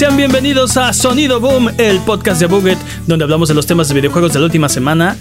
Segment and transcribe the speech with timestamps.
[0.00, 3.94] Sean bienvenidos a Sonido Boom, el podcast de Buget, donde hablamos de los temas de
[3.94, 5.14] videojuegos de la última semana,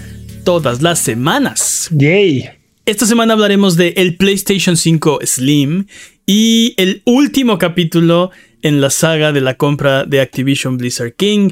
[0.45, 1.89] todas las semanas.
[1.91, 2.49] Yay.
[2.85, 5.87] Esta semana hablaremos de el PlayStation 5 Slim
[6.25, 11.49] y el último capítulo en la saga de la compra de Activision Blizzard King.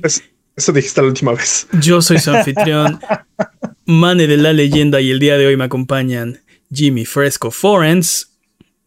[0.56, 1.68] eso dijiste la última vez.
[1.82, 2.98] Yo soy su anfitrión,
[3.86, 6.40] Mane de la leyenda, y el día de hoy me acompañan
[6.74, 8.37] Jimmy Fresco Forens.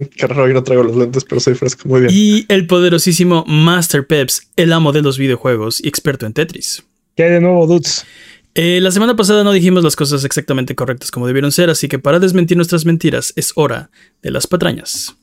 [0.00, 2.12] No traigo los lentes, pero soy fresco, muy bien.
[2.12, 6.82] Y el poderosísimo Master Peps, el amo de los videojuegos y experto en Tetris.
[7.16, 8.06] ¿Qué hay de nuevo, dudes?
[8.54, 11.98] Eh, la semana pasada no dijimos las cosas exactamente correctas como debieron ser, así que
[11.98, 13.90] para desmentir nuestras mentiras es hora
[14.23, 15.16] de las patrañas.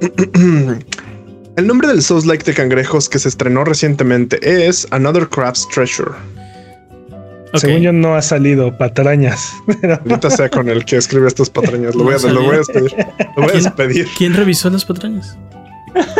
[1.56, 6.12] El nombre del Souls Like de cangrejos que se estrenó recientemente es Another Crab's Treasure.
[7.58, 9.52] Según yo no ha salido patrañas.
[10.04, 11.94] Ahorita sea con el que escribe estas patrañas.
[11.94, 12.94] Lo voy a, lo voy a despedir.
[13.36, 14.06] Lo voy a despedir.
[14.16, 15.36] ¿Quién revisó las patrañas?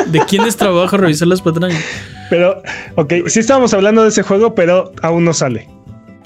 [0.06, 1.82] ¿De quién es trabajo revisar las patrañas?
[2.30, 2.62] Pero,
[2.96, 5.68] ok, sí estábamos hablando de ese juego, pero aún no sale.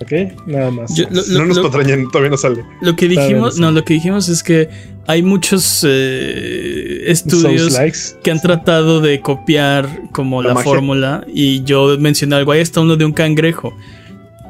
[0.01, 0.13] ¿Ok?
[0.47, 0.93] Nada más.
[1.29, 2.65] no nos patrañan, todavía no sale.
[2.81, 4.71] Lo que dijimos, no, lo que dijimos es que
[5.07, 7.79] hay muchos eh, estudios
[8.23, 11.27] que han tratado de copiar como la, fórmula.
[11.29, 13.75] Y yo mencioné algo, ahí está uno de un cangrejo.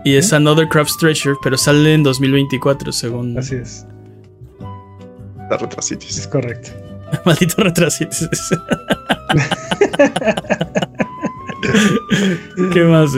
[0.05, 3.39] Y es Another Craft's Treasure, pero sale en 2024, según.
[3.39, 3.87] Así es.
[5.51, 6.19] La retrasitis.
[6.19, 6.71] Es correcto.
[7.25, 8.29] Maldito retrasitis.
[12.73, 13.11] ¿Qué más?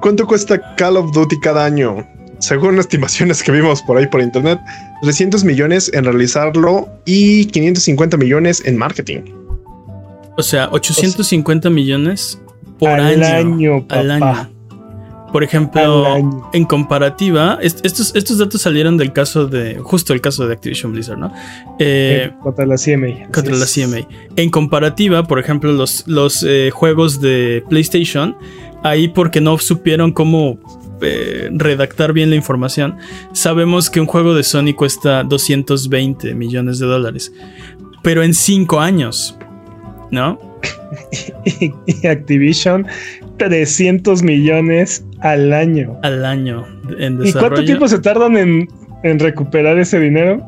[0.00, 2.06] ¿Cuánto cuesta Call of Duty cada año?
[2.38, 4.60] Según estimaciones que vimos por ahí por internet,
[5.02, 9.22] 300 millones en realizarlo y 550 millones en marketing.
[10.36, 12.38] O sea, 850 millones
[12.78, 14.53] por año, al año.
[15.34, 16.16] Por ejemplo,
[16.52, 21.18] en comparativa, estos, estos datos salieron del caso de, justo el caso de Activision Blizzard,
[21.18, 21.32] ¿no?
[21.80, 23.32] Eh, contra la CMA.
[23.32, 24.06] Contra la CMA.
[24.36, 28.36] En comparativa, por ejemplo, los, los eh, juegos de PlayStation,
[28.84, 30.60] ahí porque no supieron cómo
[31.02, 32.96] eh, redactar bien la información,
[33.32, 37.32] sabemos que un juego de Sony cuesta 220 millones de dólares,
[38.04, 39.36] pero en 5 años,
[40.12, 40.38] ¿no?
[41.86, 42.86] y Activision
[43.38, 45.98] 300 millones al año.
[46.02, 46.66] Al año
[46.98, 47.24] en desarrollo.
[47.24, 50.42] ¿Y cuánto tiempo se tardan en, recuperar ese dinero?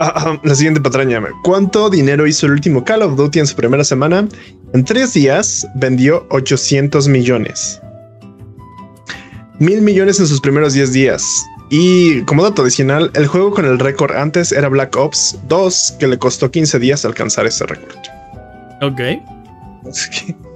[0.00, 1.20] Ah, ah, la siguiente patraña.
[1.42, 4.28] ¿Cuánto dinero hizo el último Call of Duty en su primera semana?
[4.72, 7.80] En tres días vendió 800 millones.
[9.58, 11.44] Mil millones en sus primeros 10 días.
[11.70, 16.06] Y como dato adicional, el juego con el récord antes era Black Ops 2, que
[16.06, 17.98] le costó 15 días alcanzar ese récord.
[18.80, 19.00] Ok.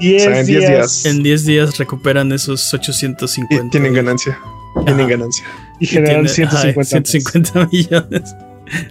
[0.00, 1.06] 10 en 10 días.
[1.06, 3.54] En 10 días recuperan esos 850.
[3.54, 4.38] Y tienen ganancia.
[4.84, 5.44] Tienen ganancia.
[5.78, 8.34] Y generan 150, millones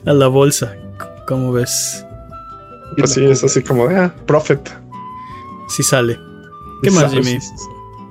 [0.05, 0.75] a la bolsa.
[1.27, 2.05] ¿Cómo ves?
[3.01, 4.59] Así es, así como de ah, profit.
[5.69, 6.17] Sí sale.
[6.81, 7.37] ¿Qué más, Jimmy?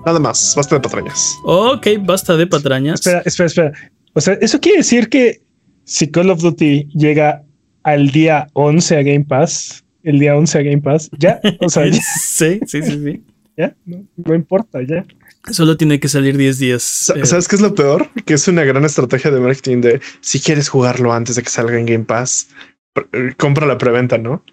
[0.06, 1.36] Nada más, basta de patrañas.
[1.44, 3.00] Ok, basta de patrañas.
[3.00, 3.72] Espera, espera, espera.
[4.14, 5.42] O sea, eso quiere decir que
[5.84, 7.42] si Call of Duty llega
[7.82, 11.10] al día 11 a Game Pass, el día 11 a Game Pass.
[11.18, 13.22] Ya, o sea, sí, sí, sí, sí.
[13.56, 15.04] Ya, no, importa, ya.
[15.50, 17.12] Solo tiene que salir 10 días.
[17.16, 17.26] Eh.
[17.26, 18.08] ¿Sabes qué es lo peor?
[18.24, 21.78] Que es una gran estrategia de marketing de si quieres jugarlo antes de que salga
[21.78, 22.50] en Game Pass,
[23.12, 24.44] eh, compra la preventa, ¿no?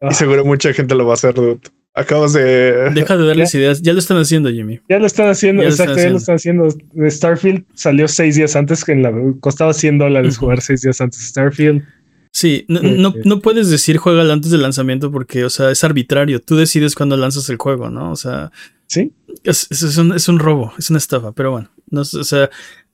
[0.00, 0.12] Y ah.
[0.12, 1.60] seguro mucha gente lo va a hacer, dude.
[1.92, 2.90] Acabas de.
[2.94, 3.82] Deja de darles ideas.
[3.82, 4.80] Ya lo están haciendo, Jimmy.
[4.88, 6.68] Ya lo están haciendo, exacto, ya lo están haciendo.
[7.08, 11.20] Starfield salió seis días antes que en la costaba 100 dólares jugar seis días antes
[11.20, 11.82] Starfield.
[12.32, 16.40] Sí, no, no, puedes decir juega antes del lanzamiento porque, o sea, es arbitrario.
[16.40, 18.12] Tú decides cuándo lanzas el juego, ¿no?
[18.12, 18.52] O sea.
[18.86, 19.12] Sí.
[19.44, 21.70] Es, es, un, es un, robo, es una estafa, pero bueno.
[21.90, 22.50] No, o sea,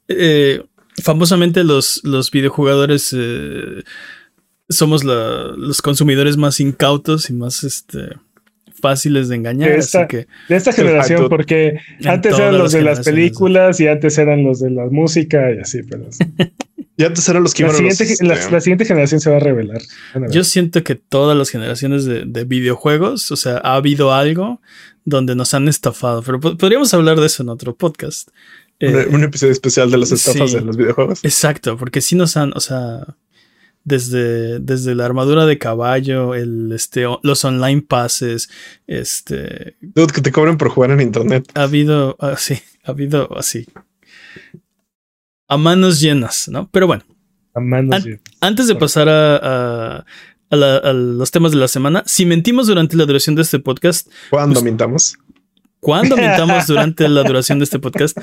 [0.09, 0.63] eh,
[1.03, 3.83] famosamente los, los videojugadores eh,
[4.69, 8.11] somos los consumidores más incautos y más este,
[8.81, 9.71] fáciles de engañar.
[9.71, 14.17] De esta, que, de esta generación, porque antes eran los de las películas y antes
[14.19, 16.09] eran los de la música y así, pero.
[16.97, 19.83] Y antes eran los que la siguiente, la, siguiente generación se va a revelar.
[20.31, 24.61] Yo siento que todas las generaciones de, videojuegos, o sea, ha habido algo
[25.05, 28.31] donde nos han estafado, pero podríamos hablar de eso en otro podcast.
[28.81, 31.23] un, eh, episodio especial de las estafas de los videojuegos.
[31.23, 33.17] Exacto, porque sí nos han, o sea,
[33.85, 38.49] desde, desde la armadura de caballo, el, este, los online passes,
[38.87, 39.77] este...
[39.83, 41.47] Dude, que te cobren por jugar en internet.
[41.55, 43.67] Ha habido, así, ah, ha habido así
[45.49, 46.69] a manos llenas, ¿no?
[46.71, 47.05] Pero bueno.
[47.55, 48.05] A manos
[48.41, 50.05] Antes de pasar a,
[50.51, 54.09] los temas de la semana, si mentimos durante la duración de este podcast.
[54.31, 55.17] ¿Cuándo mintamos?
[55.87, 58.19] cuando mintamos durante la duración de este podcast,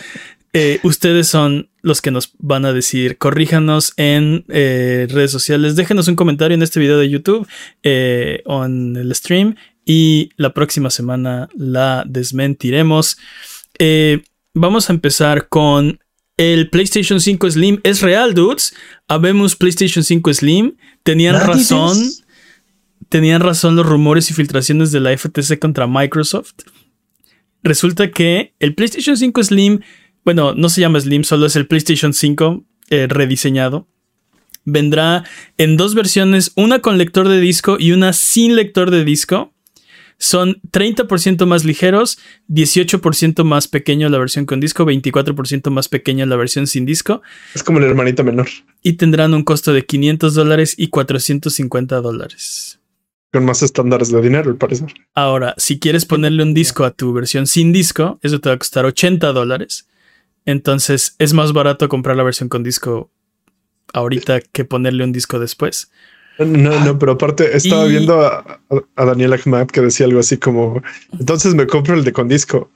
[0.51, 3.17] eh, ustedes son los que nos van a decir.
[3.17, 5.77] Corríjanos en eh, redes sociales.
[5.77, 7.47] Déjenos un comentario en este video de YouTube
[7.83, 9.55] eh, o en el stream.
[9.85, 13.17] Y la próxima semana la desmentiremos.
[14.53, 15.99] vamos a empezar con
[16.37, 17.79] el PlayStation 5 Slim.
[17.83, 18.73] Es real, dudes.
[19.07, 20.75] Habemos PlayStation 5 Slim.
[21.03, 21.97] Tenían razón.
[23.09, 26.53] Tenían razón los rumores y filtraciones de la FTC contra Microsoft
[27.63, 29.79] resulta que el PlayStation 5 Slim,
[30.23, 33.87] bueno, no se llama Slim, solo es el PlayStation 5 eh, rediseñado.
[34.65, 35.23] Vendrá
[35.57, 39.52] en dos versiones, una con lector de disco y una sin lector de disco.
[40.23, 42.17] Son 30% más ligeros,
[42.47, 47.21] 18% más pequeño la versión con disco, 24% más pequeña la versión sin disco.
[47.53, 48.47] Es como el hermanito menor.
[48.81, 52.79] Y tendrán un costo de 500 dólares y 450 dólares
[53.33, 54.93] con más estándares de dinero, al parecer.
[55.13, 58.59] Ahora, si quieres ponerle un disco a tu versión sin disco, eso te va a
[58.59, 59.89] costar 80 dólares.
[60.45, 63.11] Entonces es más barato comprar la versión con disco
[63.93, 65.91] ahorita que ponerle un disco después.
[66.39, 68.59] No, no, pero aparte estaba viendo a,
[68.95, 70.81] a, Daniel Ahmad que decía algo así como,
[71.19, 72.71] entonces me compro el de con disco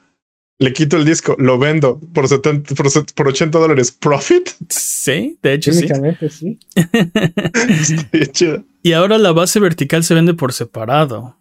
[0.60, 2.74] le quito el disco, lo vendo por, 70,
[3.16, 3.92] por, 80 dólares.
[3.92, 4.50] ¿Profit?
[4.70, 5.88] Sí, de hecho sí.
[6.30, 6.60] sí.
[8.82, 11.38] y ahora la base vertical se vende por separado.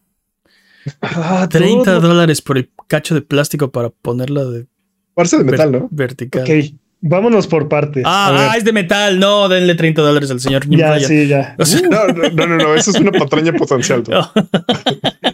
[1.50, 4.66] 30 ah, dólares por el cacho de plástico para ponerla de...
[5.14, 5.88] Parece de metal, ¿no?
[5.90, 6.42] Vertical.
[6.42, 8.02] Ok, vámonos por partes.
[8.06, 9.19] Ah, es de metal.
[9.19, 10.69] No, denle 30 dólares al señor.
[10.69, 11.56] Ya, sí, ya.
[11.90, 14.02] no, no, no, no, eso es una patraña potencial.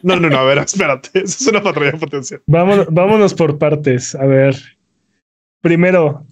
[0.05, 1.11] No, no, no, a ver, espérate.
[1.15, 2.43] Eso es una patraña potencial.
[2.47, 4.17] Vámonos, vámonos por partes.
[4.17, 4.57] A ver.
[5.61, 6.27] Primero,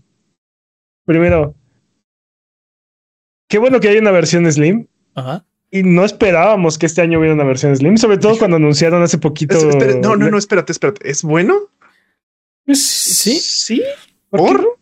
[1.04, 1.54] primero.
[3.48, 4.88] Qué bueno que hay una versión Slim.
[5.14, 5.44] Ajá.
[5.70, 9.18] Y no esperábamos que este año hubiera una versión Slim, sobre todo cuando anunciaron hace
[9.18, 9.56] poquito.
[10.02, 11.08] no, no, no, espérate, espérate.
[11.08, 11.54] ¿Es bueno?
[12.66, 13.38] Sí.
[13.38, 13.82] Sí.
[14.30, 14.79] ¿Por?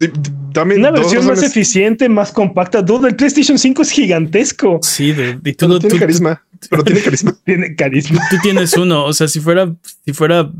[0.00, 2.82] Una versión más eficiente, más compacta.
[2.82, 4.80] Dude, el PlayStation 5 es gigantesco.
[4.82, 7.36] Sí, de, tiene carisma, pero tiene carisma.
[7.44, 8.20] tiene carisma.
[8.30, 9.04] Tú tienes uno.
[9.04, 9.72] O sea, si fuera,
[10.04, 10.50] si fuera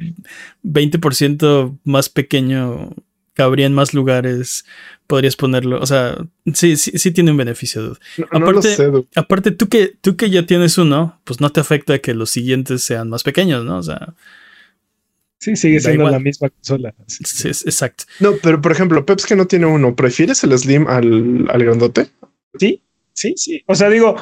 [0.65, 2.91] 20% más pequeño,
[3.35, 4.65] cabría en más lugares.
[5.07, 5.81] Podrías ponerlo.
[5.81, 6.17] O sea,
[6.55, 7.99] sí, sí, sí tiene un beneficio.
[8.31, 8.77] aparte,
[9.17, 12.83] aparte tú que tú que ya tienes uno, pues no te afecta que los siguientes
[12.83, 13.77] sean más pequeños, ¿no?
[13.77, 14.15] O sea,
[15.45, 16.95] Sí, sigue siendo la misma consola.
[17.07, 18.05] Sí, exacto.
[18.19, 22.07] No, pero por ejemplo, Peps que no tiene uno, ¿prefieres el Slim al, al grandote?
[22.59, 22.81] Sí,
[23.13, 23.63] sí, sí.
[23.67, 24.17] O sea, digo,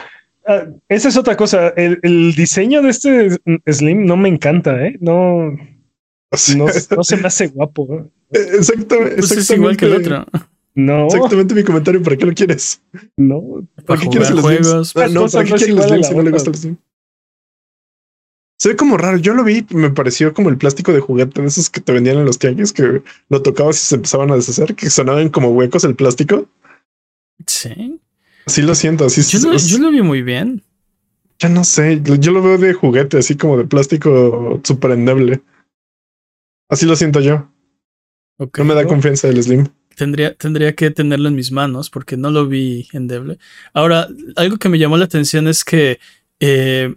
[0.49, 1.69] ah, esa es otra cosa.
[1.77, 3.39] El, diseño de este
[3.71, 4.97] Slim no me encanta, ¿eh?
[5.01, 5.53] No,
[6.57, 6.69] no,
[7.05, 8.11] se me hace guapo.
[8.33, 10.27] Exactamente, pues es igual que el otro.
[10.75, 11.07] No.
[11.07, 12.03] Exactamente mi comentario.
[12.03, 12.83] ¿Para qué lo quieres?
[13.17, 13.65] No.
[13.87, 14.97] ¿Para, qué quieres el juegos?
[14.97, 16.77] Ah, no, ¿para qué quieres el Slim si no le gusta el Slim?
[18.63, 19.19] Se ve como raro.
[19.19, 22.19] Yo lo vi, me pareció como el plástico de juguete de esos que te vendían
[22.19, 25.83] en los tianguis que lo tocabas y se empezaban a deshacer, que sonaban como huecos
[25.83, 26.49] el plástico.
[27.45, 27.99] Sí.
[28.47, 29.07] Así lo siento.
[29.07, 30.63] Así yo, lo, yo lo vi muy bien.
[31.41, 32.01] Ya no sé.
[32.21, 35.43] Yo lo veo de juguete, así como de plástico súper endeble.
[36.69, 37.51] Así lo siento yo.
[38.39, 39.67] No me da confianza el Slim.
[39.97, 43.41] Tendría, tendría que tenerlo en mis manos porque no lo vi endeble.
[43.73, 45.99] Ahora, algo que me llamó la atención es que
[46.39, 46.95] eh,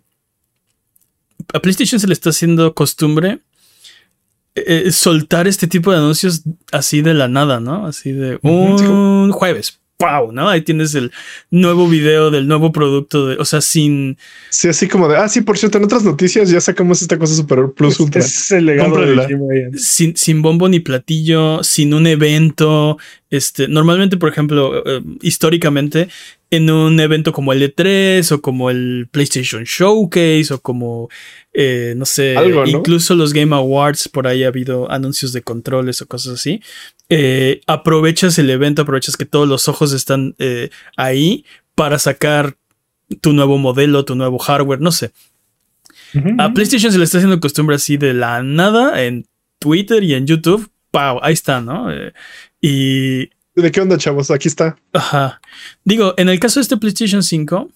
[1.53, 3.39] a PlayStation se le está haciendo costumbre
[4.55, 7.85] eh, soltar este tipo de anuncios así de la nada, ¿no?
[7.85, 9.79] Así de un jueves.
[9.99, 10.33] ¡Wow!
[10.33, 10.49] ¿No?
[10.49, 11.11] Ahí tienes el
[11.51, 14.17] nuevo video del nuevo producto, de, o sea, sin.
[14.49, 17.33] Sí, así como de, ah, sí, por cierto, en otras noticias ya sacamos esta cosa
[17.33, 18.19] super plus ultra.
[18.19, 22.97] Es el legado de sin, sin bombo ni platillo, sin un evento.
[23.29, 26.09] Este, normalmente, por ejemplo, eh, históricamente,
[26.51, 31.09] en un evento como el E3 o como el PlayStation Showcase o como,
[31.55, 32.35] eh, no sé,
[32.65, 36.61] incluso los Game Awards, por ahí ha habido anuncios de controles o cosas así.
[37.09, 42.57] Eh, aprovechas el evento, aprovechas que todos los ojos están eh, ahí para sacar
[43.21, 45.11] tu nuevo modelo, tu nuevo hardware, no sé.
[46.37, 49.25] A PlayStation se le está haciendo costumbre así de la nada en
[49.59, 50.69] Twitter y en YouTube.
[50.91, 51.19] ¡Pau!
[51.21, 51.89] Ahí está, ¿no?
[52.61, 54.31] y ¿De qué onda, chavos?
[54.31, 54.77] Aquí está.
[54.93, 55.41] Ajá.
[55.85, 57.69] Digo, en el caso de este PlayStation 5,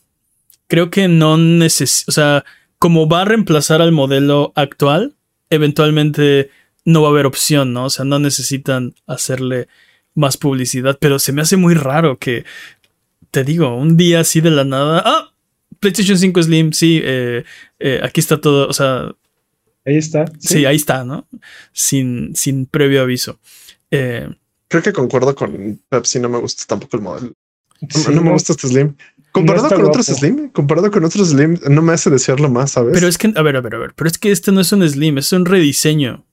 [0.67, 2.45] creo que no necesita, o sea,
[2.79, 5.15] como va a reemplazar al modelo actual,
[5.49, 6.49] eventualmente
[6.85, 7.85] no va a haber opción, ¿no?
[7.85, 9.67] O sea, no necesitan hacerle
[10.15, 12.45] más publicidad, pero se me hace muy raro que,
[13.31, 15.33] te digo, un día así de la nada, ah,
[15.79, 17.43] PlayStation 5 Slim, sí, eh,
[17.79, 19.11] eh, aquí está todo, o sea...
[19.85, 20.25] Ahí está.
[20.39, 21.27] Sí, ahí está, ¿no?
[21.71, 23.39] Sin, sin previo aviso.
[23.91, 24.29] Eh,
[24.67, 27.33] creo que concuerdo con Pepsi, no me gusta tampoco el modelo.
[28.13, 28.95] No, me gusta este Slim.
[29.31, 32.93] Comparado con otros Slim, comparado con otros Slim, no me hace desearlo más, ¿sabes?
[32.93, 34.71] Pero es que, a ver, a ver, a ver, pero es que este no es
[34.71, 36.25] un Slim, es un rediseño.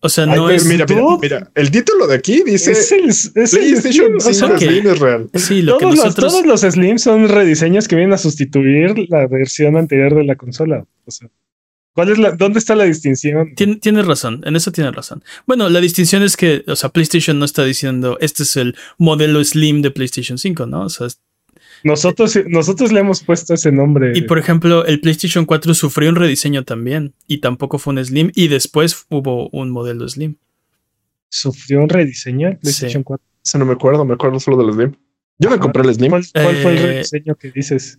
[0.00, 0.64] O sea, no pero es.
[0.66, 4.20] mira, mira, mira, el título de aquí dice es el, es el PlayStation Slim, o
[4.20, 4.58] 5 sea, Ok.
[4.58, 5.30] Slim es real.
[5.34, 6.32] Sí, lo que todos, los, nosotros.
[6.32, 10.84] todos los Slim son rediseños que vienen a sustituir la versión anterior de la consola.
[11.06, 11.28] O sea,
[11.94, 13.54] ¿cuál es la, ¿dónde está la distinción?
[13.56, 15.24] Tien- Tienes razón, en eso tienes razón.
[15.46, 19.42] Bueno, la distinción es que, o sea, PlayStation no está diciendo este es el modelo
[19.42, 20.82] Slim de PlayStation 5, ¿no?
[20.84, 21.20] O sea, es-
[21.84, 24.12] Nosotros, nosotros le hemos puesto ese nombre.
[24.16, 28.30] y por ejemplo, el PlayStation 4 sufrió un rediseño también y tampoco fue un Slim
[28.34, 30.36] y después hubo un modelo Slim.
[31.28, 33.04] Sufrió un rediseño el PlayStation Sí.
[33.04, 33.24] 4.
[33.44, 34.92] Eso no me acuerdo, me acuerdo solo del Slim.
[35.38, 36.10] Yo me compré el Slim.
[36.10, 37.98] ¿Cuál, cuál fue el Eh, rediseño que dices?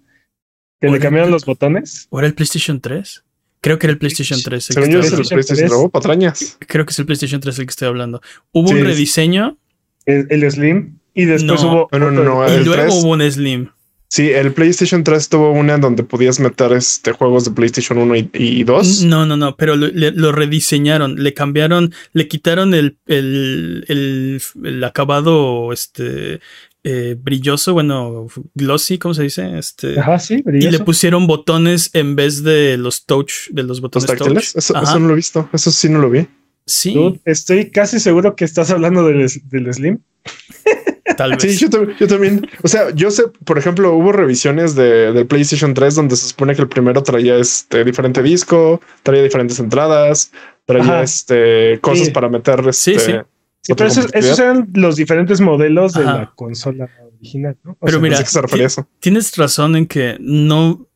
[0.80, 2.08] ¿Que le cambiaron los botones?
[2.10, 3.24] ¿O era el PlayStation 3?
[3.62, 4.70] Creo que era el PlayStation 3.
[4.70, 5.72] el que Según yo es el PlayStation PlayStation 3.
[5.72, 6.58] nuevo, patrañas.
[6.68, 8.22] Creo que es el PlayStation 3 el que estoy hablando.
[8.52, 9.58] Hubo Sí, un rediseño
[10.06, 11.00] El, el Slim.
[11.18, 11.72] Y después No.
[11.72, 11.90] hubo.
[11.92, 12.94] No, no, no, y el luego 3.
[13.04, 13.70] hubo un Slim.
[14.10, 18.16] Sí, el PlayStation 3 tuvo una en donde podías meter este juegos de PlayStation 1
[18.16, 19.04] y, y 2.
[19.04, 24.42] No, no, no, pero lo, le- lo rediseñaron, le cambiaron, le quitaron el, el, el,
[24.64, 26.40] el acabado este
[26.86, 29.58] eh, brilloso, bueno, glossy, ¿cómo se dice?
[29.58, 33.82] Este, Ajá, sí, y le pusieron botones en vez de los touch, de los Los
[33.82, 34.54] botones táctiles.
[34.54, 34.64] touch.
[34.84, 35.50] Eso, no lo he visto.
[35.52, 36.26] Eso sí no lo vi.
[36.66, 40.00] Sí, Dude, estoy casi seguro que estás hablando del, del Slim.
[41.18, 41.42] tal vez.
[41.42, 42.48] Sí, yo, tam- yo también.
[42.64, 46.56] O sea, yo sé, por ejemplo, hubo revisiones de, del PlayStation 3 donde se supone
[46.56, 50.32] que el primero traía este diferente disco, traía diferentes entradas,
[50.66, 51.02] traía Ajá.
[51.04, 52.12] este cosas Sí.
[52.12, 52.74] para meter.
[52.74, 53.18] Sí, Este, sí.
[53.62, 57.72] Sí, pero esos, esos eran los diferentes modelos de la consola original, ¿no?
[57.72, 58.88] O Pero sea, mira, se refería a eso.
[59.02, 60.88] Tienes razón en que no,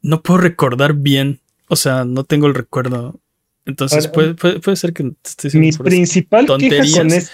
[0.00, 3.20] no puedo recordar bien, o sea, no tengo el recuerdo.
[3.66, 6.96] Entonces Ahora, puede, puede, puede ser que te esté diciendo mi principal queja tonterías.
[6.96, 7.28] con Sí,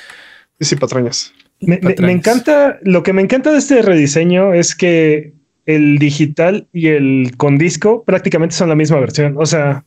[0.61, 1.33] sí, patrañas.
[1.63, 2.17] Me, me- me patrañas.
[2.17, 5.33] encanta, lo que me encanta de este rediseño es que
[5.67, 9.35] el digital y el con disco prácticamente son la misma versión.
[9.39, 9.85] O sea,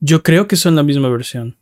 [0.00, 1.56] Yo creo que son la misma versión.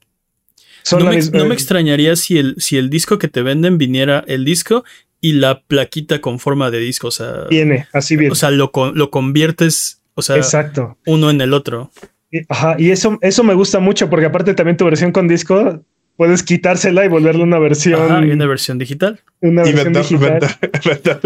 [0.82, 1.38] son no, la me, misma.
[1.38, 4.82] no me extrañaría si el, si el disco que te venden viniera el disco
[5.20, 7.08] y la plaquita con forma de disco.
[7.08, 8.32] O sea, Viene, así viene.
[8.32, 10.96] o sea lo, lo conviertes, o sea, Exacto.
[11.06, 11.90] uno en el otro.
[12.32, 15.84] Y- Ajá, y eso, eso me gusta mucho porque aparte también tu versión con disco
[16.20, 19.18] puedes quitársela y volverle una versión, Ajá, y una versión digital.
[19.40, 21.20] una Y versión vender, digital.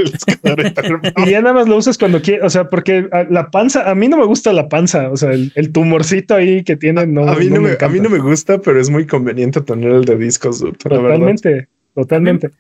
[1.27, 3.97] Y ya nada más lo usas cuando quieres, o sea, porque a- la panza, a
[3.97, 7.29] mí no me gusta la panza, o sea, el, el tumorcito ahí que tiene, no,
[7.29, 10.05] a, mí no me, a mí no me gusta, pero es muy conveniente tener el
[10.05, 10.63] de discos.
[10.63, 10.79] verdad.
[10.79, 12.47] Totalmente, totalmente.
[12.47, 12.51] a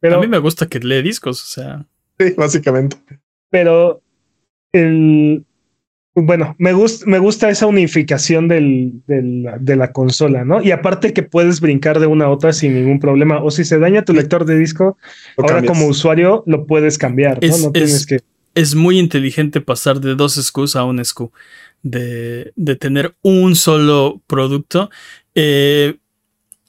[0.00, 1.84] Pero, mí me gusta que lee discos, o sea.
[2.18, 2.96] Sí, básicamente.
[3.50, 4.00] pero
[4.72, 5.44] el
[6.22, 10.62] bueno, me gusta, me gusta esa unificación del, del- de la consola, ¿no?
[10.62, 13.42] Y aparte que puedes brincar de una a otra sin ningún problema.
[13.42, 14.96] O si se daña tu lector de disco,
[15.36, 15.72] Lo ahora cambias.
[15.76, 17.48] como usuario lo puedes cambiar, ¿no?
[17.48, 18.20] Es- no tienes es- que.
[18.54, 21.30] es muy inteligente pasar de dos SKUs a un SKU,
[21.82, 24.88] de, de tener un solo producto.
[25.34, 25.96] Eh,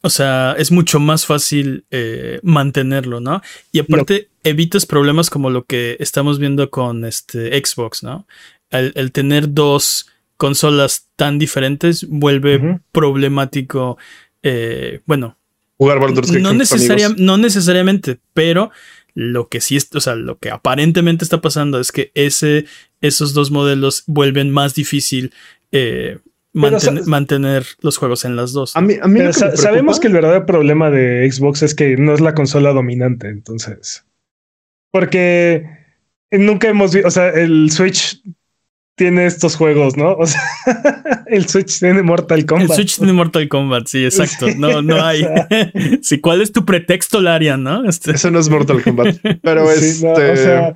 [0.02, 3.42] o sea, es mucho más fácil eh, mantenerlo, ¿no?
[3.72, 8.28] Y aparte, evitas problemas como lo que estamos viendo con este Xbox, ¿no?
[8.70, 13.98] El, el tener dos consolas tan diferentes vuelve problemático.
[14.44, 15.38] eh, bueno,
[15.78, 18.72] Jugar Baldur's Gate no, necesaria- no necesariamente, pero
[19.14, 22.66] lo que sí es, o sea, lo que aparentemente está pasando es que ese,
[23.02, 25.34] esos dos modelos vuelven más difícil
[25.72, 26.20] eh,
[26.54, 28.76] Pero, manten- sa- mantener los juegos en las dos.
[28.76, 31.96] A mí, a mí que sa- sabemos que el verdadero problema de Xbox es que
[31.98, 34.04] no es la consola dominante, entonces.
[34.92, 35.66] Porque
[36.32, 38.22] nunca hemos visto, o sea, el Switch
[38.98, 40.14] tiene estos juegos, ¿no?
[40.14, 40.42] O sea,
[41.28, 42.72] el Switch tiene Mortal Kombat.
[42.72, 44.48] El Switch tiene Mortal Kombat, sí, exacto.
[44.52, 45.24] Sí, No, no hay.
[46.02, 47.88] sí, ¿cuál es tu pretexto, Larian, no?
[47.88, 49.18] Este- Eso no es Mortal Kombat.
[49.44, 50.06] Pero Sí, este.
[50.08, 50.74] no, o sea,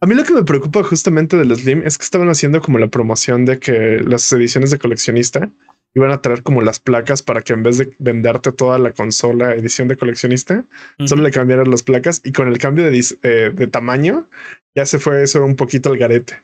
[0.00, 2.88] A mí lo que me preocupa justamente del Slim es que estaban haciendo como la
[2.88, 5.48] promoción de que las ediciones de coleccionista
[5.94, 9.54] iban a traer como las placas para que en vez de venderte toda la consola
[9.54, 10.64] edición de coleccionista,
[11.06, 14.28] solo le cambiaran las placas y con el cambio de, eh, de tamaño
[14.74, 16.40] ya se fue eso un poquito al garete.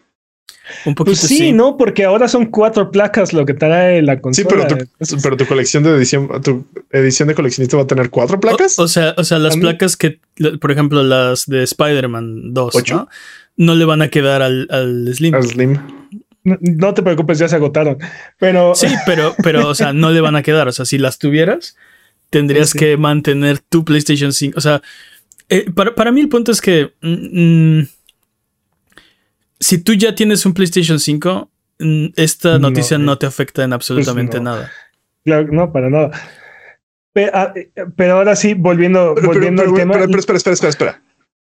[0.86, 1.52] Un poquito pues sí, sí.
[1.52, 1.76] ¿no?
[1.76, 4.66] Porque ahora son cuatro placas lo que trae la Sí, consola.
[4.68, 8.38] pero tu, pero tu colección de edición, tu edición de coleccionista va a tener cuatro
[8.40, 8.78] placas.
[8.78, 10.20] O, o sea, o sea, las placas que,
[10.60, 12.94] por ejemplo, las de Spider-Man 2, ¿Ocho?
[12.96, 13.08] ¿no?
[13.56, 15.34] No le van a quedar al, al Slim.
[15.34, 15.78] al Slim.
[16.44, 17.98] no, no te preocupes, ya se agotaron.
[18.38, 20.68] Pero Sí, pero, pero, o sea, no le van a quedar.
[20.68, 21.76] O sea, si las tuvieras,
[22.30, 22.78] tendrías Sí.
[22.78, 24.54] que mantener tu PlayStation 5.
[24.56, 24.80] O sea,
[25.48, 27.88] eh, para, para mí el punto es que mm, mm,
[29.60, 33.64] si tú ya tienes un PlayStation 5, mm, esta No, noticia eh, no, te afecta
[33.64, 34.44] en absolutamente no.
[34.44, 34.70] nada.
[35.24, 36.10] claro, no, para nada.
[37.32, 39.94] Ah, eh, Pero, ahora sí, volviendo, Pero, volviendo pero, al tema.
[39.94, 41.02] pero- pero espera, espera, espera, espera.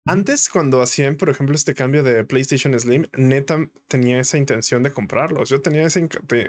[0.07, 4.91] Antes, cuando hacían, por ejemplo, este cambio de PlayStation Slim, neta tenía esa intención de
[4.93, 5.51] comprarlos.
[5.51, 6.09] Yo tenía ese,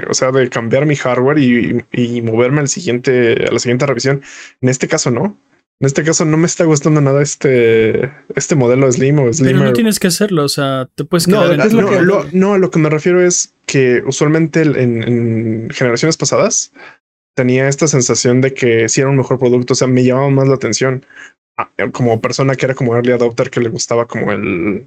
[0.09, 4.21] o sea, de cambiar mi hardware y, moverme al siguiente, a la siguiente revisión.
[4.61, 5.35] En este caso, no.
[5.81, 9.53] En este caso, no me está gustando nada este, este modelo Slim o Slim.
[9.53, 10.43] Pero no tienes que hacerlo.
[10.43, 13.53] O sea, te puedes quedar no, lo que, no, a lo que me refiero es
[13.65, 16.73] que usualmente en, generaciones pasadas
[17.33, 19.71] tenía esta sensación de que si era un mejor producto.
[19.71, 21.05] O sea, me llamaba más la atención
[21.93, 24.85] como persona que era como early adopter que le gustaba como el,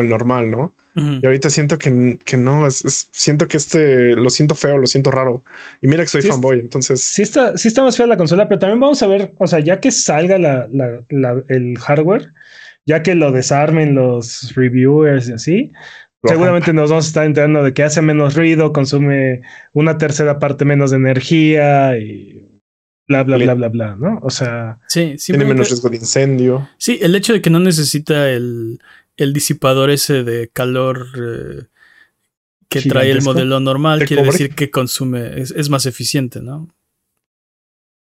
[0.00, 0.74] el normal, ¿no?
[0.94, 5.10] Y ahorita siento que, que no, es, siento que este lo siento feo, lo siento
[5.10, 5.44] raro.
[5.80, 7.02] Y mira que soy fanboy, entonces.
[7.02, 9.60] Sí está, sí está más fea la consola, pero también vamos a ver, o sea,
[9.60, 12.32] ya que salga la, la, el hardware,
[12.86, 15.72] ya que lo desarmen los reviewers y así,
[16.24, 20.64] seguramente nos vamos a estar enterando de que hace menos ruido, consume una tercera parte
[20.64, 22.48] menos de energía y
[23.08, 24.20] bla, bla, bla, bla, bla, ¿no?
[24.22, 26.68] O sea, sí, tiene menos riesgo de incendio.
[26.78, 28.80] Sí, el hecho de que no necesita el,
[29.16, 31.66] el disipador ese de calor eh,
[32.68, 36.68] que trae el modelo normal quiere decir que consume, es, más eficiente, ¿no?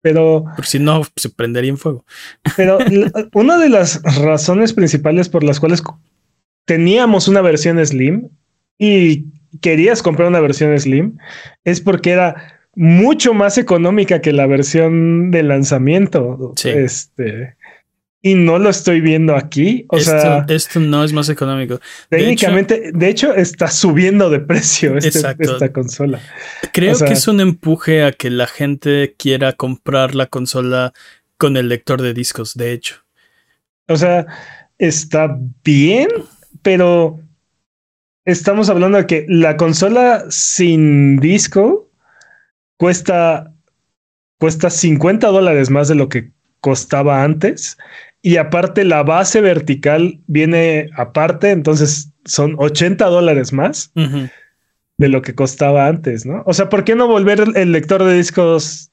[0.01, 0.45] Pero.
[0.55, 2.05] Por si no, se prendería en fuego.
[2.55, 2.79] Pero
[3.33, 5.83] una de las razones principales por las cuales
[6.65, 8.29] teníamos una versión Slim
[8.77, 9.25] y
[9.61, 11.17] querías comprar una versión Slim
[11.63, 16.53] es porque era mucho más económica que la versión de lanzamiento.
[16.63, 17.57] Este.
[18.21, 19.85] Y no lo estoy viendo aquí.
[19.89, 21.79] O esto, sea, esto no es más económico.
[22.09, 26.19] Técnicamente, de hecho, está subiendo de precio este, esta consola.
[26.73, 30.93] Creo que es un empuje a que la gente quiera comprar la consola
[31.37, 32.95] con el lector de discos, de hecho.
[33.87, 34.25] O sea,
[34.77, 36.09] está bien,
[36.61, 37.19] pero
[38.25, 41.89] estamos hablando de que la consola sin disco
[42.77, 43.53] cuesta,
[44.39, 46.31] cuesta 50 dólares más de lo que
[46.67, 47.77] costaba antes.
[48.21, 53.93] Y aparte la base vertical viene aparte, entonces son 80 dólares más
[54.97, 56.43] de lo que costaba antes, ¿no?
[56.45, 58.91] O sea, ¿por qué no volver el lector de discos?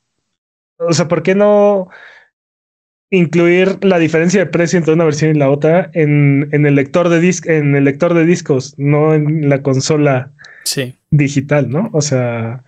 [0.78, 1.88] O sea, ¿por qué no
[3.10, 7.08] incluir la diferencia de precio entre una versión y la otra en, en el lector
[7.08, 10.32] de disc, en el lector de discos, no en la consola
[11.10, 11.90] digital, ¿no?
[11.92, 12.62] O sea,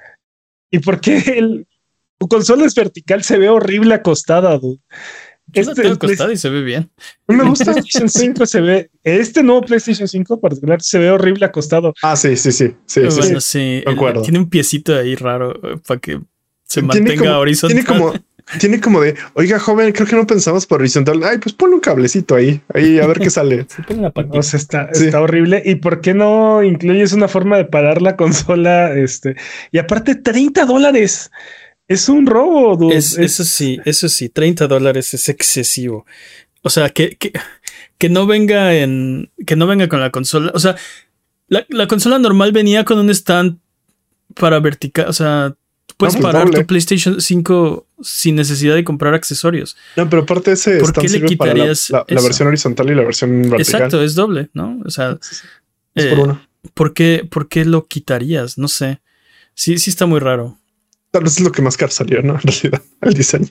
[0.71, 1.67] ¿Y por qué el,
[2.19, 3.23] tu consola es vertical?
[3.23, 4.81] Se ve horrible acostada, dude.
[5.53, 6.91] Este acostada y se ve bien.
[7.29, 8.91] No me gusta PlayStation 5, se ve.
[9.05, 11.95] Este nuevo PlayStation 5 particular se ve horrible acostado.
[12.03, 12.75] Ah, sí, sí, sí.
[12.87, 13.83] sí, bueno, sí.
[14.23, 16.21] Tiene un piecito ahí raro eh, para que
[16.65, 17.85] se mantenga horizontal.
[17.85, 18.13] Tiene como,
[18.59, 21.23] tiene como de, oiga, joven, creo que no pensamos por horizontal.
[21.23, 23.67] Ay, pues pon un cablecito ahí, ahí a ver qué sale.
[24.31, 25.63] o sea, está, está horrible.
[25.65, 28.93] ¿Y por qué no incluyes una forma de parar la consola?
[28.95, 29.37] Este,
[29.71, 31.31] y aparte, 30 dólares.
[31.89, 36.05] Es un robo, Eso sí, eso sí, 30 dólares es excesivo.
[36.63, 37.33] O sea, que, que,
[37.97, 39.31] que, no venga en.
[39.47, 40.51] Que no venga con la consola.
[40.53, 40.77] O sea,
[41.49, 43.59] la, la consola normal venía con un stand
[44.35, 45.07] para vertical.
[45.09, 45.55] O sea,
[45.97, 49.77] puedes parar tu PlayStation 5 sin necesidad de comprar accesorios.
[49.97, 53.61] No, pero aparte ese ¿Por qué le quitarías la, versión horizontal y la versión vertical?
[53.61, 54.81] Exacto, es doble, ¿no?
[54.85, 55.19] O sea,
[55.95, 56.47] es por eh, uno.
[56.75, 58.59] ¿por qué, ¿Por qué lo quitarías?
[58.59, 59.01] No sé.
[59.55, 60.59] Sí, sí está muy raro.
[61.17, 62.35] Tal vez es lo que más caro salió, ¿no?
[62.45, 63.47] En realidad, el diseño.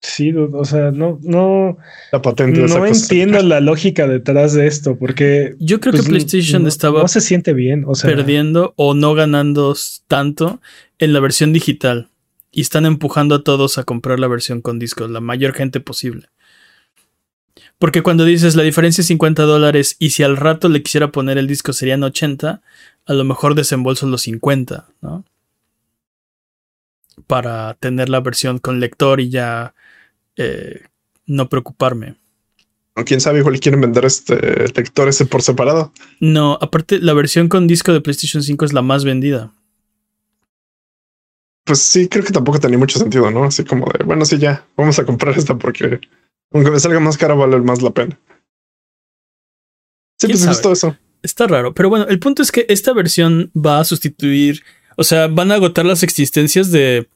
[0.00, 1.78] Sí, o sea, no, no.
[2.10, 2.60] La patente.
[2.62, 5.54] No entiendo la lógica detrás de esto, porque.
[5.60, 7.02] Yo creo que pues, PlayStation estaba.
[7.02, 8.10] No se siente bien, o sea.
[8.10, 9.76] Perdiendo o no ganando
[10.08, 10.60] tanto
[10.98, 12.08] en la versión digital.
[12.50, 16.30] Y están empujando a todos a comprar la versión con discos, la mayor gente posible.
[17.78, 21.38] Porque cuando dices la diferencia es 50 dólares y si al rato le quisiera poner
[21.38, 22.60] el disco serían 80,
[23.06, 25.24] a lo mejor desembolso los 50, ¿no?
[27.26, 29.74] Para tener la versión con lector y ya
[30.36, 30.82] eh,
[31.26, 32.16] no preocuparme.
[33.04, 34.36] Quién sabe, igual quieren vender este
[34.68, 35.92] lector ese por separado.
[36.20, 39.52] No, aparte, la versión con disco de PlayStation 5 es la más vendida.
[41.64, 43.44] Pues sí, creo que tampoco tenía mucho sentido, ¿no?
[43.44, 45.98] Así como de, bueno, sí, ya, vamos a comprar esta porque
[46.52, 48.18] aunque me salga más cara, vale más la pena.
[50.18, 50.96] Sí, pues es todo eso.
[51.22, 54.62] Está raro, pero bueno, el punto es que esta versión va a sustituir,
[54.96, 57.08] o sea, van a agotar las existencias de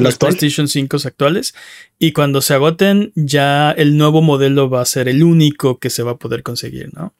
[0.00, 1.54] las PlayStation 5 actuales.
[1.98, 6.02] Y cuando se agoten, ya el nuevo modelo va a ser el único que se
[6.02, 7.14] va a poder conseguir, ¿no?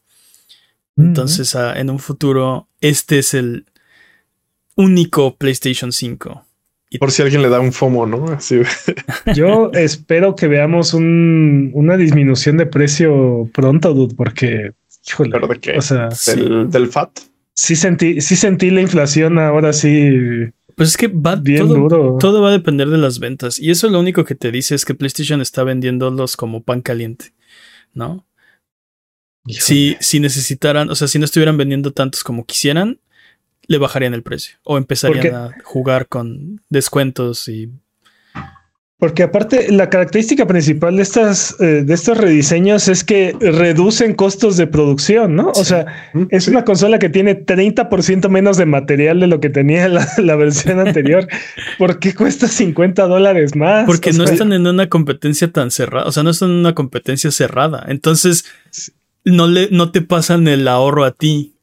[0.97, 3.65] Entonces, ah, en un futuro, este es el
[4.77, 6.45] único PlayStation 5.
[6.99, 8.39] Por si alguien le da un FOMO, ¿no?
[9.35, 14.73] Yo espero que veamos una disminución de precio pronto, dude, porque,
[15.09, 15.79] híjole, de qué?
[15.79, 17.21] O sea, ¿Del, del FAT.
[17.55, 22.17] Sí sentí, sí sentí la inflación ahora sí pues es que va Bien todo, duro.
[22.19, 23.59] todo va a depender de las ventas.
[23.59, 27.33] Y eso lo único que te dice es que PlayStation está vendiéndolos como pan caliente,
[27.95, 28.27] ¿no?
[29.49, 33.01] Si, si necesitaran, o sea, si no estuvieran vendiendo tantos como quisieran,
[33.67, 37.71] le bajarían el precio o empezarían a jugar con descuentos y
[39.03, 44.57] porque aparte, la característica principal de estas, eh, de estos rediseños es que reducen costos
[44.57, 45.49] de producción, ¿no?
[45.57, 45.87] O sea,
[46.31, 49.89] es una consola que tiene 30% menos de material de lo que tenía
[50.19, 51.27] la, versión anterior.
[51.79, 53.87] ¿Por qué cuesta 50 dólares más?
[53.87, 57.33] Porque no están en una competencia tan cerrada, o sea, no están en una competencia
[57.33, 57.85] cerrada.
[57.89, 58.45] Entonces,
[59.25, 61.57] no, le, no te pasan el ahorro a ti,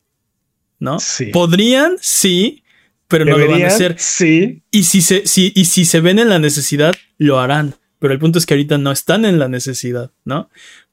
[0.77, 0.99] ¿no?
[0.99, 1.27] Sí.
[1.27, 2.58] Podrían, sí,
[3.09, 3.95] pero no lo van a hacer.
[3.97, 4.61] Sí.
[4.71, 7.75] Y si se, si, y si se ven en la necesidad, lo harán.
[7.97, 10.49] Pero el punto es que ahorita no están en la necesidad, ¿no?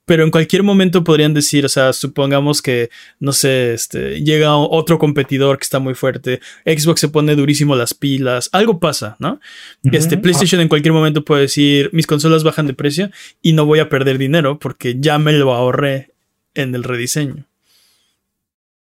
[0.07, 4.98] Pero en cualquier momento podrían decir, o sea, supongamos que, no sé, este, llega otro
[4.98, 9.40] competidor que está muy fuerte, Xbox se pone durísimo las pilas, algo pasa, ¿no?
[9.83, 13.11] Este, PlayStation en cualquier momento puede decir, mis consolas bajan de precio
[13.42, 16.12] y no voy a perder dinero porque ya me lo ahorré
[16.55, 17.44] en el rediseño.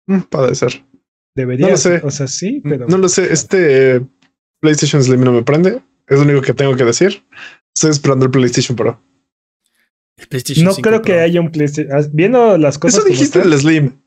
[0.06, 0.84] Mm, puede ser.
[1.36, 2.88] Debería, no ser, o sea, sí, pero...
[2.88, 4.00] No lo sé, este
[4.60, 7.22] PlayStation Slim no me prende, es lo único que tengo que decir.
[7.74, 8.98] Estoy esperando el PlayStation Pro.
[10.62, 11.94] no creo que haya un PlayStation.
[11.94, 13.00] Ah, viendo las cosas.
[13.00, 14.00] Eso dijiste el Slim.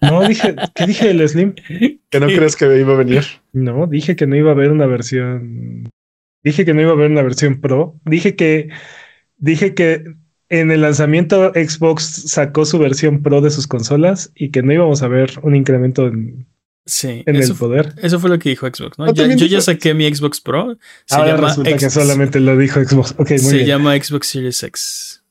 [0.00, 1.54] No, dije, ¿qué dije del Slim?
[2.08, 3.24] Que no crees que iba a venir.
[3.52, 5.90] No, dije que no iba a haber una versión.
[6.42, 8.00] Dije que no iba a haber una versión Pro.
[8.06, 8.70] Dije que.
[9.36, 10.02] Dije que
[10.48, 15.02] en el lanzamiento Xbox sacó su versión Pro de sus consolas y que no íbamos
[15.02, 16.46] a ver un incremento en,
[16.86, 17.94] sí, en el poder.
[18.02, 19.06] Eso fue lo que dijo Xbox, ¿no?
[19.06, 20.78] Ah, yo ya saqué mi Xbox Pro.
[21.04, 23.14] Se Ahora resulta que solamente lo dijo Xbox.
[23.42, 25.22] se llama Xbox Series X.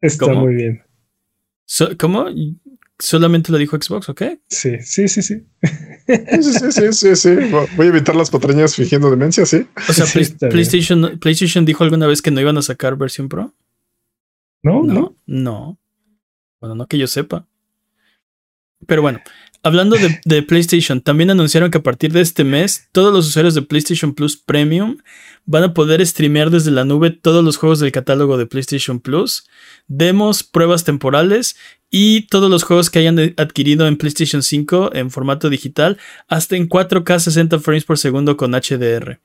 [0.00, 0.82] Está muy bien.
[1.98, 2.26] ¿Cómo?
[2.98, 4.22] ¿Solamente lo dijo Xbox, ok?
[4.48, 5.44] Sí, sí, sí, sí.
[6.06, 7.30] Sí, sí, sí, sí,
[7.76, 9.66] Voy a evitar las patrañas fingiendo demencia, sí.
[9.88, 10.06] O sea,
[10.50, 13.52] PlayStation, PlayStation dijo alguna vez que no iban a sacar versión Pro.
[14.66, 15.14] No, no.
[15.26, 15.78] No.
[16.60, 17.46] Bueno, no que yo sepa.
[18.84, 19.20] Pero bueno,
[19.62, 23.62] hablando de, PlayStation, también anunciaron que a partir de este mes, todos los usuarios de
[23.62, 24.98] PlayStation Plus Premium
[25.44, 29.46] van a poder streamear desde la nube todos los juegos del catálogo de PlayStation Plus,
[29.86, 31.56] demos, pruebas temporales
[31.88, 36.68] y todos los juegos que hayan adquirido en PlayStation 5 en formato digital, hasta en
[36.68, 39.20] 4K 60 frames por segundo con HDR.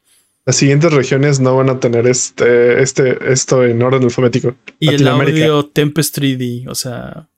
[0.45, 4.55] Las siguientes regiones no van a tener este, este, esto en orden alfabético.
[4.79, 7.29] Y el audio Tempest 3D, o sea.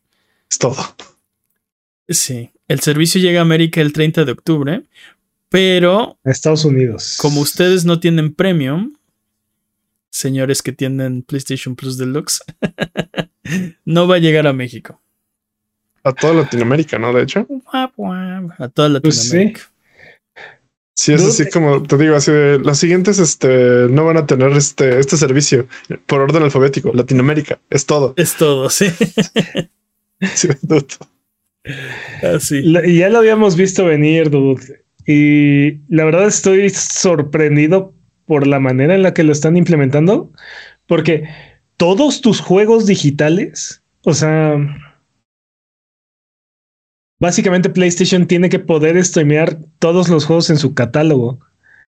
[0.50, 0.78] Es todo.
[2.08, 2.52] Sí.
[2.68, 4.84] El servicio llega a América el 30 de octubre,
[5.50, 6.18] pero.
[6.24, 7.18] A Estados Unidos.
[7.20, 8.96] Como ustedes no tienen premium,
[10.10, 12.42] señores que tienen PlayStation Plus Deluxe,
[13.86, 15.02] no va a llegar a México.
[16.06, 17.14] A toda Latinoamérica, ¿no?
[17.14, 17.48] De hecho.
[17.74, 17.92] A
[18.70, 19.73] toda pues Latinoamérica.
[20.96, 24.52] Sí, es así como te digo, así de las siguientes este, no van a tener
[24.52, 25.68] este, este servicio
[26.06, 26.94] por orden alfabético.
[26.94, 28.14] Latinoamérica es todo.
[28.16, 28.86] Es todo, sí.
[30.36, 30.50] sí,
[32.22, 32.62] Así.
[32.86, 34.84] Y ya lo habíamos visto venir, dude.
[35.08, 37.94] Y la verdad estoy sorprendido
[38.26, 40.32] por la manera en la que lo están implementando,
[40.88, 41.24] porque
[41.78, 44.58] todos tus juegos digitales, o sea,
[47.24, 51.40] básicamente PlayStation tiene que poder streamear todos los juegos en su catálogo.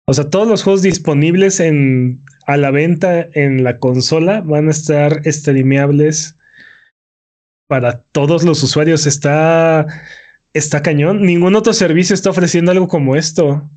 [0.04, 5.22] O sea, todos los juegos disponibles a la venta en la consola van a estar
[5.24, 6.36] streameables
[7.68, 9.06] para todos los usuarios.
[9.06, 9.86] Está,
[10.52, 11.22] está cañón.
[11.22, 13.70] Ningún otro servicio está ofreciendo algo como esto.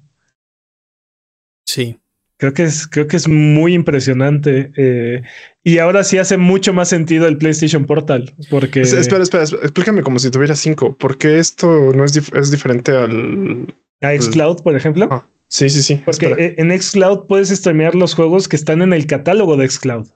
[1.68, 2.00] Sí.
[2.44, 4.74] Creo que es, creo que es muy impresionante.
[4.76, 5.24] Eh,
[5.64, 8.36] y ahora sí hace mucho más sentido el PlayStation Portal.
[8.50, 8.82] Porque.
[8.82, 10.94] espera, espera, explícame como si tuviera cinco.
[10.98, 13.74] ¿Por qué esto no es, es diferente al.
[14.02, 15.08] A Xcloud, por ejemplo?
[15.10, 16.02] Ah, sí, sí, sí.
[16.04, 20.10] Porque e, en Xcloud puedes streamear los juegos que están en el catálogo de Xcloud.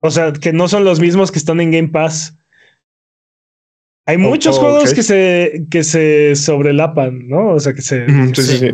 [0.00, 2.38] O sea, que no son los mismos que están en Game Pass.
[4.06, 7.54] Hay muchos juegos que se que se sobrelapan, ¿no?
[7.54, 8.06] O sea, que se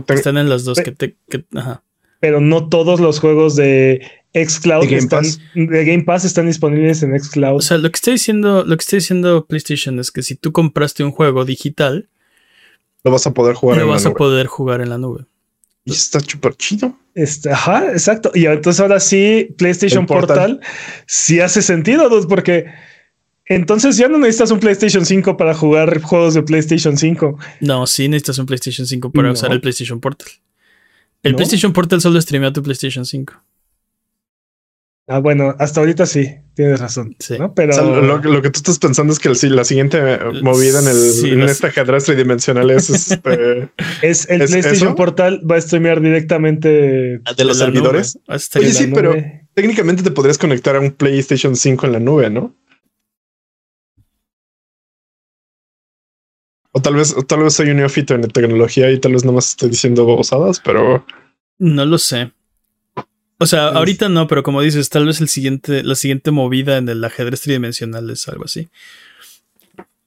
[0.08, 1.16] están en los dos que te
[1.54, 1.82] ajá.
[2.20, 4.02] Pero no todos los juegos de
[4.34, 7.56] Xcloud de están de Game Pass están disponibles en Xcloud.
[7.56, 10.52] O sea, lo que está diciendo, lo que está diciendo PlayStation es que si tú
[10.52, 12.08] compraste un juego digital,
[13.02, 15.24] lo vas a poder jugar lo vas a poder jugar en la nube.
[15.84, 16.96] Y está súper chido.
[17.14, 18.30] Está, ajá, exacto.
[18.34, 20.60] Y entonces ahora sí, PlayStation Portal.
[21.06, 22.66] sí hace sentido, porque
[23.54, 27.38] entonces ya no necesitas un PlayStation 5 para jugar juegos de PlayStation 5.
[27.60, 30.28] No, sí necesitas un PlayStation 5 para usar el PlayStation Portal.
[31.22, 33.34] El PlayStation Portal solo streamea tu PlayStation 5.
[35.08, 37.16] Ah, bueno, hasta ahorita sí, tienes razón.
[37.18, 37.36] Sí.
[37.56, 40.00] Pero lo, que tú estás pensando es que la siguiente
[40.42, 43.68] movida en, el, en este ajedrez tridimensional es este,
[44.02, 48.18] es el PlayStation Portal va a streamear directamente de los servidores.
[48.28, 49.14] Oye, sí, pero
[49.54, 52.54] técnicamente te podrías conectar a un PlayStation 5 en la nube, ¿no?
[56.72, 59.50] O tal vez, o tal vez soy un neófito en tecnología y tal vez nomás
[59.50, 61.04] estoy diciendo babosadas, pero
[61.58, 62.32] No lo sé.
[63.38, 66.78] O sea, Es- ahorita no, pero como dices, tal vez el siguiente, la siguiente movida
[66.78, 68.68] en el ajedrez tridimensional es algo así.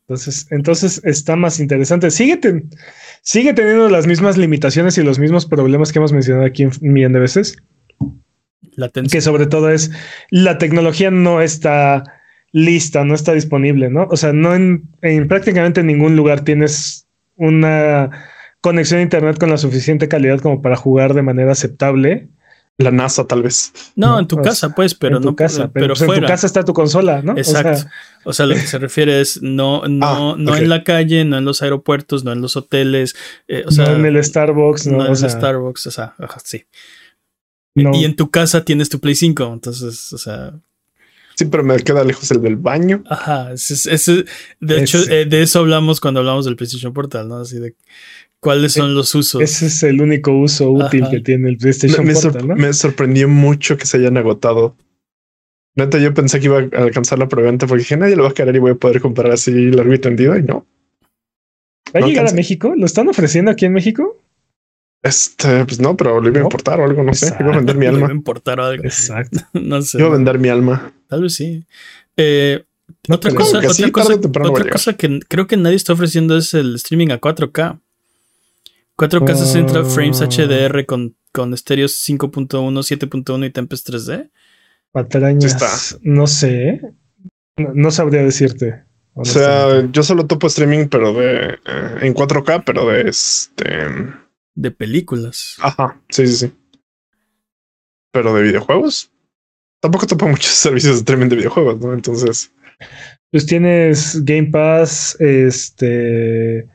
[0.08, 2.12] Entonces, entonces está más interesante.
[2.12, 2.70] Sigue, ten-
[3.24, 7.14] sigue teniendo las mismas limitaciones y los mismos problemas que hemos mencionado aquí un millón
[7.14, 7.58] de veces.
[8.78, 9.18] Latencia.
[9.18, 9.92] que sobre todo es
[10.32, 12.15] la tecnología no está
[12.56, 14.08] lista, no está disponible, ¿no?
[14.10, 18.10] O sea, no en, en prácticamente ningún lugar tienes una
[18.62, 22.30] conexión a internet con la suficiente calidad como para jugar de manera aceptable.
[22.78, 23.74] la NASA tal vez.
[23.98, 25.36] No, No, en tu o casa, pues, pero en tu no.
[25.36, 26.22] casa, pero, pero pues, en fuera.
[26.22, 27.34] tu casa está tu consola, ¿no?
[27.34, 27.76] O Exacto.
[27.78, 27.92] sea,
[28.24, 31.38] O sea, lo que se refiere es no, no, Ah, no en la calle, no
[31.38, 33.16] en los aeropuertos, no en los hoteles.
[33.50, 35.92] eh, o sea, no en el Starbucks, no, no en o el sea, Starbucks, o
[35.92, 36.64] sea, ajá, sí.
[37.76, 37.94] no.
[37.94, 40.54] Y en tu casa tienes tu Play 5, entonces, o sea,
[41.38, 43.04] Sí, pero me queda lejos el del baño.
[43.10, 44.26] ajá, ese es- ese-
[44.62, 47.38] de hecho, eh, de eso hablamos cuando hablamos del PlayStation Portal, ¿no?
[47.40, 47.76] Así de
[48.40, 49.42] cuáles son los usos.
[49.42, 51.12] Ese es el único uso útil Ajá.
[51.12, 52.56] que tiene el Me, PlayStation me Portal, ¿no?
[52.56, 54.78] me sorprendió mucho que se hayan agotado.
[55.76, 58.34] Neta, yo pensé que iba a alcanzar la preventa porque dije nadie lo va a
[58.34, 60.66] querer y voy a poder comprar así largo y tendido y no.
[61.94, 62.32] ¿Va a no llegar a.
[62.34, 62.74] México?
[62.78, 64.22] ¿Lo están ofreciendo aquí en México?
[65.06, 67.34] Este, pues no, pero lo iba a importar o algo, no sé.
[67.40, 68.14] Iba a vender mi Le va a alma.
[68.14, 68.84] importar algo.
[68.84, 69.40] Exacto.
[69.54, 70.00] No sé.
[70.00, 70.92] Iba a vender mi alma.
[71.08, 71.64] Tal vez sí.
[72.18, 72.64] Eh,
[73.08, 75.94] No otra cosa, Que sí, otra tarde cosa, otra cosa que creo que nadie está
[75.94, 77.80] ofreciendo es el streaming a 4K.
[78.98, 80.22] 4K 60 frames.
[80.22, 84.32] HDR con, con estéreos 5.1, 7.1 y Tempest 3D.
[84.92, 85.44] Patrañas.
[85.44, 86.00] Sí está.
[86.02, 86.68] No sé.
[86.70, 86.82] ¿eh?
[87.58, 88.84] No, no sabría decirte.
[89.14, 93.66] O sea, yo solo topo streaming, pero de eh, en 4K, pero de este.
[94.56, 95.58] De películas.
[95.62, 96.54] Ajá, sí, sí, sí.
[98.12, 99.12] Pero de videojuegos.
[99.82, 101.94] Tampoco topo muchos servicios de streaming de videojuegos, ¿no?
[101.94, 102.52] Entonces,
[103.32, 106.68] Pues tienes Game Pass, este.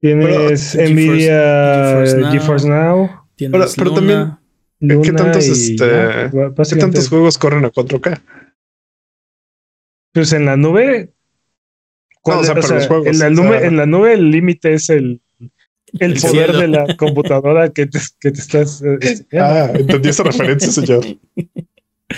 [0.00, 2.32] Tienes Pero, Nvidia GeForce Now.
[2.32, 3.10] GeForce Now.
[3.36, 4.38] Tienes Pero- pero también- Luna.
[4.80, 6.30] ¿qué Luna tantos, y este,
[6.74, 8.20] ¿qué tantos juegos corren a 4K?
[10.12, 11.12] Pues en la nube.
[12.20, 12.66] ¿cuál o sea, es?
[12.66, 15.22] para los juegos, en, la o nube sea- en la nube el límite es el,
[15.98, 16.58] el, El poder cielo.
[16.58, 18.82] de la computadora que te, que te estás.
[18.82, 19.28] eh, enseñando.
[19.40, 21.04] Ah, entendí esa referencia, señor.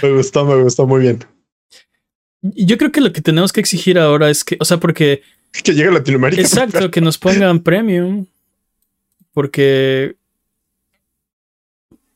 [0.03, 1.19] Me gustó, me gustó muy bien.
[2.43, 5.23] Yo creo que lo que tenemos que exigir ahora es que, o sea, porque
[5.63, 6.43] Que llegue a Latinoamérica.
[6.43, 8.27] Exacto, que nos pongan premium.
[9.33, 10.17] Porque.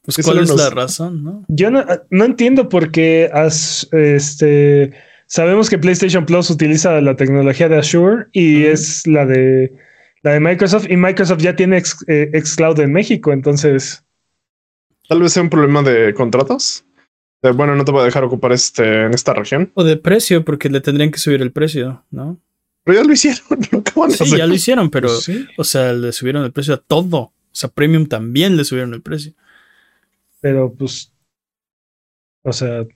[0.02, 1.44] Pues, ¿cuál es nos- la razón, no?
[1.48, 4.92] Yo no, no entiendo por qué as- este,
[5.26, 9.72] sabemos que PlayStation Plus utiliza la tecnología de Azure y es la de
[10.28, 14.04] la de Microsoft y Microsoft ya tiene ex- eh, xCloud en México, entonces
[15.08, 16.84] Tal vez sea un problema de contratos.
[17.42, 19.70] De, bueno, no te voy a dejar ocupar este en esta región.
[19.74, 22.38] O de precio, porque le tendrían que subir el precio, ¿no?
[22.84, 23.40] Pero ya lo hicieron,
[23.72, 24.38] lo acaban de Sí, hacer.
[24.38, 27.18] ya lo hicieron, pero, sí, o sea, le subieron el precio a todo.
[27.18, 29.32] O sea, Premium también le subieron el precio.
[30.40, 31.12] pero pues
[32.42, 32.86] o sea,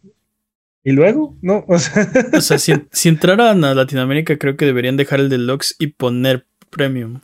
[0.85, 1.65] y luego, ¿no?
[1.69, 5.77] O sea, O sea, si, si entraran a Latinoamérica, creo que deberían dejar el deluxe
[5.79, 7.21] y poner Premium.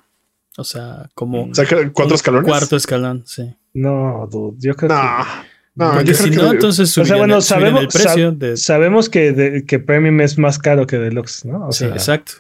[0.57, 2.49] O sea, como O sea, que cuatro un escalones.
[2.49, 3.55] Cuarto escalón, sí.
[3.75, 5.25] no, dude, yo creo No,
[5.75, 7.89] no, Porque yo si creo no, que entonces sea, subirían, bueno, el, subirían sabemos- el
[8.03, 8.51] precio de.
[8.51, 11.69] que sabemos que, de- que Premium es más caro que Deluxe, ¿no?
[11.69, 12.33] O sí, sea, exacto.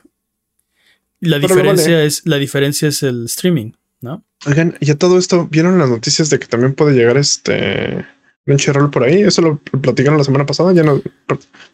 [1.20, 2.06] La Pero diferencia vale.
[2.06, 4.24] es la diferencia es el streaming, ¿no?
[4.46, 8.04] Oigan, y a todo esto, ¿vieron las noticias de que también puede llegar este
[8.48, 9.22] Crunchyroll por ahí?
[9.22, 11.00] Eso lo platicaron la semana pasada, ya no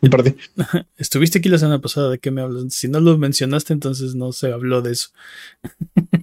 [0.02, 0.34] me perdí.
[0.98, 2.64] Estuviste aquí la semana pasada, ¿de qué me hablas?
[2.74, 5.08] Si no lo mencionaste, entonces no se habló de eso.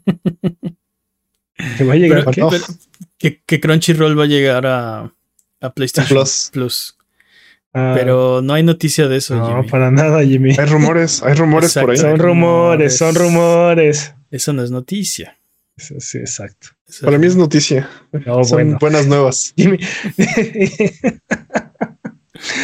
[1.77, 2.25] que va a llegar.
[2.25, 2.63] Pero- pero-
[3.17, 5.13] que, que Crunchyroll va a llegar a,
[5.61, 6.49] a PlayStation Plus.
[6.51, 6.97] Plus.
[7.73, 9.69] Ah, Pero no hay noticia de eso, no, Jimmy.
[9.69, 10.55] para nada, Jimmy.
[10.57, 11.97] Hay rumores, hay rumores por ahí.
[11.97, 14.13] Son rumores, son rumores.
[14.29, 15.37] Eso no es noticia.
[15.77, 16.69] Sí, sí, exacto.
[16.91, 17.89] Eso- Para mí es noticia.
[18.11, 18.77] No, Son bueno.
[18.81, 19.53] buenas nuevas.
[19.57, 19.77] Jimmy,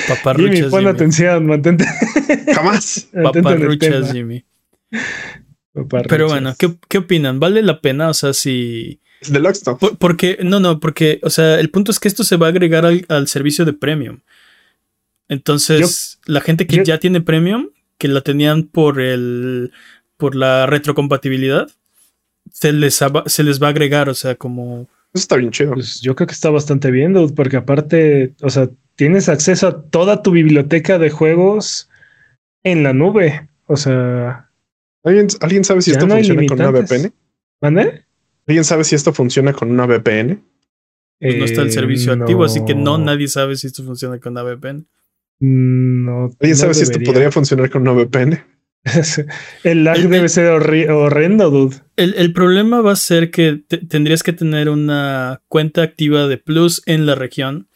[0.08, 0.92] paparruchas, Jimmy, pon Jimmy.
[0.92, 1.86] atención, mantente,
[2.54, 3.08] Jamás.
[3.24, 4.12] Paparruchas.
[4.12, 4.44] Jimmy.
[5.74, 6.08] Paparruchas.
[6.10, 7.40] Pero bueno, ¿qué, ¿qué opinan?
[7.40, 8.10] ¿Vale la pena?
[8.10, 9.00] O sea, si...
[9.30, 9.78] Deluxe no.
[9.78, 12.50] Por- porque, no, no, porque, o sea, el punto es que esto se va a
[12.50, 14.20] agregar al, al servicio de premium.
[15.30, 19.72] Entonces, la gente que yo- ya tiene premium, que la tenían por el,
[20.18, 21.70] por la retrocompatibilidad,
[22.52, 25.74] se les, se les va a agregar, o sea, como, Eso está bien chido.
[25.74, 29.82] Pues yo creo que está bastante bien, dude, porque aparte, o sea, tienes acceso a
[29.84, 31.90] toda tu biblioteca de juegos
[32.64, 33.48] en la nube.
[33.66, 34.50] O sea,
[35.04, 36.72] ¿Alguien, ¿alguien sabe si esto no funciona con una.
[36.72, 37.14] VPN?
[37.62, 38.06] ¿mande?
[38.46, 40.44] ¿Alguien sabe si esto funciona con una VPN?
[41.20, 44.20] pues no está el Eh, servicio activo, así que no, nadie sabe si esto funciona
[44.20, 44.86] con la VPN.
[45.40, 46.26] No.
[46.40, 48.44] ¿Alguien no sabe si esto podría funcionar con una VPN?
[49.64, 51.78] el lag El- debe ser horri- horrendo, dude.
[51.96, 56.38] El, el problema va a ser que te- tendrías que tener una cuenta activa de
[56.38, 57.68] Plus en la región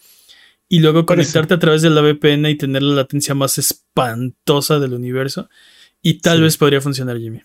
[0.69, 4.93] y luego conectarte a través de la VPN y tener la latencia más espantosa del
[4.93, 5.49] universo.
[6.01, 6.43] Y tal Sí.
[6.43, 7.41] vez podría funcionar, Jimmy.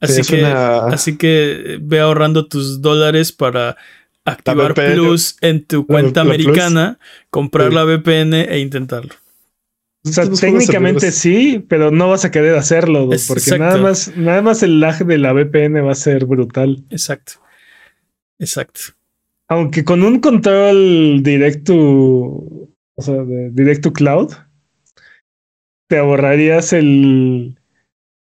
[0.00, 3.76] Así que, una- así que ve ahorrando tus dólares para
[4.24, 4.94] activar VPN.
[4.94, 7.74] Plus en tu cuenta americana, comprar Sí.
[7.74, 9.14] la VPN e intentarlo.
[10.02, 13.64] O sea, técnicamente sí, pero no vas a querer hacerlo, dude, porque exacto.
[13.64, 16.84] nada más, nada más el lag de la VPN va a ser brutal.
[16.88, 17.34] Exacto.
[18.38, 18.80] Exacto.
[19.48, 24.32] Aunque con un control directo, o sea, de direct to cloud,
[25.88, 27.59] te ahorrarías el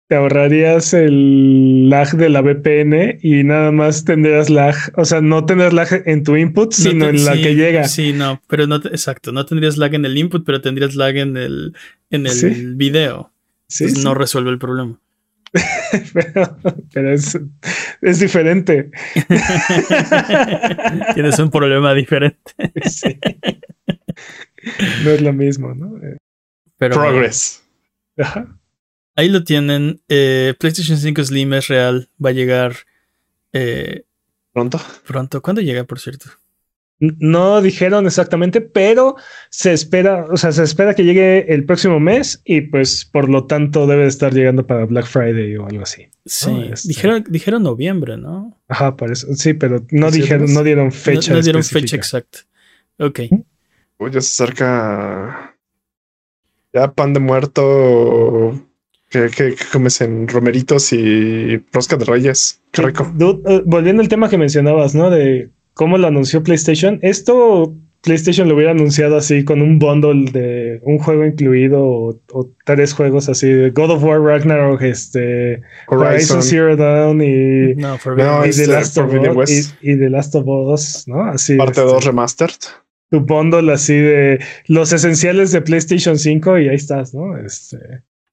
[0.08, 5.44] te ahorrarías el lag de la VPN y nada más tendrías lag, o sea, no
[5.44, 7.84] tendrás lag en tu input, sino No te- en la sí, que llega.
[7.88, 11.14] Sí, no, pero no, te- exacto, no tendrías lag en el input, pero tendrías lag
[11.16, 11.74] en el,
[12.10, 12.48] en el Sí.
[12.74, 13.32] video.
[13.68, 14.98] Sí, Entonces sí, no resuelve el problema.
[16.14, 16.58] pero,
[16.92, 17.38] pero es,
[18.02, 18.90] es diferente.
[21.14, 22.38] Tienes un problema diferente.
[22.88, 23.18] Sí.
[25.04, 25.98] No es lo mismo, ¿no?
[26.78, 27.62] Pero bueno, Progress.
[28.18, 28.57] ajá.
[29.18, 30.00] Ahí lo tienen.
[30.08, 32.08] Eh, PlayStation 5 Slim es real.
[32.24, 32.74] Va a llegar
[33.52, 34.04] eh,
[34.52, 34.80] Pronto.
[35.06, 35.42] pronto.
[35.42, 36.26] ¿Cuándo llega, por cierto?
[37.00, 39.14] No dijeron exactamente, pero
[39.50, 43.46] se espera, o sea, se espera que llegue el próximo mes y pues por lo
[43.46, 46.08] tanto debe de estar llegando para Black Friday o algo así.
[46.26, 48.60] Sí, este- dijeron, dijeron noviembre, ¿no?
[48.66, 49.28] Ajá, por eso.
[49.34, 50.54] Sí, pero no ¿Sí, dijeron, además?
[50.56, 51.32] no dieron No- fecha.
[51.34, 51.80] no, dieron específica.
[51.80, 52.38] fecha exacta.
[52.98, 53.20] Ok.
[53.98, 55.56] Uy, ya se acerca.
[56.72, 58.67] Ya pan de muerto.
[59.10, 62.60] Que, que, que comes en romeritos y rosca de reyes.
[62.72, 63.10] Qué rico.
[63.14, 65.08] dude, eh, volviendo al tema que mencionabas, ¿no?
[65.10, 66.98] De cómo lo anunció PlayStation.
[67.02, 72.50] Esto PlayStation lo hubiera anunciado así con un bundle de un juego incluido o, o
[72.64, 76.42] tres juegos así de God of War Ragnarok, este Horizon, Horizon.
[76.42, 79.74] Zero Dawn y, No, for No, y es, The eh, Last of Us West.
[79.82, 81.24] y, y The Last of Us, ¿no?
[81.24, 82.54] Así Parte este, 2 remastered.
[83.10, 87.36] tu bundle así de los esenciales de PlayStation 5 y ahí estás, ¿no?
[87.38, 87.78] Este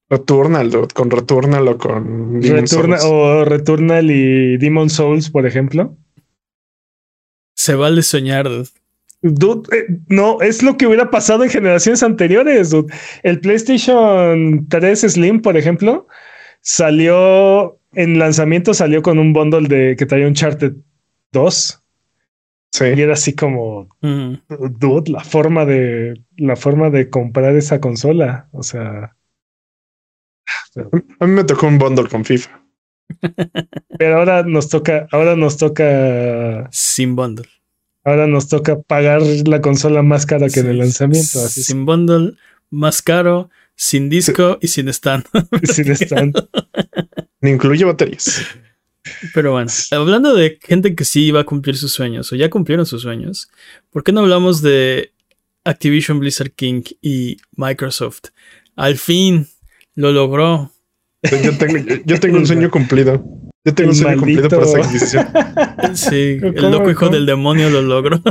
[0.09, 3.11] Returnal, dude, con Returnal o con Demon's Returna, Souls.
[3.13, 5.97] o Returnal y Demon Souls, por ejemplo.
[7.55, 8.47] Se vale soñar.
[8.47, 8.69] dude.
[9.21, 12.69] Dude, eh, no, es lo que hubiera pasado en generaciones anteriores.
[12.69, 12.93] dude.
[13.23, 16.07] El PlayStation 3 Slim, por ejemplo,
[16.61, 20.73] salió en lanzamiento, salió con un bundle de que traía Uncharted
[21.31, 21.81] 2
[22.73, 22.85] Sí.
[22.95, 24.33] y era así como, Mm.
[24.77, 28.47] dude, la forma de la forma de comprar esa consola.
[28.51, 29.15] O sea,
[31.19, 32.61] A mí me tocó un bundle con FIFA.
[33.99, 37.47] pero ahora nos toca, ahora nos toca, Sin bundle.
[38.03, 41.39] ahora nos toca pagar la consola más cara que en el lanzamiento.
[41.39, 42.33] Así sin bundle,
[42.69, 45.25] más caro, sin disco y sin stand.
[45.63, 46.35] sin stand.
[47.41, 48.41] Ni incluye baterías.
[49.35, 52.87] Pero bueno, hablando de gente que sí va a cumplir sus sueños o ya cumplieron
[52.87, 53.49] sus sueños,
[53.91, 55.13] ¿por qué no hablamos de
[55.63, 58.29] Activision Blizzard King y Microsoft?
[58.75, 59.47] Al fin
[59.95, 60.71] lo logró.
[61.23, 63.23] Yo tengo, yo, tengo un sueño cumplido.
[63.63, 65.27] Yo tengo un sueño cumplido por esa adquisición.
[65.95, 68.21] Sí, el ¿Cómo, loco hijo del demonio lo logró.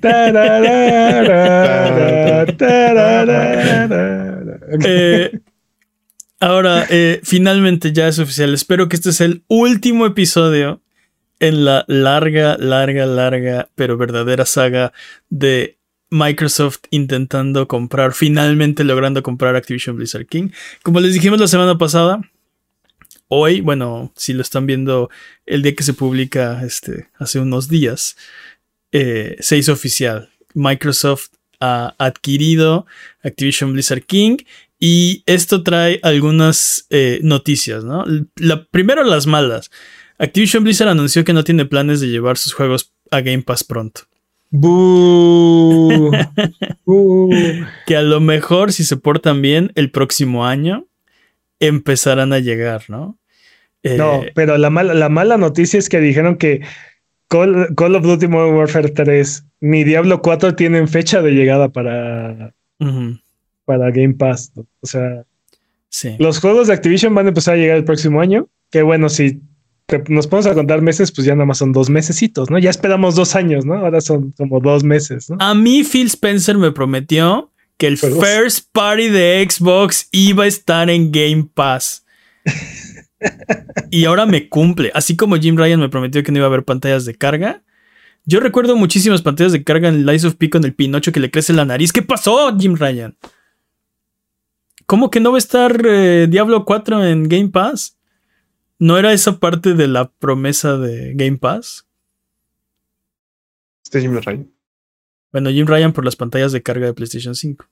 [0.00, 4.58] Tararara, tararara.
[4.84, 5.38] Eh,
[6.40, 8.54] ahora, eh, finalmente ya es oficial.
[8.54, 10.80] Espero que este sea el último episodio
[11.40, 14.92] en la larga, larga, larga, pero verdadera saga
[15.28, 15.77] de
[16.10, 20.50] Microsoft intentando comprar, finalmente logrando comprar Activision Blizzard King.
[20.82, 22.20] Como les dijimos la semana pasada,
[23.28, 25.10] hoy, bueno, si lo están viendo
[25.46, 28.16] el día que se publica, este, hace unos días,
[28.92, 30.30] eh, se hizo oficial.
[30.54, 31.28] Microsoft
[31.60, 32.86] ha adquirido
[33.22, 34.38] Activision Blizzard King
[34.78, 38.04] y esto trae algunas eh, noticias, ¿no?
[38.36, 39.70] La, primero las malas.
[40.18, 44.07] Activision Blizzard anunció que no tiene planes de llevar sus juegos a Game Pass pronto.
[44.50, 46.10] Bú.
[46.84, 47.30] Bú.
[47.86, 50.86] Que a lo mejor, si se portan bien, el próximo año
[51.60, 53.18] empezarán a llegar, ¿no?
[53.82, 56.62] Eh, No, pero la mala, la mala noticia es que dijeron que
[57.28, 62.54] Call, Call of Duty Modern Warfare 3 ni Diablo 4 tienen fecha de llegada para,
[63.64, 64.52] para Game Pass.
[64.54, 64.66] ¿no?
[64.80, 65.24] O sea,
[65.90, 66.16] sí.
[66.18, 68.48] los juegos de Activision van a empezar a llegar el próximo año.
[68.70, 69.40] Que bueno, si
[69.88, 72.58] te- nos ponemos a contar meses, pues ya nada más son dos mesecitos, ¿no?
[72.58, 73.74] Ya esperamos dos años, ¿no?
[73.74, 75.36] Ahora son como dos meses, ¿no?
[75.40, 78.24] A mí Phil Spencer me prometió que el Juegos.
[78.24, 82.04] first party de Xbox iba a estar en Game Pass.
[83.90, 84.90] y ahora me cumple.
[84.94, 87.62] Así como Jim Ryan me prometió que no iba a haber pantallas de carga.
[88.24, 91.30] Yo recuerdo muchísimas pantallas de carga en Lies of P con el Pinocho que le
[91.30, 91.92] crece la nariz.
[91.92, 93.16] ¿Qué pasó, Jim Ryan?
[94.86, 97.97] ¿Cómo que no va a estar eh, Diablo 4 en Game Pass?
[98.78, 101.86] ¿No era esa parte de la promesa de Game Pass?
[103.84, 104.50] Este Jim Ryan.
[105.32, 107.66] Bueno, Jim Ryan por las pantallas de carga de PlayStation 5.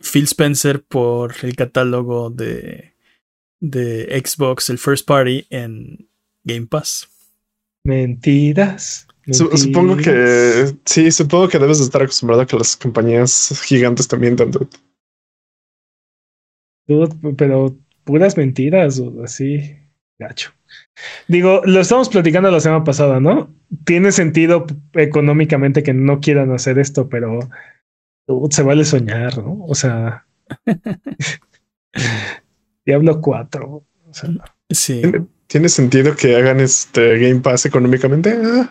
[0.00, 2.94] Phil Spencer por el catálogo de,
[3.60, 6.08] de Xbox, el first party en
[6.44, 7.08] Game Pass.
[7.84, 9.06] Mentiras.
[9.32, 14.50] Supongo que sí, supongo que debes estar acostumbrado a que las compañías gigantes también dan
[17.36, 19.76] pero puras mentiras o así,
[20.20, 20.52] gacho.
[21.26, 23.52] Digo, lo estamos platicando la semana pasada, ¿no?
[23.84, 27.40] Tiene sentido económicamente que no quieran hacer esto, pero
[28.50, 29.64] se vale soñar, ¿no?
[29.66, 30.26] O sea,
[32.86, 33.66] Diablo 4.
[33.66, 34.30] O sea,
[34.70, 35.02] sí.
[35.46, 38.38] ¿Tiene, sentido que hagan este Game Pass económicamente?
[38.40, 38.70] Ah.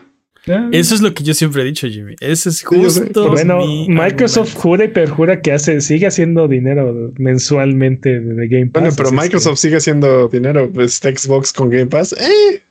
[0.72, 2.14] Eso es lo que yo siempre he dicho, Jimmy.
[2.20, 3.30] Ese es justo.
[3.30, 8.82] bueno, Microsoft jura y perjura que hace, sigue haciendo dinero mensualmente de Game Pass.
[8.82, 10.70] Bueno, pero Microsoft sigue haciendo dinero.
[10.72, 12.12] Pues Xbox con Game Pass.
[12.12, 12.62] ¡Eh!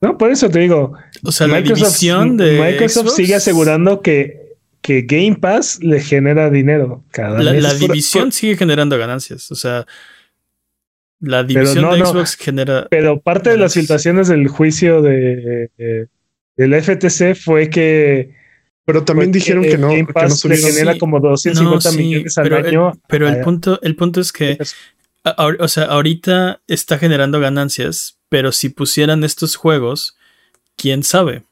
[0.00, 0.94] No, por eso te digo.
[1.24, 6.50] O sea, Microsoft, la división de Microsoft sigue asegurando que, que Game Pass le genera
[6.50, 7.62] dinero cada la, mes.
[7.62, 9.50] La división sigue generando ganancias.
[9.52, 9.86] O sea,
[11.22, 12.88] la división de Xbox genera.
[12.90, 15.70] Pero parte de las filtraciones del juicio de,
[16.56, 18.34] del FTC fue que.
[18.84, 19.90] Pero también dijeron que, no.
[19.90, 22.92] Game Pass le genera como 250 millones al año.
[23.06, 24.58] pero el punto, el punto es que.
[25.24, 30.16] o sea, ahorita está generando ganancias, pero si pusieran estos juegos,
[30.76, 31.44] quién sabe.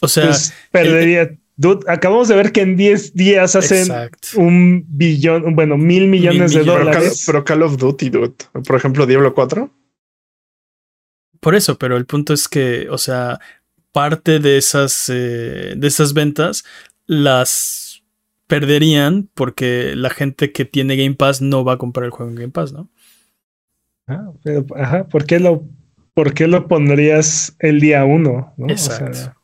[0.00, 1.38] O sea, pues perdería.
[1.56, 6.64] Dude, acabamos de ver que en 10 días hacen un billón, bueno, mil millones de
[6.64, 7.22] dólares.
[7.26, 8.34] Pero Call, of Duty, dude.
[8.66, 9.70] Por ejemplo, Diablo 4.
[11.40, 13.38] Por eso, pero el punto es que, o sea,
[13.92, 16.64] parte de esas, eh, de esas ventas
[17.06, 18.02] las
[18.48, 22.36] perderían porque la gente que tiene Game Pass no va a comprar el juego en
[22.36, 22.88] Game Pass, ¿no?
[24.06, 25.64] Ah, pero, ajá, ¿por qué lo,
[26.14, 28.52] por qué lo pondrías el día uno?
[28.56, 28.68] ¿no?
[28.68, 29.34] Exacto.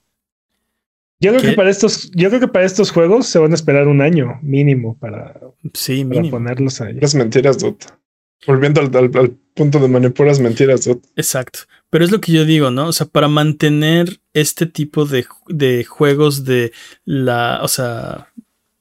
[1.20, 3.88] Yo creo que para estos, yo creo que para estos juegos se van a esperar
[3.88, 5.38] un año mínimo para,
[5.74, 6.94] sí, ponerlos ahí.
[6.94, 7.98] Las mentiras, Dot.
[8.46, 11.04] Volviendo al, punto de manipulas mentiras, Dot.
[11.16, 11.60] Exacto.
[11.90, 12.86] Pero es lo que yo digo, ¿no?
[12.86, 16.72] O sea, para mantener este tipo de, de juegos de
[17.04, 18.32] la, o sea,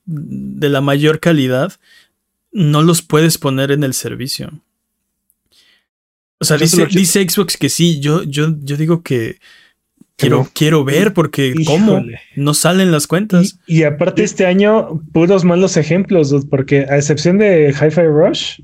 [0.06, 1.74] de la mayor calidad,
[2.52, 4.62] no los puedes poner en el servicio.
[6.38, 9.38] O sea, dice, dice, Xbox que sí, yo, yo, yo digo que
[10.20, 12.04] Quiero, quiero ver porque cómo
[12.36, 13.58] no salen las cuentas.
[13.66, 18.60] Y, aparte este año, puros malos ejemplos, porque a excepción de Hi-Fi Rush.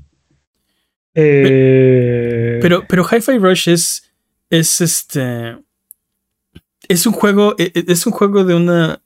[1.15, 4.11] Eh, pero, pero Hi-Fi Rush es,
[4.49, 5.57] es este.
[6.87, 7.55] Es un juego.
[7.57, 9.01] E, e, es un juego de una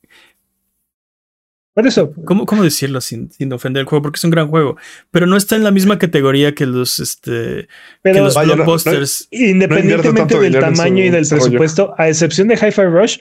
[1.74, 2.12] por eso.
[2.24, 4.02] ¿Cómo, cómo decirlo sin, sin, ofender el juego?
[4.02, 4.76] Porque es un gran juego.
[5.10, 7.68] Pero no está en la misma categoría que los, este,
[8.02, 9.28] que los blockbusters.
[9.30, 13.18] independientemente del tamaño y del presupuesto, a excepción de Hi-Fi Rush,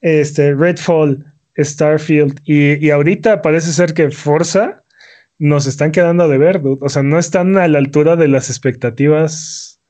[0.00, 1.24] este, Redfall,
[1.56, 4.82] Starfield y, y, ahorita parece ser que Forza
[5.38, 6.60] nos están quedando de ver.
[6.64, 9.80] O sea, no están a la altura de las expectativas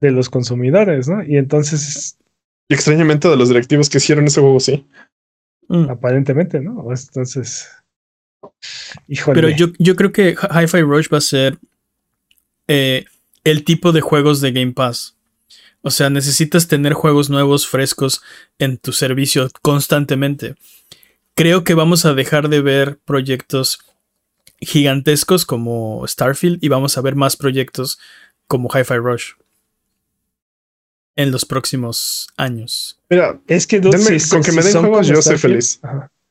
[0.00, 1.22] de los consumidores, ¿no?
[1.22, 2.18] Y entonces.
[2.68, 4.86] Y extrañamente de los directivos que hicieron ese juego, sí.
[5.68, 5.90] Mm.
[5.90, 6.84] Aparentemente, ¿no?
[6.90, 7.68] Entonces.
[9.08, 9.40] Híjole.
[9.40, 11.58] Pero yo, yo creo que Hi-Fi Rush va a ser
[12.68, 13.04] eh,
[13.44, 15.16] el tipo de juegos de Game Pass.
[15.82, 18.20] O sea, necesitas tener juegos nuevos, frescos
[18.58, 20.56] en tu servicio constantemente.
[21.34, 23.78] Creo que vamos a dejar de ver proyectos
[24.58, 27.98] gigantescos como Starfield y vamos a ver más proyectos
[28.48, 29.32] como Hi-Fi Rush
[31.16, 33.00] en los próximos años.
[33.10, 35.80] Mira, es que con que me den juegos yo soy feliz.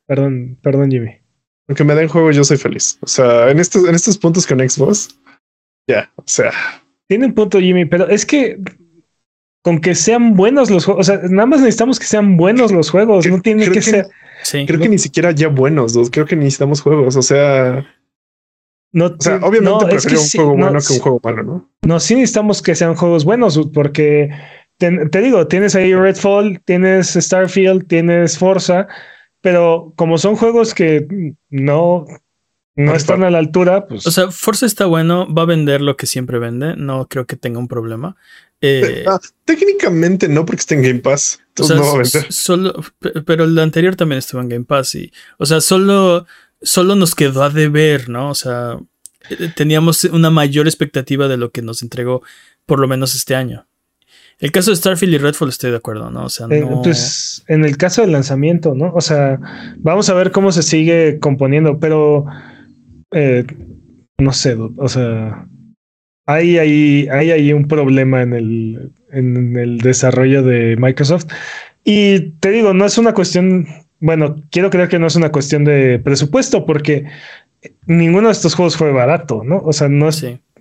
[0.06, 1.10] Perdón, perdón, Jimmy.
[1.66, 2.96] Con que me den juegos yo soy feliz.
[3.02, 5.18] O sea, en estos, en estos puntos con Xbox,
[5.88, 6.52] ya, o sea.
[7.08, 8.58] Tiene un punto, Jimmy, pero es que
[9.62, 12.88] con que sean buenos los juegos, o sea, nada más necesitamos que sean buenos los
[12.88, 14.06] juegos, no tiene que, ser.
[14.64, 17.84] creo que ni siquiera ya buenos, creo que necesitamos juegos, o sea.
[18.92, 21.70] No, o sea, obviamente prefiero un juego bueno que un juego malo, ¿no?
[21.82, 24.30] No, sí necesitamos que sean juegos buenos, porque
[24.78, 28.86] te, digo, tienes ahí Redfall, tienes Starfield, tienes Forza,
[29.40, 32.06] pero como son juegos que no,
[32.74, 34.06] no están a la altura, pues.
[34.06, 37.36] O sea, Forza está bueno, va a vender lo que siempre vende, no creo que
[37.36, 38.16] tenga un problema.
[38.60, 41.40] Eh, ah, técnicamente no, porque está en Game Pass.
[41.48, 42.32] Entonces no va a vender.
[42.32, 42.84] Solo,
[43.24, 46.26] pero el anterior también estuvo en Game Pass y, o sea, solo,
[46.60, 48.30] solo nos quedó a deber, ¿no?
[48.30, 48.78] O sea,
[49.30, 52.22] eh, teníamos una mayor expectativa de lo que nos entregó,
[52.66, 53.66] por lo menos este año.
[54.38, 56.24] El caso de Starfield y Redfall estoy de acuerdo, ¿no?
[56.24, 56.82] O sea, eh, no...
[56.82, 58.92] pues en el caso del lanzamiento, ¿no?
[58.94, 59.40] O sea,
[59.78, 62.26] vamos a ver cómo se sigue componiendo, pero
[63.12, 63.46] eh,
[64.18, 65.46] no sé, o sea,
[66.26, 71.26] hay ahí, hay ahí un problema en el, en el desarrollo de Microsoft.
[71.84, 73.66] Y te digo, no es una cuestión,
[74.00, 77.06] bueno, quiero creer que no es una cuestión de presupuesto, porque
[77.86, 79.62] ninguno de estos juegos fue barato, ¿no?
[79.64, 80.10] O sea, no,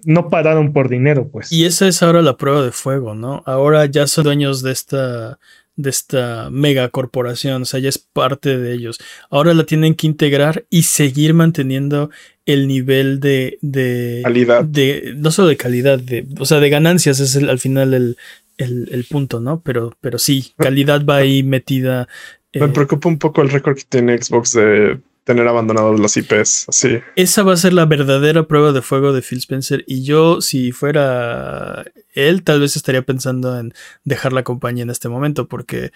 [0.06, 1.52] no pararon por dinero, pues.
[1.52, 3.44] Y esa es ahora la prueba de fuego, ¿no?
[3.46, 5.40] Ahora ya son dueños de esta
[5.78, 8.98] de esta mega corporación, o sea, ya es parte de ellos.
[9.30, 12.10] Ahora la tienen que integrar y seguir manteniendo
[12.46, 14.64] el nivel de, de calidad.
[14.64, 18.18] De, no solo de calidad, de, o sea, de ganancias es al final el,
[18.58, 19.62] el, punto, ¿no?
[19.62, 22.08] Pero, pero sí, calidad va ahí metida.
[22.54, 26.70] Me eh, preocupa un poco el récord que tiene Xbox de tener abandonados los IPs
[26.70, 27.00] así.
[27.16, 29.84] Esa va a ser la verdadera prueba de fuego de Phil Spencer.
[29.88, 33.74] Y yo, si fuera él, tal vez estaría pensando en
[34.04, 35.92] dejar la compañía en este momento, porque.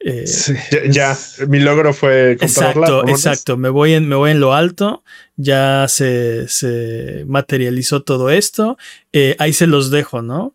[0.00, 0.24] Eh,
[0.90, 1.16] ya,
[1.46, 3.56] mi logro fue Exacto, exacto.
[3.56, 5.04] Me voy, en, me voy en lo alto.
[5.36, 8.76] Ya se, materializó todo esto.
[9.12, 10.54] Eh, ahí se los dejo, ¿no?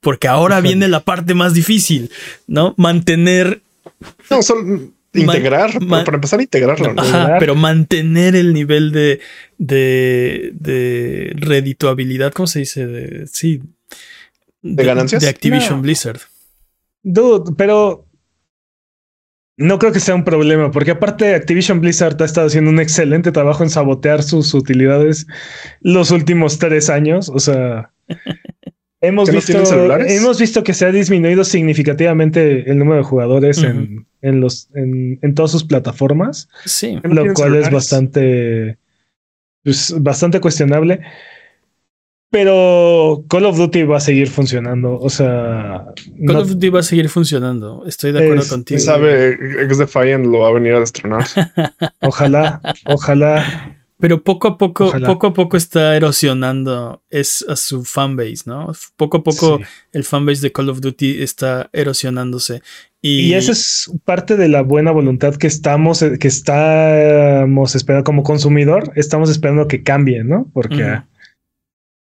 [0.00, 2.10] Porque ahora viene la parte más difícil,
[2.48, 2.74] ¿no?
[2.76, 3.62] Mantener.
[4.30, 4.90] No, solo
[5.20, 6.94] Integrar, para empezar a integrarlo.
[7.38, 9.20] pero mantener el nivel de,
[9.58, 12.86] de, de redituabilidad, ¿cómo se dice?
[12.86, 13.62] De, sí.
[14.62, 15.22] ¿De, ganancias?
[15.22, 16.20] De Activision Blizzard.
[17.02, 18.08] Dude, pero
[19.58, 23.32] no creo que sea un problema, porque aparte Activision Blizzard ha estado haciendo un excelente
[23.32, 25.26] trabajo en sabotear sus utilidades
[25.80, 27.28] los últimos tres años.
[27.28, 27.90] O sea,
[29.00, 29.62] hemos, visto,
[30.06, 35.18] hemos visto que se ha disminuido significativamente el número de jugadores en en los en,
[35.22, 36.48] en todas sus plataformas.
[36.64, 36.98] Sí.
[37.02, 38.78] Lo cual es bastante
[39.64, 41.00] pues, bastante cuestionable.
[42.30, 44.98] Pero Call of Duty va a seguir funcionando.
[44.98, 45.86] O sea.
[46.26, 47.84] Call of Duty va a seguir funcionando.
[47.86, 48.80] Estoy de acuerdo contigo.
[48.80, 49.32] Sabe,
[49.64, 51.24] X Defiant lo va a venir a destronar.
[52.00, 53.76] ojalá, ojalá.
[54.00, 58.72] Pero poco a poco, poco a poco está erosionando es a su fanbase, ¿no?
[58.96, 59.58] Poco a poco
[59.92, 62.62] el fanbase de Call of Duty está erosionándose.
[63.00, 68.92] Y, esa es parte de la buena voluntad que estamos, que estamos esperando como consumidor,
[68.96, 70.50] estamos esperando que cambie, ¿no?
[70.52, 71.02] Porque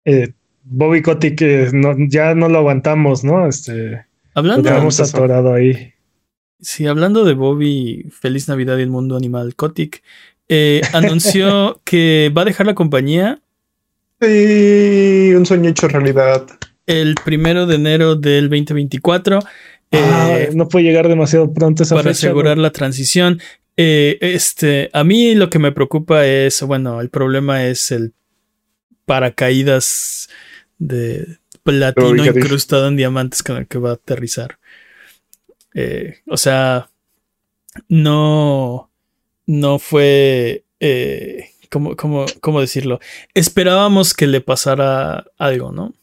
[0.06, 0.34] eh,
[0.64, 1.72] Bobby Kotick eh,
[2.08, 3.48] ya no lo aguantamos, ¿no?
[3.48, 5.94] Este, hablando hemos atorado ahí.
[6.62, 10.02] Sí, hablando de Bobby, Feliz Navidad y el mundo animal, Kotick
[10.48, 13.42] eh, anunció que va a dejar la compañía.
[14.22, 16.48] Sí, un sueño hecho realidad.
[16.86, 19.40] El primero de enero del 2024.
[19.92, 23.42] Eh, no puede llegar demasiado pronto esa para asegurar la transición.
[23.78, 28.14] Eh, este, a mí lo que me preocupa es, bueno, el problema es el
[29.06, 30.30] paracaídas
[30.78, 34.60] de platino incrustado en diamantes con el que va a aterrizar.
[36.28, 36.90] o sea,
[37.88, 38.88] no
[39.48, 40.66] no fue...
[40.80, 43.00] Eh, ¿cómo, cómo, decirlo?
[43.34, 45.96] Esperábamos que le pasara algo, ¿no?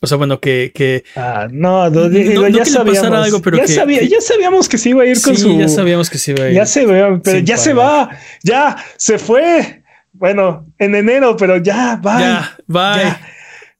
[0.00, 0.70] O sea, bueno, que.
[0.74, 3.10] que ah, no, no, ya sabíamos.
[3.10, 5.58] Algo, pero ya, ya sabíamos que se iba a ir con su.
[5.58, 6.54] Ya sabíamos que se iba a ir.
[6.54, 8.10] Ya se ve, pero ya se va.
[8.42, 9.82] Ya se fue.
[10.12, 12.20] Bueno, en enero, pero ya, bye.
[12.20, 13.16] Ya, bye.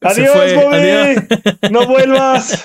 [0.00, 0.76] Adiós, Bobby.
[0.76, 1.24] Adiós.
[1.70, 2.64] No vuelvas.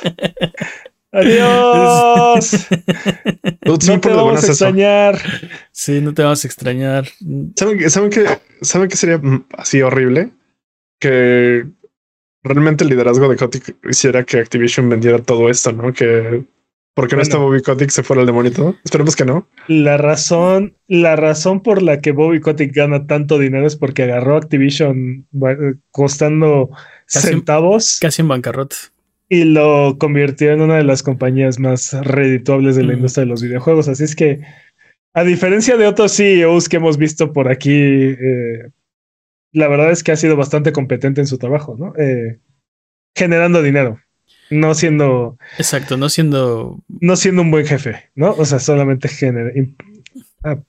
[1.12, 2.68] Adiós.
[3.66, 5.20] no te vamos a extrañar.
[5.72, 7.06] Sí, no te vamos a extrañar.
[7.56, 8.26] ¿Saben, ¿saben, que,
[8.62, 9.22] ¿Saben que sería
[9.58, 10.32] así horrible?
[11.00, 11.66] Que
[12.44, 15.94] realmente el liderazgo de Kotick hiciera que Activision vendiera todo esto, ¿no?
[15.94, 16.44] Que
[16.96, 18.76] porque no está Bobby Kotick se fuera el demonio y todo.
[18.84, 19.48] Esperemos que no.
[19.68, 24.38] La razón, la razón por la que Bobby Kotick gana tanto dinero es porque agarró
[24.38, 25.26] Activision
[25.90, 26.70] costando
[27.08, 27.98] centavos.
[28.00, 28.76] Casi en bancarrota
[29.34, 33.42] y lo convirtió en una de las compañías más redituables de la industria de los
[33.42, 33.88] videojuegos.
[33.88, 34.42] Así es que,
[35.16, 38.70] a diferencia de otros CEOs que hemos visto por aquí, eh,
[39.54, 41.94] la verdad es que ha sido bastante competente en su trabajo, ¿no?
[41.98, 42.40] Eh,
[43.16, 44.00] generando dinero,
[44.50, 45.38] no siendo.
[45.58, 46.84] Exacto, no siendo.
[47.00, 48.32] No siendo un buen jefe, ¿no?
[48.32, 49.52] O sea, solamente genera.
[50.44, 50.60] Ah,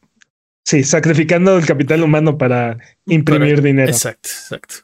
[0.64, 3.90] sí, sacrificando el capital humano para imprimir dinero.
[3.90, 4.74] Exacto, exacto.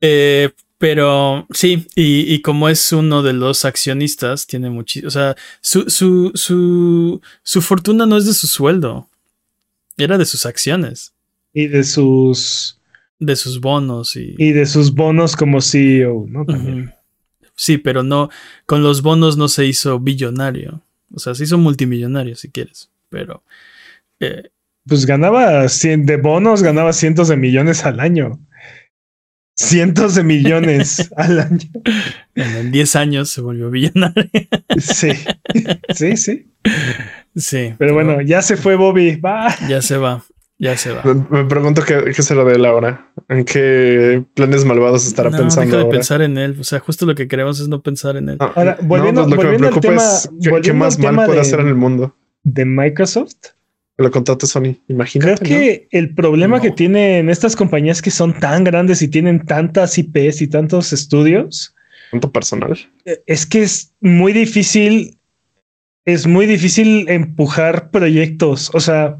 [0.00, 5.08] Eh, pero sí, y, como es uno de los accionistas, tiene muchísimo.
[5.08, 9.08] O sea, su, su, su, su fortuna no es de su sueldo,
[9.96, 11.14] era de sus acciones.
[11.54, 12.80] Y de sus.
[13.18, 14.34] De sus bonos y.
[14.38, 16.44] Y de sus bonos como CEO, ¿no?
[17.54, 18.28] Sí, pero no.
[18.66, 20.82] Con los bonos no se hizo billonario.
[21.12, 22.90] O sea, se hizo multimillonario, si quieres.
[23.08, 23.42] Pero.
[24.20, 24.50] Eh,
[24.86, 28.38] pues ganaba cien, de bonos, ganaba cientos de millones al año
[29.56, 31.70] cientos de millones al año.
[32.34, 34.30] en 10 años se volvió billonario.
[34.78, 35.12] sí,
[35.94, 36.50] sí, sí.
[37.36, 37.74] Sí.
[37.78, 39.16] Pero bueno, ya se fue Bobby.
[39.16, 39.54] Va.
[39.68, 40.24] Ya se va.
[40.58, 41.02] Ya se va.
[41.04, 43.10] Me, me pregunto qué, qué será de él ahora.
[43.28, 45.96] ¿En qué planes malvados estará No, pensando deja de ahora?
[45.96, 46.56] pensar en él.
[46.60, 48.36] O sea, justo lo que queremos es no pensar en él.
[48.38, 50.50] No, Ahora, no, volviendo- pues lo que me volviendo al preocupa tema- es qué- qué,
[50.50, 52.16] volviendo más mal puede de- hacer en el mundo.
[52.44, 53.34] de Microsoft.
[53.96, 54.76] Lo contrate Sony.
[54.88, 55.34] Imagínate.
[55.44, 56.62] Creo que el problema No.
[56.62, 61.74] que tienen estas compañías que son tan grandes y tienen tantas IPs y tantos estudios
[62.12, 62.20] ¿no?
[62.20, 62.76] Punto personal.
[63.04, 65.16] eh, es que es muy difícil,
[66.04, 68.70] es muy difícil empujar proyectos.
[68.74, 69.16] O sea,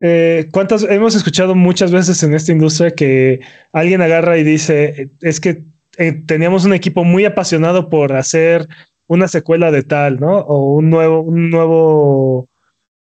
[0.00, 3.40] eh, cuántas hemos escuchado muchas veces en esta industria que
[3.72, 5.64] alguien agarra y dice es que
[5.98, 8.66] eh, teníamos un equipo muy apasionado por hacer
[9.06, 10.38] una secuela de tal, ¿no?
[10.38, 12.48] O un nuevo, un nuevo,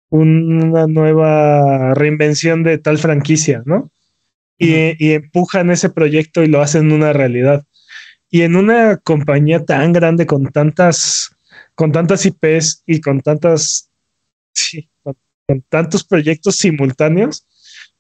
[0.10, 3.90] una nueva reinvención de tal franquicia, ¿no?
[4.60, 7.66] Y, y empujan ese proyecto y lo hacen una realidad.
[8.30, 11.36] Y en una compañía tan grande con tantas,
[11.74, 13.90] con tantas IPs y con tantas,
[14.54, 14.90] sí,
[15.48, 17.46] con, tantos proyectos simultáneos,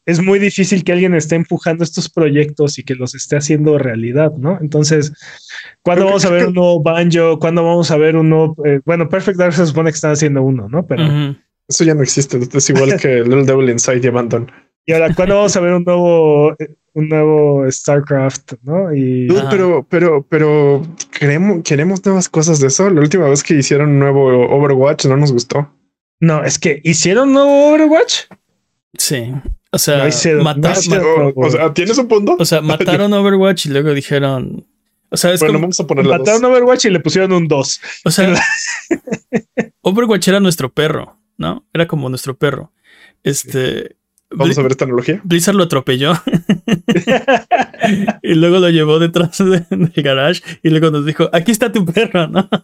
[0.05, 4.33] es muy difícil que alguien esté empujando estos proyectos y que los esté haciendo realidad,
[4.37, 4.57] ¿no?
[4.59, 5.13] Entonces,
[5.81, 7.39] ¿cuándo vamos a ver un nuevo Banjo?
[7.39, 8.55] ¿Cuándo vamos a ver un nuevo?
[8.65, 10.85] eh, bueno, Perfect Dark se supone que están haciendo uno, ¿no?
[10.85, 11.35] Pero.
[11.69, 12.37] Eso ya no existe.
[12.37, 14.51] Es igual que Little Devil Inside y Abandon.
[14.85, 18.93] y ahora, ¿cuándo vamos a ver un nuevo, eh, un nuevo StarCraft, no?
[18.93, 20.81] Y Dude, pero, pero, pero
[21.17, 22.89] queremos, queremos nuevas cosas de eso.
[22.89, 25.69] La última vez que hicieron un nuevo Overwatch no nos gustó.
[26.23, 28.13] No, es que hicieron un nuevo Overwatch.
[28.97, 29.31] Sí.
[29.71, 32.35] O sea, No hicieron- mata- no ma- hicieron- O, sea, ¿tienes un punto?
[32.39, 34.65] o sea, mataron Overwatch y luego dijeron.
[35.09, 36.19] O sea, es bueno, como- vamos a ponerle dos.
[36.19, 37.81] Mataron Overwatch y le pusieron un 2.
[38.05, 38.33] o sea,
[39.81, 41.65] Overwatch era nuestro perro, ¿no?
[41.73, 42.71] Era como nuestro perro.
[43.23, 43.95] Este.
[44.31, 45.21] Vamos Bli- a ver esta analogía.
[45.23, 46.13] Blizzard lo atropelló
[48.23, 51.85] y luego lo llevó detrás de- del garage y luego nos dijo, aquí está tu
[51.85, 52.49] perro, ¿no?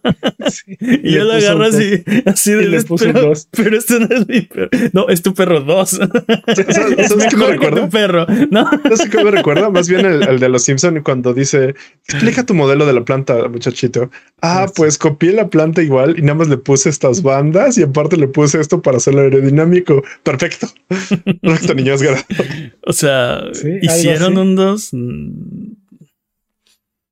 [0.80, 3.48] Y yo lo agarro así, así de Y le puso pero, dos.
[3.52, 4.68] pero este no es mi perro.
[4.92, 5.88] No, es tu perro 2.
[5.90, 6.10] ¿Sabes,
[6.98, 7.82] Es sabes qué me recuerda?
[7.82, 8.68] tu perro, ¿no?
[8.84, 9.70] ¿Sabes qué me recuerda?
[9.70, 11.74] Más bien el, el de los Simpson cuando dice,
[12.08, 14.10] explica tu modelo de la planta, muchachito.
[14.42, 14.74] Ah, Sí.
[14.76, 18.26] pues copié la planta igual y nada más le puse estas bandas y aparte le
[18.28, 20.02] puse esto para hacerlo aerodinámico.
[20.22, 20.66] Perfecto.
[21.42, 22.00] Perfecto, niños.
[22.86, 24.40] O sea, Sí, algo hicieron así.
[24.40, 24.92] un 2.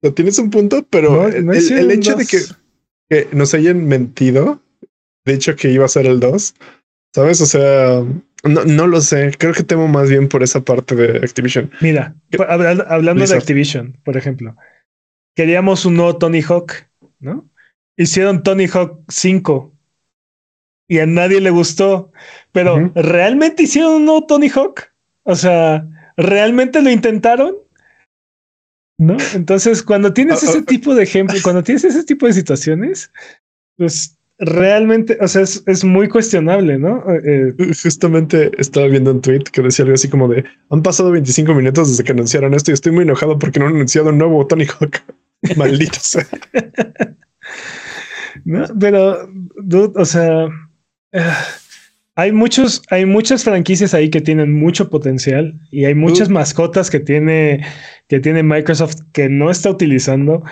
[0.02, 2.38] No tienes un punto, pero No, el, no el- hicieron el hecho de que,
[3.08, 4.62] que nos hayan mentido,
[5.24, 6.54] de hecho que iba a ser el 2,
[7.14, 7.40] ¿sabes?
[7.40, 8.04] O sea,
[8.44, 9.32] no, no lo sé.
[9.38, 11.70] Creo que temo más bien por esa parte de Activision.
[11.80, 12.14] Mira,
[12.48, 14.56] hablando de Activision, por ejemplo,
[15.34, 16.72] queríamos un nuevo Tony Hawk,
[17.18, 17.48] ¿no?
[17.96, 19.74] Hicieron Tony Hawk 5
[20.86, 22.12] y a nadie le gustó,
[22.52, 22.92] pero.
[22.94, 24.92] ¿realmente hicieron un nuevo Tony Hawk?
[25.24, 25.84] O sea,
[26.18, 27.56] ¿realmente lo intentaron?
[28.98, 29.16] ¿No?
[29.34, 30.64] Entonces, cuando tienes Ah, ese ah.
[30.66, 33.12] tipo de ejemplo, cuando tienes ese tipo de situaciones,
[33.76, 37.04] pues realmente, o sea, es, es muy cuestionable, ¿no?
[37.24, 41.54] Eh, Justamente estaba viendo un tweet que decía algo así como de han pasado 25
[41.54, 44.44] minutos desde que anunciaron esto y estoy muy enojado porque no han anunciado un nuevo
[44.46, 45.02] Tony Hawk.
[45.56, 46.26] Maldito sea.
[48.44, 48.64] ¿no?
[48.80, 49.28] Pero,
[49.62, 50.48] dude, o sea,
[51.12, 51.22] eh,
[52.18, 56.98] hay muchos, hay muchas franquicias ahí que tienen mucho potencial y hay muchas mascotas que
[56.98, 57.64] tiene,
[58.08, 60.42] que tiene Microsoft que no está utilizando.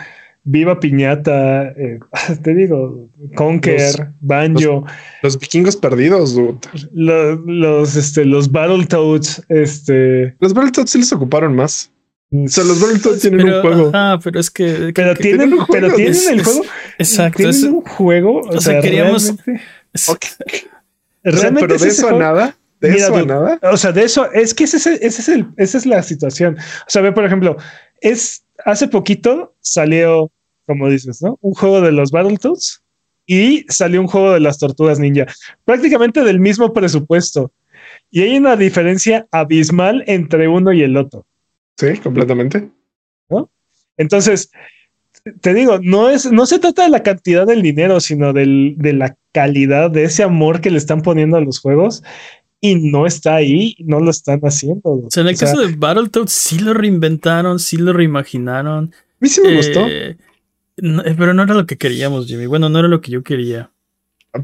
[0.44, 1.98] Viva Piñata, eh,
[2.44, 4.86] te digo, Conquer, Los- Banjo,
[5.24, 6.58] Los vikingos perdidos, dude.
[6.94, 11.90] lo- los, este, los Battletoads, este, Los Battletoads sí les ocuparon más.
[12.30, 13.88] O sea, los Battletoads tienen Pero, un juego.
[13.92, 14.92] ajá, pero es que.
[14.94, 16.62] pero que- tienen, tienen un pero juego, tienen es- el es- juego,
[16.98, 17.36] Exacto.
[17.38, 19.64] tienen es- un juego, o, o sea, sea, queríamos- realmente,
[19.94, 20.16] es-
[21.26, 21.34] Ok.
[21.34, 22.56] O sea, realmente pero de eso a nada.
[22.80, 23.60] De Mira, eso a nada.
[23.62, 26.56] O sea, de eso es que ese, ese es el, esa es la situación.
[26.58, 27.56] O sea, ve, por ejemplo,
[28.00, 30.30] es hace poquito salió,
[30.66, 31.38] como dices, ¿no?
[31.40, 32.82] Un juego de los Battletoads
[33.26, 35.26] y salió un juego de las Tortugas Ninja,
[35.64, 37.52] prácticamente del mismo presupuesto.
[38.10, 41.26] Y hay una diferencia abismal entre uno y el otro.
[41.76, 42.70] Sí, completamente.
[43.98, 44.50] Entonces,
[45.40, 48.92] te digo, no es, no se trata de la cantidad del dinero, sino del, de
[48.92, 52.02] la calidad, de ese amor que le están poniendo a los juegos.
[52.60, 54.80] Y no está ahí, no lo están haciendo.
[54.84, 58.92] O sea, en el O sea, caso de Battletoads sí lo reinventaron, sí lo reimaginaron.
[58.94, 59.86] A mí sí me gustó.
[59.88, 60.16] Eh,
[60.78, 62.46] no, eh, pero no era lo que queríamos, Jimmy.
[62.46, 63.70] Bueno, no era lo que yo quería.
[64.32, 64.38] A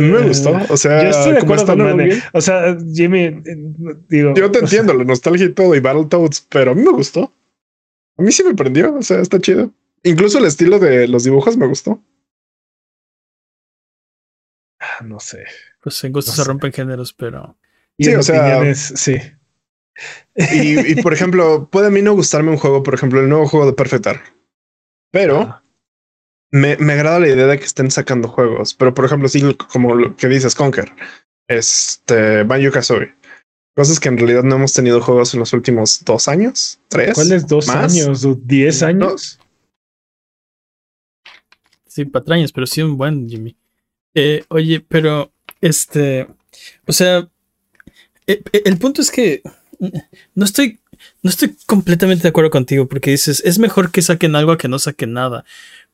[0.00, 0.58] mí me gustó.
[0.68, 3.42] O sea, Yo estoy de como acuerdo está con O sea, Jimmy, eh,
[4.08, 4.34] digo.
[4.34, 7.32] Yo te entiendo, la nostalgia y todo, y Battletoads, pero a mí me gustó.
[8.22, 9.72] A mí sí me prendió, o sea, está chido.
[10.04, 12.00] Incluso el estilo de los dibujos me gustó.
[14.78, 15.44] ah, no sé.
[15.80, 16.48] Pues en gusto No se sé.
[16.48, 17.58] rompen géneros, pero.
[17.96, 19.16] Y Sí, o sea, opiniones, sí.
[20.36, 23.46] Y, y, por ejemplo, puede a mí no gustarme un juego, por ejemplo, el nuevo
[23.48, 24.22] juego de Perfect Dark.
[25.10, 25.62] Pero Ah.
[26.52, 28.74] me, me agrada la idea de que estén sacando juegos.
[28.74, 29.42] Pero, por ejemplo, sí,
[29.72, 30.92] como lo que dices, Conker.
[31.48, 33.14] Este, Banjo Kazooie.
[33.74, 37.14] Cosas que en realidad no hemos tenido juegos en los últimos dos años, tres.
[37.14, 37.92] ¿Cuáles dos más.
[37.94, 38.24] años?
[38.24, 39.38] o ¿Diez años?
[41.86, 43.56] Sí, patrañas, pero sí un buen Jimmy.
[44.14, 46.26] Eh, oye, pero este,
[46.86, 47.28] o sea,
[48.26, 49.42] eh, eh, el punto es que
[50.34, 50.80] no estoy,
[51.22, 54.68] no estoy completamente de acuerdo contigo porque dices es mejor que saquen algo a que
[54.68, 55.44] no saquen nada,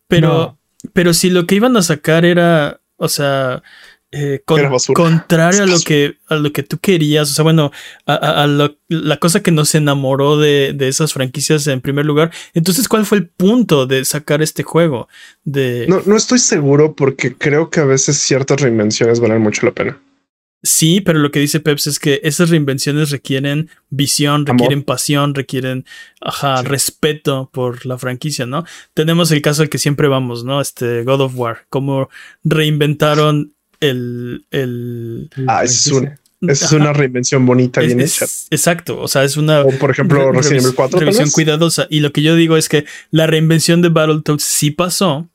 [0.09, 0.59] pero, No.
[0.93, 3.63] pero si lo que iban a sacar era, o sea,
[4.11, 4.61] eh, con-
[4.95, 7.71] contrario a lo que a lo que tú querías, o sea, bueno,
[8.07, 12.07] a, a- a lo- la cosa que nos enamoró de, de esas franquicias en primer
[12.07, 12.31] lugar.
[12.55, 15.09] Entonces, ¿cuál fue el punto de sacar este juego?
[15.45, 19.73] De No, no estoy seguro porque creo que a veces ciertas reinvenciones valen mucho la
[19.73, 19.99] pena.
[20.65, 24.49] Sí, pero lo que dice Peps es que esas reinvenciones requieren visión, Amor.
[24.49, 25.85] requieren pasión, requieren
[26.21, 26.67] ajá, Sí.
[26.67, 28.65] respeto por la franquicia, ¿no?
[28.93, 30.61] Tenemos el caso al que siempre vamos, ¿no?
[30.61, 32.09] Este God of War, cómo
[32.43, 34.45] reinventaron el.
[34.51, 36.11] el Ah, es un-.
[36.41, 38.27] Es una reinvención bonita, es- bien es- hecha.
[38.51, 39.63] Exacto, o sea, es una.
[39.63, 40.99] O por ejemplo, re- Resident Evil 4.
[40.99, 41.89] tal Revisión cuidadosa.
[41.91, 45.29] Y lo que yo digo es que la reinvención de Battletoads sí pasó.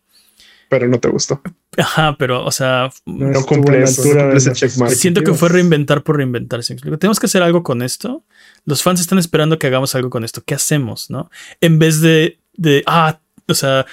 [0.69, 1.41] pero no te gustó.
[1.77, 4.93] Ajá, pero, o sea, No No cumple altura ese checkmark.
[4.95, 6.63] Siento que fue reinventar por reinventar.
[6.63, 6.97] ¿sí me explico?
[6.97, 8.23] Tenemos que hacer algo con esto.
[8.65, 10.41] Los fans están esperando que hagamos algo con esto.
[10.45, 11.09] ¿Qué hacemos?
[11.09, 11.29] ¿No?
[11.61, 13.85] En vez de, de ah, o sea,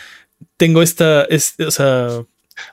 [0.56, 2.24] tengo esta, es- o sea,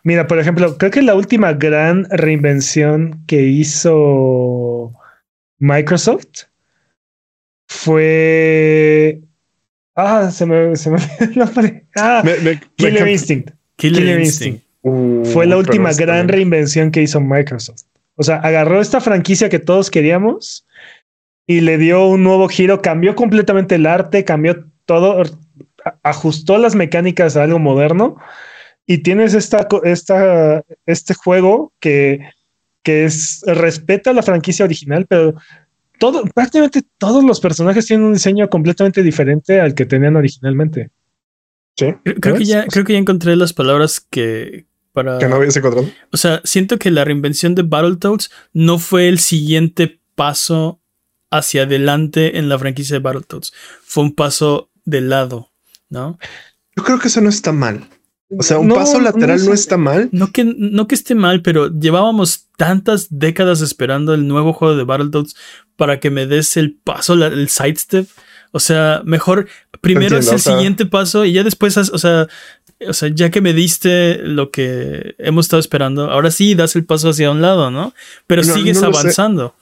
[0.04, 4.94] Mira, por ejemplo, creo que la última gran reinvención que hizo
[5.60, 6.46] Microsoft
[7.68, 9.22] fue.
[9.96, 11.86] Ah, se me, se me el nombre.
[11.96, 13.08] Ah, Me- me- me Killer.
[13.08, 13.52] Instinct.
[13.78, 14.64] Killer, Killer Instinct.
[14.84, 16.30] Uh, Fue la última gran bien.
[16.30, 17.84] reinvención que hizo Microsoft.
[18.16, 20.66] O sea, agarró esta franquicia que todos queríamos
[21.46, 25.22] y le dio un nuevo giro, cambió completamente el arte, cambió todo,
[26.04, 28.18] ajustó las mecánicas a algo moderno
[28.88, 32.22] y tienes esta, co- esta, este juego que,
[32.84, 35.36] que es, respeta la franquicia original, pero
[36.00, 40.90] todo, prácticamente todos los personajes tienen un diseño completamente diferente al que tenían originalmente.
[41.76, 45.20] Sí, Creo, que ya, creo que ya encontré las palabras que para.
[45.20, 45.88] que no habías encontrado.
[46.12, 50.80] O sea, siento que la reinvención de Battletoads no fue el siguiente paso
[51.30, 53.54] hacia adelante en la franquicia de Battletoads.
[53.84, 55.52] Fue un paso de lado,
[55.90, 56.18] ¿no?
[56.76, 57.88] Yo creo que eso no está mal.
[58.30, 59.54] O sea, un No, paso lateral no, sé.
[59.54, 60.10] está mal.
[60.12, 64.84] No que, no que esté mal, pero llevábamos tantas décadas esperando el nuevo juego de
[64.84, 65.36] Battletoads
[65.78, 68.08] para que me des el paso, la- el sidestep.
[68.52, 69.48] O sea, mejor
[69.82, 72.28] primero Entiendo, es el o sea- siguiente paso y ya después, o sea,
[72.88, 76.84] o sea, ya que me diste lo que hemos estado esperando, ahora sí das el
[76.86, 77.94] paso hacia un lado, ¿no?
[78.28, 79.00] Pero No, sigues no lo sé.
[79.00, 79.56] avanzando.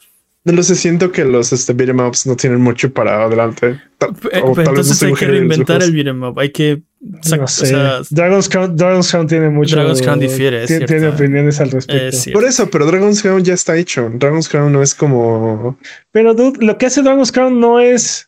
[0.44, 3.82] No lo sé, siento que los este, beat'em ups no tienen mucho para adelante.
[4.44, 6.40] O vez no entonces hay que reinventar el beat'em up.
[6.40, 7.68] Hay que No o sé.
[7.68, 9.76] sea, Dragon's Crown, Dragon's Crown tiene mucho.
[9.76, 12.04] Dragon's Crown difiere, es tiene, opiniones al respecto.
[12.08, 12.40] es cierto.
[12.40, 14.10] Por eso, pero Dragon's Crown ya está hecho.
[14.16, 15.78] Dragon's Crown no es como.
[16.12, 18.28] Pero dude, lo que hace Dragon's Crown no es.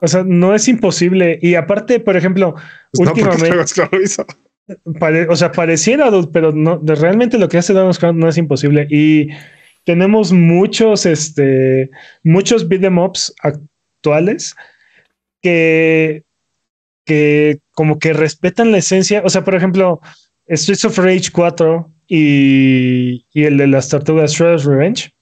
[0.00, 1.38] O sea, no es imposible.
[1.42, 2.54] Y aparte, por ejemplo,
[2.92, 3.48] Pues últimamente.
[3.48, 4.26] Dragon's Crown lo hizo.
[4.98, 8.28] pare- o sea, pareciera, dude, pero no, de- realmente lo que hace Dragon's Crown no
[8.28, 8.86] es imposible.
[8.90, 9.28] Y
[9.84, 11.90] tenemos muchos, este,
[12.24, 14.54] muchos beat'em ups actuales
[15.42, 16.24] que,
[17.08, 19.22] que como que respetan la esencia.
[19.24, 20.00] O sea, por ejemplo,
[20.48, 25.12] Streets of Rage 4 y, y el de las tortugas Shredder's Revenge.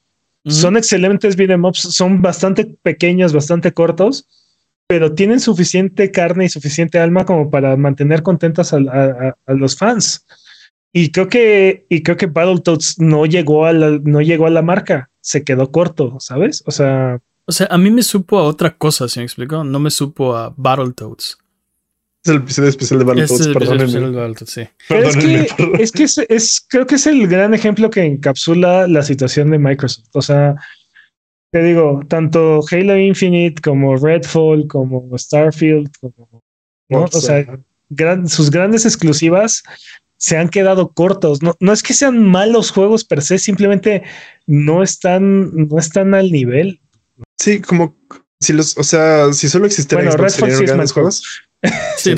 [0.45, 4.29] Son excelentes beat'em ups, son bastante pequeños, bastante cortos,
[4.87, 9.77] pero tienen suficiente carne y suficiente alma como para mantener contentas a, a- a los
[9.77, 10.25] fans.
[10.93, 14.63] Y creo que, y creo que Battletoads no llegó a la, no llegó a la
[14.63, 16.63] marca, se quedó corto, ¿sabes?
[16.67, 19.65] O sea, O sea, a mí me supo a otra cosa, ¿se me explicó?
[19.65, 21.39] No me supo a Battletoads.
[22.27, 23.41] Es el episodio especial de Este Battletoads.
[23.41, 23.79] es el episodio
[24.13, 24.35] Perdónenme.
[24.35, 24.69] de sí.
[24.89, 25.81] pero es que, perdón.
[25.81, 29.59] es que es, es- creo que es el gran ejemplo que encapsula la situación de
[29.59, 30.09] Microsoft.
[30.15, 30.57] O sea,
[31.53, 36.43] te digo, tanto Halo Infinite como Redfall, como Starfield, como,
[36.89, 37.05] ¿no?
[37.05, 37.47] O sea,
[37.91, 39.63] gran- sus grandes exclusivas
[40.17, 41.43] se han quedado cortos.
[41.43, 44.03] No, no es que sean malos juegos per se, simplemente
[44.47, 46.81] no están, no están al nivel.
[47.39, 47.97] sí, como
[48.41, 51.23] si los, o sea, si solo existieran Bueno, Xbox, Redfall serían sí es grandes juegos.
[51.97, 52.15] Sí.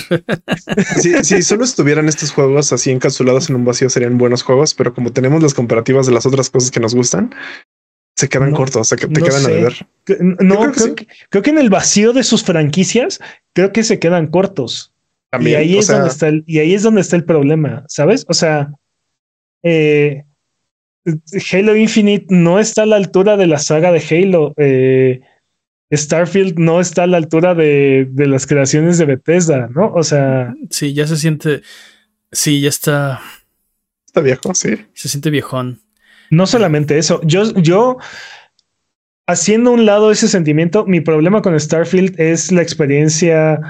[1.01, 4.93] Si, si solo estuvieran estos juegos así encapsulados en un vacío, serían buenos juegos, pero
[4.95, 7.35] como tenemos las comparativas de las otras cosas que nos gustan,
[8.17, 9.53] se quedan No, cortos, o sea, que te no quedan a sé.
[9.53, 9.75] deber.
[10.05, 11.21] Que- No, creo creo que que, sí.
[11.31, 13.21] creo que en el vacío de sus franquicias,
[13.55, 14.93] creo que se quedan cortos.
[15.31, 17.85] También, y ahí es sea, donde está el, y ahí es donde está el problema,
[17.89, 18.27] ¿sabes?
[18.29, 18.73] O sea,
[19.63, 20.25] eh,
[21.53, 24.53] Halo Infinite no está a la altura de la saga de Halo.
[24.57, 25.21] eh,
[25.93, 29.93] Starfield no está a la altura de, de las creaciones de Bethesda, ¿no?
[29.95, 31.63] O sea, Sí, ya se siente.
[32.31, 33.21] Sí, ya está.
[34.07, 34.87] está viejo, sí.
[34.93, 35.81] Se siente viejón.
[36.31, 37.97] No solamente eso, yo, yo
[39.27, 43.61] haciendo un lado ese sentimiento, mi problema con Starfield es la experiencia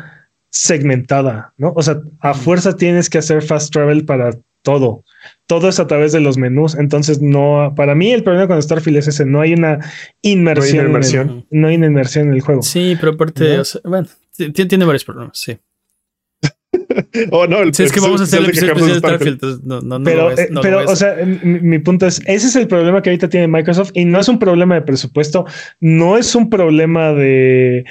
[0.50, 1.72] segmentada, ¿no?
[1.76, 4.30] O sea, a fuerza tienes que hacer fast travel para
[4.62, 5.04] todo.
[5.49, 6.76] Todo es a través de los menús.
[6.76, 9.80] Entonces, no, para mí el problema con Starfield es ese, no hay una
[10.22, 10.76] inmersión.
[10.76, 12.62] No hay una inmersión, en, el, no hay una inmersión en el juego.
[12.62, 15.59] Sí, pero aparte, o sea, bueno, tiene, varios problemas, sí.
[17.30, 19.34] oh, no, el, sí, es que vamos a hacer el episodio especial de Starfield.
[19.34, 22.46] Entonces no, no, pero, no ves, no pero o sea, mi, mi, punto es, ese
[22.46, 25.46] es el problema que ahorita tiene Microsoft y no es un problema de presupuesto,
[25.80, 27.84] no es un problema de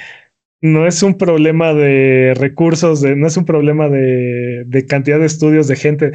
[0.61, 5.25] no es un problema de recursos, de, no es un problema de, de, cantidad de
[5.25, 6.11] estudios, de gente,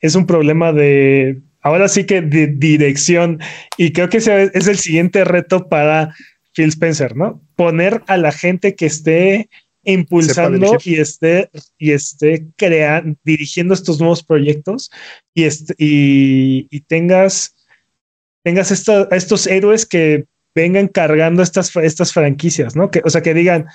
[0.00, 3.40] es un problema de, ahora sí que de dirección.
[3.76, 6.14] Y creo que ese es el siguiente reto para
[6.52, 7.42] Phil Spencer, ¿no?
[7.56, 9.48] Poner a la gente que esté
[9.84, 14.90] impulsando y esté, y esté creando, dirigiendo estos nuevos proyectos
[15.32, 17.54] y, este, y, y tengas,
[18.42, 20.26] tengas esta, estos héroes que
[20.56, 22.90] vengan cargando estas, estas franquicias, ¿no?
[22.90, 23.66] Que, o sea, que digan,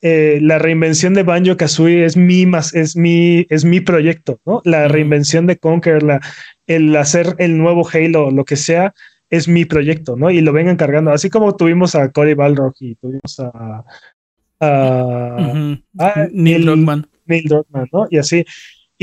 [0.00, 4.62] eh, la reinvención de Banjo Kazooie es mi más, es mi, es mi proyecto, ¿no?
[4.64, 6.20] La reinvención de Conquer, la,
[6.66, 8.94] el hacer el nuevo Halo, lo que sea,
[9.28, 10.30] es mi proyecto, ¿no?
[10.30, 13.84] Y lo vengan cargando, así como tuvimos a Cory Balrog y tuvimos a,
[14.58, 17.06] a Neil Druckmann.
[17.26, 18.06] Neil Druckmann, ¿no?
[18.10, 18.44] Y así.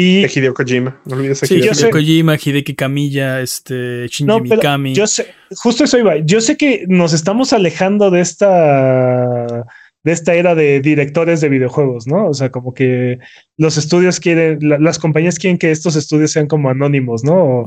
[0.01, 1.01] Y De Hideo Kojima.
[1.05, 4.93] No olvides a Sí, Hideo Hideo Kojima, Hideki Kamiya, este, Shinji No, pero Mikami.
[4.95, 6.17] yo sé, justo eso iba.
[6.19, 9.65] Yo sé que nos estamos alejando de esta
[10.01, 12.29] de esta era de directores de videojuegos, ¿no?
[12.29, 13.19] O sea, como que
[13.57, 17.65] los estudios quieren, la- las compañías quieren que estos estudios sean como anónimos, ¿no?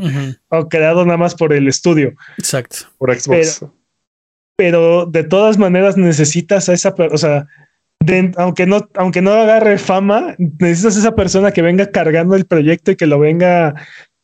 [0.49, 2.15] O, creados nada más por el estudio.
[2.39, 2.77] Exacto.
[2.97, 3.67] por Xbox.
[4.57, 7.47] Pero de todas maneras necesitas a esa persona, o sea,
[8.01, 12.91] de- aunque no, aunque no agarre fama, necesitas esa persona que venga cargando el proyecto
[12.91, 13.75] y que lo venga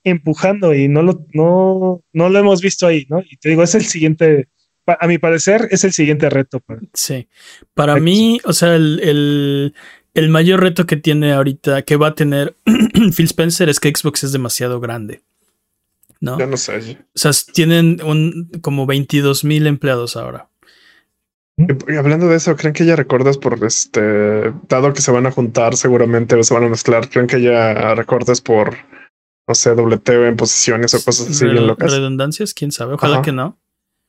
[0.04, 3.20] empujando y no lo, no, no lo hemos visto ahí, ¿no?
[3.20, 4.48] Y te digo, es el siguiente,
[4.86, 6.60] a mi parecer, es el siguiente reto.
[6.60, 7.28] para- Sí.
[7.74, 9.74] Para mí, o sea, el, el,
[10.14, 12.56] el mayor reto que tiene ahorita, que va a tener
[13.16, 15.22] Phil Spencer, es que Xbox es demasiado grande.
[16.20, 16.36] ¿No?
[16.36, 16.98] Ya no sé.
[17.14, 20.48] O sea, tienen un, como 22 mil empleados ahora.
[21.58, 25.32] Y hablando de eso, ¿creen que ya recordas por este, dado que se van a
[25.32, 28.76] juntar seguramente o se van a mezclar, ¿creen que ya recortes por,
[29.48, 31.92] no sé, dobleteo en posiciones o cosas así bien Red- locas?
[31.92, 32.94] Redundancias, quién sabe.
[32.94, 33.22] Ojalá Ajá.
[33.22, 33.58] que no.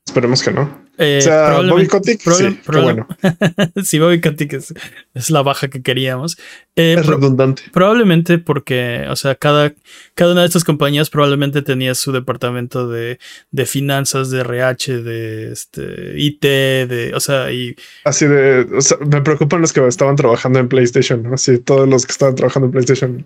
[0.09, 0.89] Esperemos que no.
[0.97, 3.07] Eh, o sea, Bobby Kotick, sí, qué bueno.
[3.83, 4.73] sí, Bobby Kotick es,
[5.13, 6.35] es la baja que queríamos.
[6.75, 7.61] Eh, Es pro- redundante.
[7.71, 9.71] Probablemente porque, o sea, cada,
[10.15, 13.19] cada una de estas compañías probablemente tenía su departamento de,
[13.51, 18.97] de finanzas, de RH, de este, IT, de, o sea, y Así de, o sea,
[18.97, 21.35] me preocupan los que estaban trabajando en PlayStation, ¿no?
[21.35, 23.25] Así, todos los que estaban trabajando en PlayStation.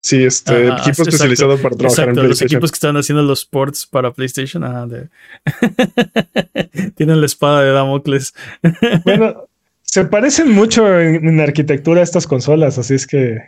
[0.00, 2.56] Sí, este Ajá, equipo exacto, especializado para trabajar exacto, en los PlayStation.
[2.58, 5.08] equipos que están haciendo los ports para PlayStation, ajá, de-
[6.94, 8.32] tienen la espada de Damocles.
[9.04, 9.48] Bueno,
[9.82, 13.38] se parecen mucho en, en arquitectura a estas consolas, así es que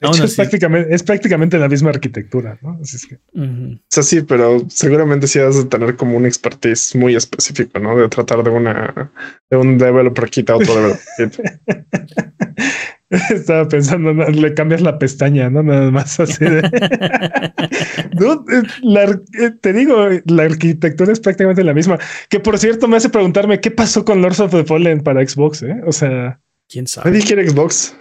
[0.00, 2.78] hecho, es, prácticamente, es prácticamente la misma arquitectura, ¿no?
[2.80, 3.74] Así es que Ujú.
[3.74, 7.96] O sea, sí, pero seguramente sí has de tener como un expertise muy específico, ¿no?
[7.98, 9.10] De tratar de una,
[9.50, 11.40] de un developer kit a otro developer kit.
[13.30, 14.28] Estaba pensando, ¿no?
[14.28, 15.62] le cambias la pestaña, ¿no?
[15.62, 16.62] Nada más así de...
[18.20, 19.96] Eh, la eh, te digo,
[20.26, 21.98] la arquitectura es prácticamente la misma.
[22.28, 25.62] Que por cierto me hace preguntarme qué pasó con Lords of the Fallen para Xbox,
[25.62, 25.80] ¿eh?
[25.86, 26.38] O sea...
[26.68, 27.10] ¿Quién sabe?
[27.10, 27.96] Nadie quiere Xbox.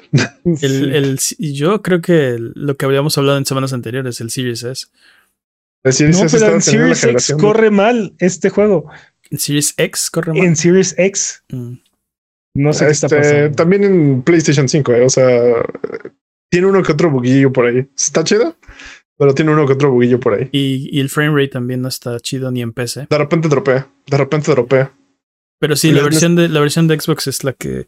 [0.62, 4.64] El, el- yo creo que el- lo que habíamos hablado en semanas anteriores, el Series
[4.64, 4.88] S.
[5.84, 8.89] Decir, no, eso pero en Series X corre mal este juego.
[9.32, 10.43] ¿El Series X corre mal?
[10.45, 11.74] En Series X Mm.
[12.56, 13.56] No sé qué está Este, pasando.
[13.56, 15.30] también en PlayStation 5, eh, o sea,
[16.50, 17.88] tiene uno que otro buguillo por ahí.
[17.95, 18.56] Está chido,
[19.18, 20.50] pero tiene uno que otro buguillo por ahí.
[20.52, 23.08] Y, y el frame rate también no está chido ni en PC.
[23.10, 24.91] De repente dropea, de repente dropea.
[25.60, 27.88] Pero sí, la versión de la versión de Xbox es la que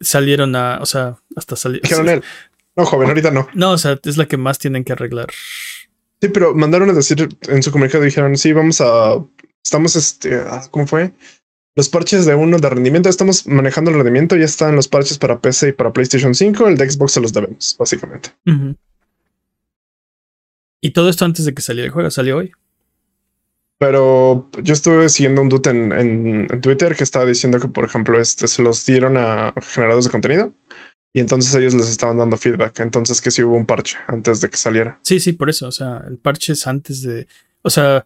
[0.00, 1.82] salieron a, o sea, hasta salir.
[1.82, 2.22] Dijeron él,
[2.76, 3.48] no, joven, ahorita no.
[3.54, 5.26] No, o sea, es la que más tienen que arreglar.
[6.20, 9.20] Sí, pero mandaron a decir en su comunicado, dijeron, sí, vamos a,
[9.64, 11.10] estamos, este, ah, ¿cómo fue?
[11.78, 15.40] Los parches de uno de rendimiento, estamos manejando el rendimiento, ya están los parches para
[15.40, 18.30] PC y para PlayStation 5, el de Xbox se los debemos, básicamente.
[20.80, 22.50] Y todo esto antes de que saliera el juego, salió hoy.
[23.78, 27.84] Pero yo estuve siguiendo un dude en, en- en Twitter que estaba diciendo que, por
[27.84, 30.52] ejemplo, este se los dieron a generadores de contenido
[31.12, 32.80] y entonces ellos les estaban dando feedback.
[32.80, 34.98] Entonces que sí hubo un parche antes de que saliera.
[35.02, 35.68] Sí, sí, por eso.
[35.68, 37.28] O sea, el parche es antes de.
[37.62, 38.04] O sea,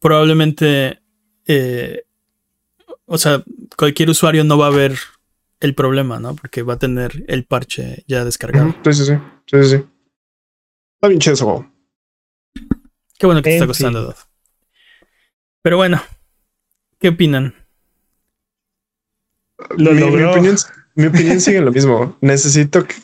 [0.00, 1.00] probablemente.
[1.46, 2.04] eh,
[3.06, 3.42] o sea,
[3.76, 4.98] cualquier usuario no va a ver
[5.60, 6.34] el problema, ¿no?
[6.34, 8.74] Porque va a tener el parche ya descargado.
[8.84, 9.14] Sí, sí, sí.
[9.46, 9.84] Sí, sí, sí.
[10.94, 11.70] Está bien chido ese juego.
[13.18, 14.02] Qué bueno que te está gustando.
[14.02, 14.16] Dod.
[15.62, 16.02] Pero bueno,
[16.98, 17.54] ¿qué opinan?
[19.76, 20.56] Lo mi, opinión,
[20.94, 22.18] mi opinión sigue en lo mismo.
[22.20, 22.94] Necesito que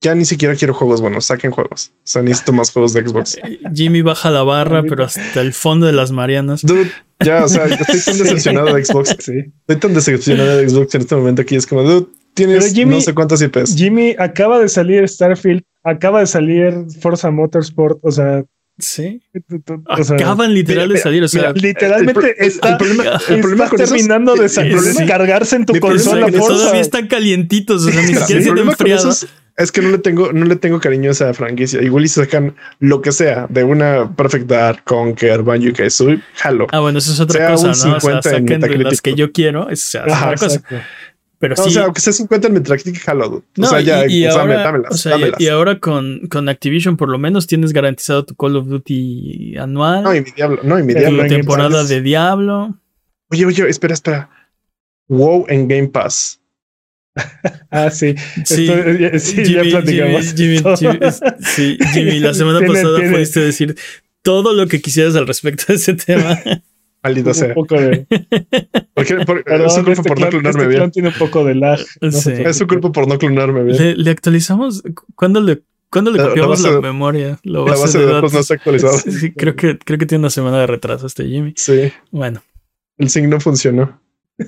[0.00, 1.90] ya ni siquiera quiero juegos buenos, saquen juegos.
[1.98, 3.36] O sea, necesito más juegos de Xbox.
[3.74, 6.62] Jimmy baja la barra, pero hasta el fondo de las Marianas.
[6.62, 6.90] Dude,
[7.24, 9.16] ya, o sea, estoy tan decepcionado de Xbox.
[9.18, 9.32] Sí.
[9.66, 11.56] Estoy tan decepcionado de Xbox en este momento aquí.
[11.56, 13.74] Es como, dude, tienes Jimmy- no sé cuántas IPs.
[13.76, 18.44] Jimmy acaba de salir Starfield, acaba de salir Forza Motorsport, o sea,
[18.80, 19.20] Sí.
[19.88, 21.24] o sea, Acaban literal de salir.
[21.24, 25.56] O sea, mira, literalmente el está, el problema- el está problema con terminando de, descargarse
[25.56, 27.84] en tu consola todavía están calientitos.
[27.84, 29.10] O sea, ni siquiera se enfriado.
[29.10, 29.26] eso
[29.58, 31.82] es, que no le tengo, no le tengo cariño a esa franquicia.
[31.82, 36.66] Igual y sacan lo que sea de una Perfect Dark, Conquer, Banjo Kazooie, jalo.
[36.70, 37.72] Ah, bueno, eso es otra Sea cosa, ¿no?
[37.72, 39.68] O sea, 50 en saquen de las que yo quiero.
[39.68, 40.46] Es Ajá, otra cosa.
[40.56, 40.76] Exacto.
[41.40, 41.68] Pero No, sí.
[41.68, 43.44] O sea, aunque sea 50 en Metacritic, jalo.
[43.56, 45.40] No, o sea, ya, y, y ahora, dámelas, o sea, y- dámelas.
[45.40, 50.02] y ahora con, con Activision por lo menos tienes garantizado tu Call of Duty anual,
[50.02, 51.22] No, y mi diablo, no, y mi Tu diablo.
[51.22, 52.76] tu temporada de Diablo.
[53.30, 54.30] Oye, oye, espera, espera.
[55.08, 56.37] WoW en Game Pass.
[57.70, 58.14] Ah, sí.
[58.44, 60.58] Sí, Esto- eh, sí, ya platicamos Jimmy.
[60.78, 63.76] Jimmy, es- sí, Jimmy, la semana Tiene- pasada tiene- pudiste decir
[64.22, 66.38] todo lo que quisieras al respecto de ese tema.
[67.02, 67.54] Maldita un sea.
[67.54, 68.06] poco de.
[68.94, 70.90] Porque, por- Perdón, es su culpa este por no clon- clonarme este bien.
[70.90, 71.78] tiene un poco de lag.
[72.00, 72.32] no Sí.
[72.36, 73.76] Es su culpa por no clonarme bien.
[73.78, 74.82] ¿Le, le actualizamos?
[75.14, 75.60] ¿Cuándo le,
[75.90, 77.38] cuándo le La- la copiamos la, base memoria?
[77.44, 78.98] La La base de datos no está actualizada.
[78.98, 81.52] Sí, sí, creo que, creo que tiene una semana de retraso este Jimmy.
[81.56, 82.42] Sí, Bueno,
[82.98, 84.00] el signo no funcionó.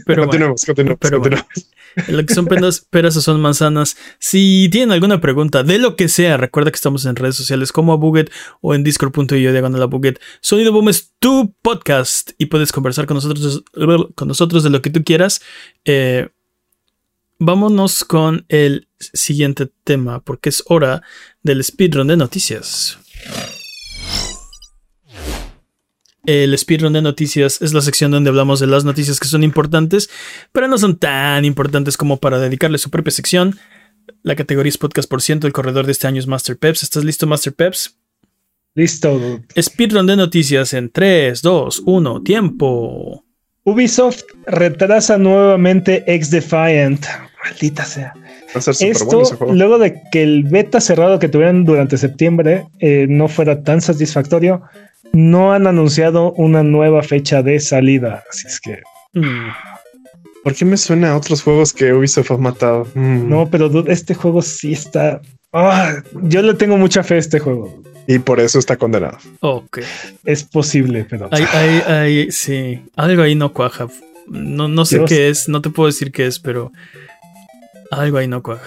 [0.06, 0.22] Pero bueno.
[0.22, 1.36] continuemos, continuemos, pero bueno.
[1.36, 1.80] continuemos.
[2.08, 3.96] Lo que son penas, peras o son manzanas.
[4.18, 7.92] Si tienen alguna pregunta de lo que sea, recuerda que estamos en redes sociales como
[7.92, 8.30] a Buget
[8.60, 10.20] o en discord.io diagonal a Buget.
[10.40, 13.64] Sonido Boom es tu podcast y puedes conversar con nosotros,
[14.14, 15.42] con nosotros de lo que tú quieras.
[15.84, 16.28] Eh,
[17.38, 21.02] vámonos con el siguiente tema porque es hora
[21.42, 22.99] del speedrun de noticias.
[26.26, 30.10] El speedrun de noticias es la sección donde hablamos de las noticias que son importantes,
[30.52, 33.58] pero no son tan importantes como para dedicarle su propia sección.
[34.22, 35.46] La categoría es podcast por ciento.
[35.46, 36.82] El corredor de este año es Master Peps.
[36.82, 37.96] ¿Estás listo, Master Peps?
[38.74, 39.18] Listo.
[39.18, 39.44] dude.
[39.60, 43.24] Speedrun de noticias en 3, 2, 1, tiempo.
[43.64, 47.04] Ubisoft retrasa nuevamente X Defiant.
[47.44, 48.12] Maldita sea.
[48.54, 53.62] Esto, bueno luego de que el beta cerrado que tuvieron durante septiembre eh, no fuera
[53.62, 54.62] tan satisfactorio,
[55.12, 58.22] no han anunciado una nueva fecha de salida.
[58.30, 58.80] Así es que
[59.12, 59.48] Mm,
[60.44, 62.86] ¿Por qué me suena a otros juegos que Ubisoft ha matado?
[62.94, 63.28] Mm.
[63.28, 65.20] no, pero dude, este juego sí está.
[65.52, 67.82] Ah, yo le tengo mucha fe a este juego.
[68.06, 69.18] Y por eso está condenado.
[69.40, 69.80] ok.
[70.24, 72.80] Es posible, pero Hay, hay, hay, sí.
[72.96, 73.88] Algo ahí no cuaja.
[74.28, 75.08] No, no sé Dios.
[75.10, 75.48] qué es.
[75.48, 76.70] No te puedo decir qué es, pero
[77.90, 78.62] algo ahí no cuaja.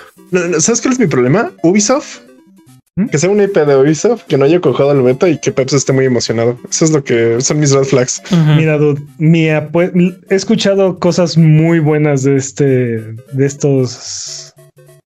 [0.60, 1.52] ¿Sabes cuál es mi problema?
[1.64, 2.20] Ubisoft.
[2.96, 3.08] ¿Mm?
[3.08, 5.74] Que sea una IP de Ubisoft, que no haya cojado el beta y que Peps
[5.74, 6.60] esté muy emocionado.
[6.70, 8.22] Eso es lo que son mis red flags.
[8.32, 8.54] Ujú.
[8.56, 9.02] Mira, dude,
[10.30, 14.54] he escuchado cosas muy buenas de este, de estos,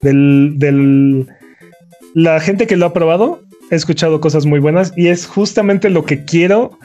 [0.01, 1.27] del, del,
[2.13, 3.41] la gente que lo ha probado.
[3.69, 6.77] He escuchado cosas muy buenas y es justamente lo que quiero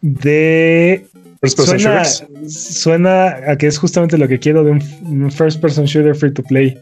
[0.00, 1.06] de.
[1.40, 2.52] First person Suena, shooters.
[2.80, 6.32] suena a que es justamente lo que quiero de un, un first person shooter free
[6.32, 6.78] to play.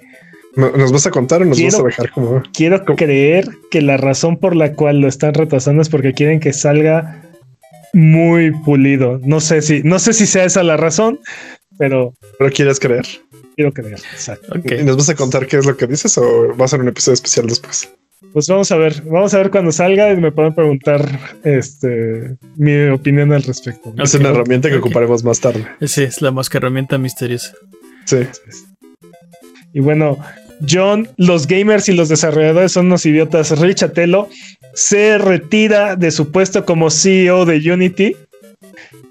[0.59, 3.81] ¿No- ¿Nos vas a contar o nos Quiero- vas a dejar como Quiero creer que
[3.81, 7.23] la razón por la cual lo están retrasando es porque quieren que salga
[7.93, 9.21] muy pulido.
[9.25, 11.21] No sé si, no sé si sea esa la razón,
[11.79, 13.07] pero pero quieres creer?
[13.57, 13.99] quiero creer.
[14.13, 14.53] Exacto.
[14.75, 16.89] ¿Y nos vas a contar qué es lo que dices o va a ser un
[16.89, 17.89] episodio especial después?
[18.33, 21.09] Pues vamos a ver, vamos a ver cuando salga y me pueden preguntar
[21.45, 23.95] este mi opinión al respecto.
[23.97, 25.67] Es una herramienta que ocuparemos más tarde.
[25.87, 27.53] Sí, es la mosca herramienta misteriosa.
[28.05, 28.19] Sí.
[29.73, 30.19] Y bueno,
[30.67, 33.59] John, los gamers y los desarrolladores son unos idiotas.
[33.59, 34.29] Rich Atelo
[34.75, 38.17] se retira de su puesto como CEO de Unity.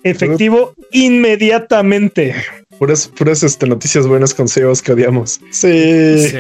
[0.04, 2.36] Efectivo inmediatamente.
[2.80, 5.42] Puras, puras este, noticias buenas con CEOs que odiamos.
[5.52, 6.18] Sí.
[6.20, 6.38] Sí.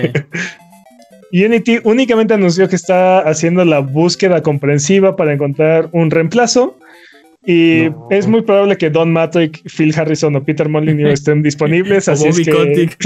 [1.45, 6.77] Unity únicamente anunció que está haciendo la búsqueda comprensiva para encontrar un reemplazo.
[7.45, 8.07] Y No.
[8.11, 12.07] es muy probable que Don Matrick, Phil Harrison o Peter Molyneux estén disponibles.
[12.07, 12.89] Así es que.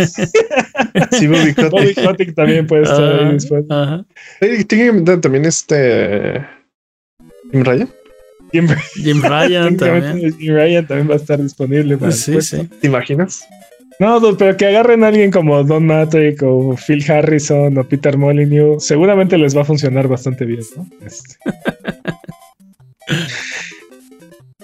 [1.12, 1.72] Sí, Bobby Kotick.
[1.72, 3.66] Bobby Kotick también puede estar Ajá, ahí después.
[3.70, 4.06] ajá.
[4.42, 6.46] Oye, Tiene que meter también este.
[7.52, 7.90] Tim Ryan.
[8.52, 10.38] Jim, Jim Ryan también.
[10.38, 11.98] Jim Ryan también va a estar disponible.
[11.98, 12.68] Para Sí, sí.
[12.80, 13.46] ¿Te imaginas?
[14.00, 18.84] No, pero que agarren a alguien como Don Matrick o Phil Harrison o Peter Molyneux,
[18.84, 20.88] seguramente les va a funcionar bastante bien, ¿no?
[21.06, 21.36] Este.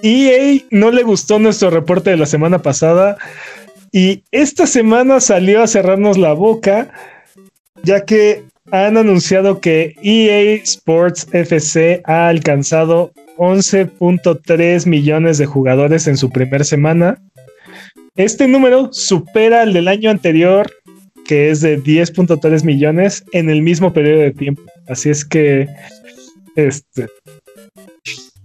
[0.04, 3.18] EA no le gustó nuestro reporte de la semana pasada
[3.98, 6.92] y esta semana salió a cerrarnos la boca
[7.82, 16.16] ya que han anunciado que EA Sports FC ha alcanzado 11.3 millones de jugadores en
[16.16, 17.18] su primer semana.
[18.16, 20.72] Este número supera el del año anterior,
[21.26, 24.62] que es de 10.3 millones en el mismo periodo de tiempo.
[24.88, 25.68] Así es que,
[26.56, 27.08] este,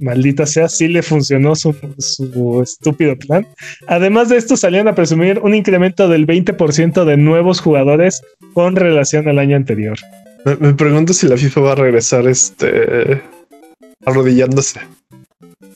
[0.02, 3.46] maldita sea, sí le funcionó su, su estúpido plan.
[3.86, 8.22] Además de esto, salían a presumir un incremento del 20% de nuevos jugadores
[8.52, 9.98] con relación al año anterior.
[10.44, 13.22] Me, me pregunto si la FIFA va a regresar este
[14.04, 14.80] arrodillándose.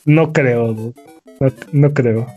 [0.05, 0.93] No creo,
[1.71, 2.27] no creo.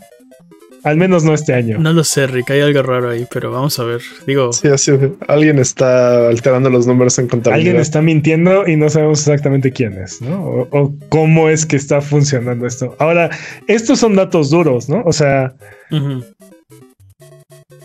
[0.83, 1.77] Al menos no este año.
[1.77, 4.01] No lo sé, Rick, hay algo raro ahí, pero vamos a ver.
[4.25, 4.91] Digo, Sí, así
[5.27, 7.59] alguien está alterando los números en contabilidad.
[7.67, 10.43] Alguien está mintiendo y no sabemos exactamente quién es, ¿no?
[10.43, 12.95] O, o cómo es que está funcionando esto.
[12.97, 13.29] Ahora,
[13.67, 15.03] estos son datos duros, ¿no?
[15.05, 15.53] O sea,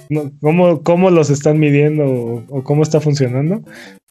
[0.09, 3.62] no- ¿cómo, cómo los están midiendo o, o cómo está funcionando?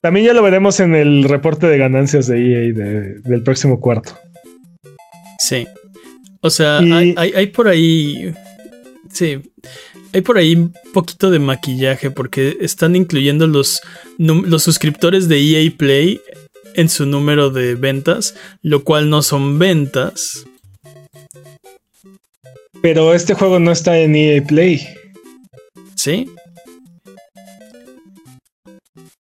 [0.02, 4.12] También ya lo veremos en el reporte de ganancias de EA de- del próximo cuarto.
[5.40, 5.66] sí.
[6.42, 8.32] O sea, Y- hay, hay- hay por ahí.
[9.12, 9.42] Sí.
[10.14, 13.82] Hay por ahí un poquito de maquillaje porque están incluyendo los,
[14.18, 16.22] los suscriptores de EA Play
[16.76, 20.46] en su número de ventas, lo cual no son ventas.
[22.82, 24.88] Pero este juego no está en EA Play.
[25.96, 26.30] ¿Sí?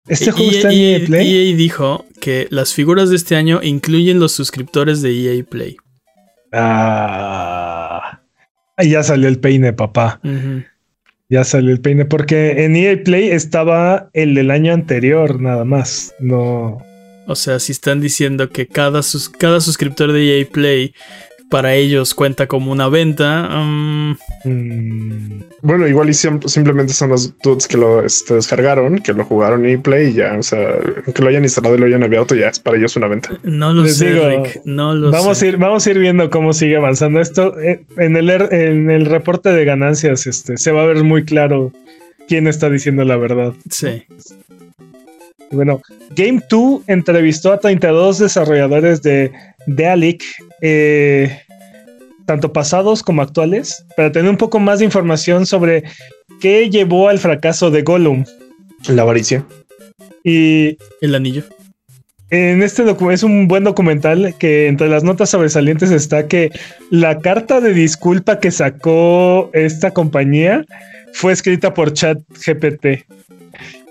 [0.07, 1.49] Este juego está en EA Play.
[1.51, 5.77] EA dijo que las figuras de este año incluyen los suscriptores de EA Play.
[6.51, 7.64] Ah,
[8.77, 10.19] Ahí ya salió el peine, papá.
[11.29, 16.13] Ya salió el peine, porque en EA Play estaba el del año anterior, nada más.
[16.19, 16.77] No.
[17.27, 20.93] O sea, si están diciendo que cada, sus- cada suscriptor de EA Play
[21.49, 24.15] para ellos cuenta como una venta, mm,
[25.61, 29.67] Bueno, igual y sim- simplemente son los dudes que lo este, descargaron, que lo jugaron
[29.67, 30.59] y play y ya, o sea,
[31.13, 33.29] que lo hayan instalado y lo hayan abierto, ya es para ellos una venta.
[33.43, 34.61] no lo Les sé, digo, Rick.
[34.65, 35.45] No lo vamos, sé.
[35.45, 37.59] a ir, vamos a ir viendo cómo sigue avanzando esto.
[37.59, 41.25] Eh, En el, er- en el reporte de ganancias este, se va a ver muy
[41.25, 41.71] claro
[42.27, 43.53] quién está diciendo la verdad.
[43.69, 44.03] Sí.
[45.51, 45.81] Bueno,
[46.15, 49.31] Game 2 entrevistó a 32 desarrolladores de
[49.67, 50.23] Dealic,
[50.61, 51.39] eh,
[52.25, 55.83] tanto pasados como actuales, para tener un poco más de información sobre
[56.41, 58.25] qué llevó al fracaso de Gollum.
[58.87, 59.45] La avaricia.
[60.23, 61.43] Y El anillo.
[62.31, 66.49] en este docu- es un buen documental que entre las notas sobresalientes está que
[66.89, 70.65] la carta de disculpa que sacó esta compañía
[71.13, 73.05] fue escrita por ChatGPT.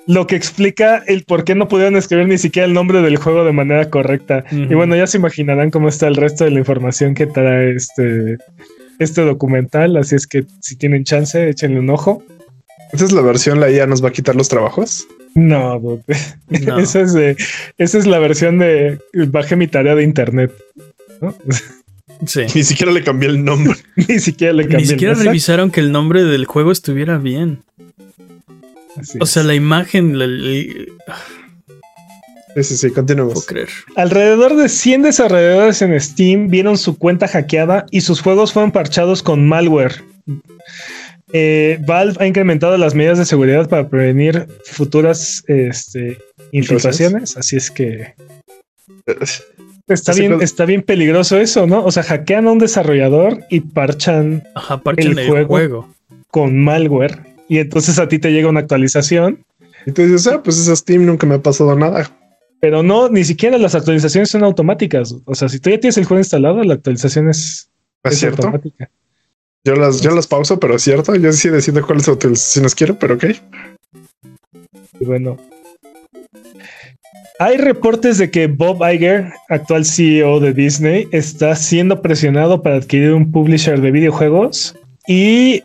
[0.07, 3.45] Lo que explica el por qué no pudieron escribir ni siquiera el nombre del juego
[3.45, 4.45] de manera correcta.
[4.51, 8.37] Y bueno, ya se imaginarán cómo está el resto de la información que trae este,
[8.99, 9.97] este documental.
[9.97, 12.23] Así es que si tienen chance, échenle un ojo.
[12.93, 15.07] Esa es la versión, la IA nos va a quitar los trabajos.
[15.35, 17.37] No, esa, es de-
[17.79, 18.99] esa es la versión de
[19.29, 20.53] bajé mi tarea de internet.
[21.21, 21.35] ¿no?
[22.27, 22.43] Sí.
[22.55, 23.75] Ni siquiera le cambié el nombre.
[23.97, 27.65] Ni siquiera le cambié Ni siquiera revisaron que el nombre del juego estuviera bien.
[28.97, 29.47] Así O sea, es.
[29.47, 30.27] la imagen, la-
[32.63, 33.35] Sí, sí, continuemos.
[33.35, 33.69] puedo creer.
[33.97, 39.25] Alrededor de 100 desarrolladores en Steam vieron su cuenta hackeada y sus juegos fueron parchados
[39.25, 40.05] con malware.
[41.33, 46.19] Eh, Valve ha incrementado las medidas de seguridad para prevenir futuras este,
[46.53, 48.15] infiltraciones, así es que
[49.89, 51.85] está Ese bien, está bien peligroso eso, ¿no?
[51.85, 55.49] O sea, hackean a un desarrollador y parchan Ajá, El el, juego.
[55.49, 55.95] juego.
[56.31, 57.19] con malware
[57.49, 59.45] y entonces a ti te llega una actualización,
[59.87, 62.11] Y tú dices, ah, pues esa Steam nunca me ha pasado nada.
[62.61, 65.15] pero no, ni siquiera las actualizaciones son automáticas.
[65.27, 67.69] O sea, si tú ya tienes el juego instalado, la actualización es,
[68.03, 68.43] ¿Es es cierto?
[68.47, 68.91] automática.
[69.65, 71.15] Yo las, yo las pauso, pero es cierto.
[71.17, 73.25] Yo sí decido cuáles utilizaciones quiero, pero ok.
[75.01, 75.37] Y bueno.
[77.39, 83.13] Hay reportes de que Bob Iger, actual CEO de Disney, está siendo presionado para adquirir
[83.13, 84.77] un publisher de videojuegos
[85.07, 85.63] y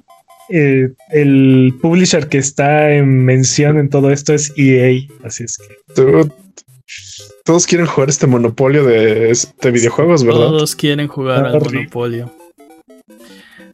[0.49, 5.07] eh, el publisher que está en mención en todo esto es EA.
[5.23, 6.31] Así es que Tú-
[7.45, 10.39] todos quieren jugar este monopolio de, de videojuegos, ¿verdad?
[10.47, 11.79] Todos quieren jugar al Horrible.
[11.79, 12.33] Monopolio.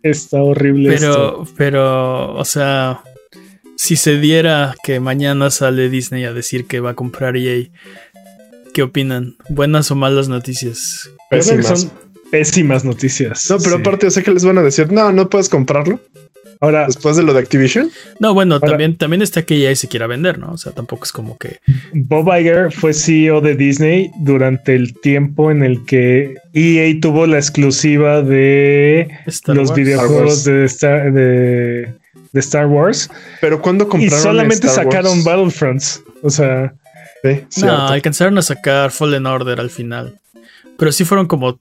[0.04, 1.44] está horrible esto.
[1.46, 3.02] Pero, pero, o sea,
[3.76, 7.68] si se diera que mañana sale Disney a decir que va a comprar EA,
[8.74, 9.36] ¿qué opinan?
[9.50, 11.10] ¿Buenas o malas noticias?
[11.30, 11.82] Pésimas.
[11.82, 11.92] son
[12.32, 13.50] pésimas noticias.
[13.50, 13.82] No, pero Sí.
[13.82, 16.00] aparte, sé que les van a decir, no, no puedes comprarlo
[16.62, 17.92] Ahora, después de lo de Activision.
[18.20, 20.52] No, bueno, Ahora- también, también está que EA se quiera vender, ¿no?
[20.52, 21.60] O sea, tampoco es como que.
[21.94, 27.38] Bob Iger fue CEO de Disney durante el tiempo en el que EA tuvo la
[27.38, 29.78] exclusiva de Star los Wars.
[29.80, 31.94] videojuegos Star de Star, de,
[32.32, 33.10] de Star Wars
[33.42, 35.24] Pero cuando y compraron solamente Star sacaron Wars?
[35.24, 36.04] Battlefronts.
[36.22, 36.74] O sea,
[37.50, 40.20] Sí, No, alcanzaron a sacar Fallen Order al final.
[40.78, 41.60] Pero sí fueron como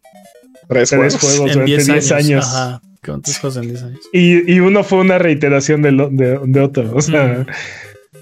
[0.69, 1.17] Tres, tres juegos.
[1.21, 2.45] juegos en durante 10 años.
[2.47, 4.01] Ajá, ¿cuántos juegos en 10 años?
[4.13, 6.91] Y, y uno fue una reiteración de, lo- de, de otro.
[6.95, 7.47] O sea,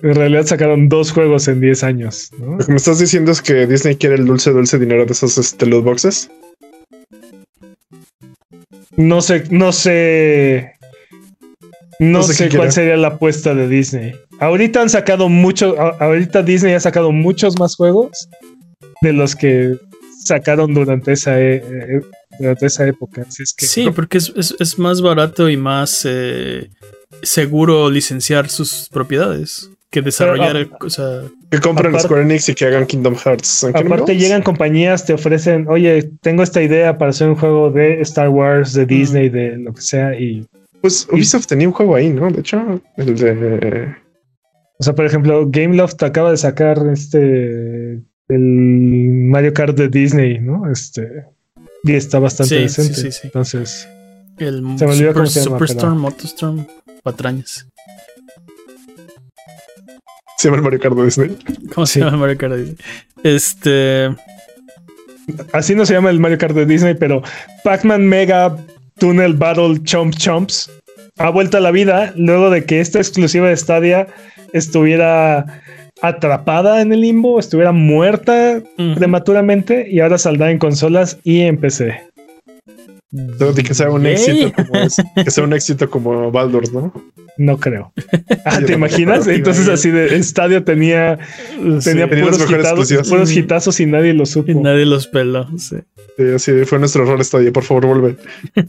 [0.03, 2.31] en realidad sacaron dos juegos en 10 años.
[2.39, 2.57] ¿no?
[2.57, 5.39] Lo que me estás diciendo es que Disney quiere el dulce, dulce dinero de esos
[5.39, 6.31] este, loot boxes.
[8.97, 10.73] No sé, no sé.
[11.99, 14.13] No, No sé cuál sería la apuesta de Disney.
[14.41, 15.81] Ahorita han sacado mucho.
[15.81, 18.29] a- Ahorita Disney ha sacado muchos más juegos
[19.03, 19.77] de los que
[20.25, 22.01] sacaron durante esa, e- e-
[22.39, 23.23] durante esa época.
[23.29, 26.71] Así es que Sí, porque es, es- es más barato y más eh,
[27.23, 31.21] seguro licenciar sus propiedades que desarrollar, Pero, o sea,
[31.51, 33.65] Que compren Aparte- Square Enix y que hagan Kingdom Hearts.
[33.65, 34.23] ¿En Kingdom Aparte Hearts?
[34.25, 38.73] llegan compañías, te ofrecen, oye, tengo esta idea para hacer un juego de Star Wars,
[38.73, 40.19] de Disney, de lo que sea.
[40.19, 40.47] Y,
[40.81, 42.31] Pues Ubisoft tenía un juego ahí, ¿no?
[42.31, 43.95] De hecho, el de.
[44.79, 48.01] o sea, por ejemplo, Gameloft acaba de sacar este,
[48.35, 48.41] el
[49.29, 50.71] Mario Kart de Disney, ¿no?
[50.71, 51.25] Este,
[51.85, 52.95] y está bastante Sí, decente.
[52.95, 53.21] sí, sí, sí.
[53.25, 53.89] Entonces,
[54.39, 56.67] el Se me olvidó Super, cómo se llama, Superstorm, Motostorm,
[57.03, 57.67] patrañas.
[60.39, 61.37] Se llama el Mario Kart de Disney.
[61.75, 61.95] ¿Cómo Sí.
[61.95, 62.55] se llama Mario Kart?
[63.23, 64.09] Este,
[65.53, 67.23] así no se llama el Mario Kart de Disney, pero
[67.63, 68.57] Pac-Man Mega
[68.99, 70.71] Tunnel Battle Chomp Chomps
[71.19, 74.09] ha vuelto a la vida luego de que esta exclusiva de Stadia
[74.53, 75.63] estuviera
[76.03, 78.61] atrapada en el limbo, estuviera muerta
[78.97, 82.01] prematuramente y ahora saldrá en consolas y en PC.
[83.67, 86.93] Que sea un éxito como es- que sea un éxito como Baldur's, ¿no?
[87.39, 87.93] No creo.
[88.45, 89.27] Ah, ¿Te imaginas?
[89.29, 91.19] Entonces así de Stadia tenía,
[91.85, 93.09] tenía Sí, puros, hitazos, exclusivas.
[93.09, 94.51] puros hitazos y nadie lo supo.
[94.51, 95.47] y nadie los peló.
[95.59, 95.77] sí.
[96.17, 98.17] Sí, así fue nuestro error esta Por favor, vuelve.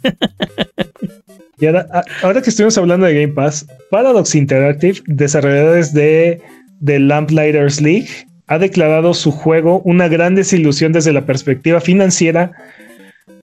[1.60, 1.88] Y ahora,
[2.23, 6.41] ahora que estuvimos hablando de Game Pass, Paradox Interactive, desarrolladores de,
[6.79, 8.07] de Lamplighters League,
[8.47, 12.51] ha declarado su juego una gran desilusión desde la perspectiva financiera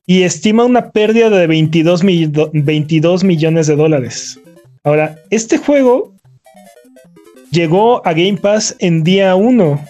[0.06, 4.38] y estima una pérdida de 22, mi- 22 millones de dólares.
[4.84, 6.14] Ahora, este juego
[7.50, 9.84] llegó a Game Pass en día 1,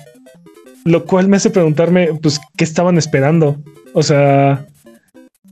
[0.84, 3.58] lo cual me hace preguntarme, pues, ¿qué estaban esperando?
[3.92, 4.66] O sea,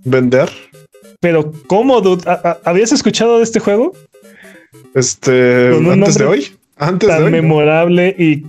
[0.05, 0.49] Vender.
[1.21, 2.01] pero ¿cómo,
[2.65, 3.93] ¿Habías escuchado de este juego?
[4.95, 5.69] Este.
[5.69, 6.47] Antes de hoy.
[6.79, 7.31] Antes de tan hoy.
[7.31, 7.37] ¿no?
[7.43, 8.45] memorable y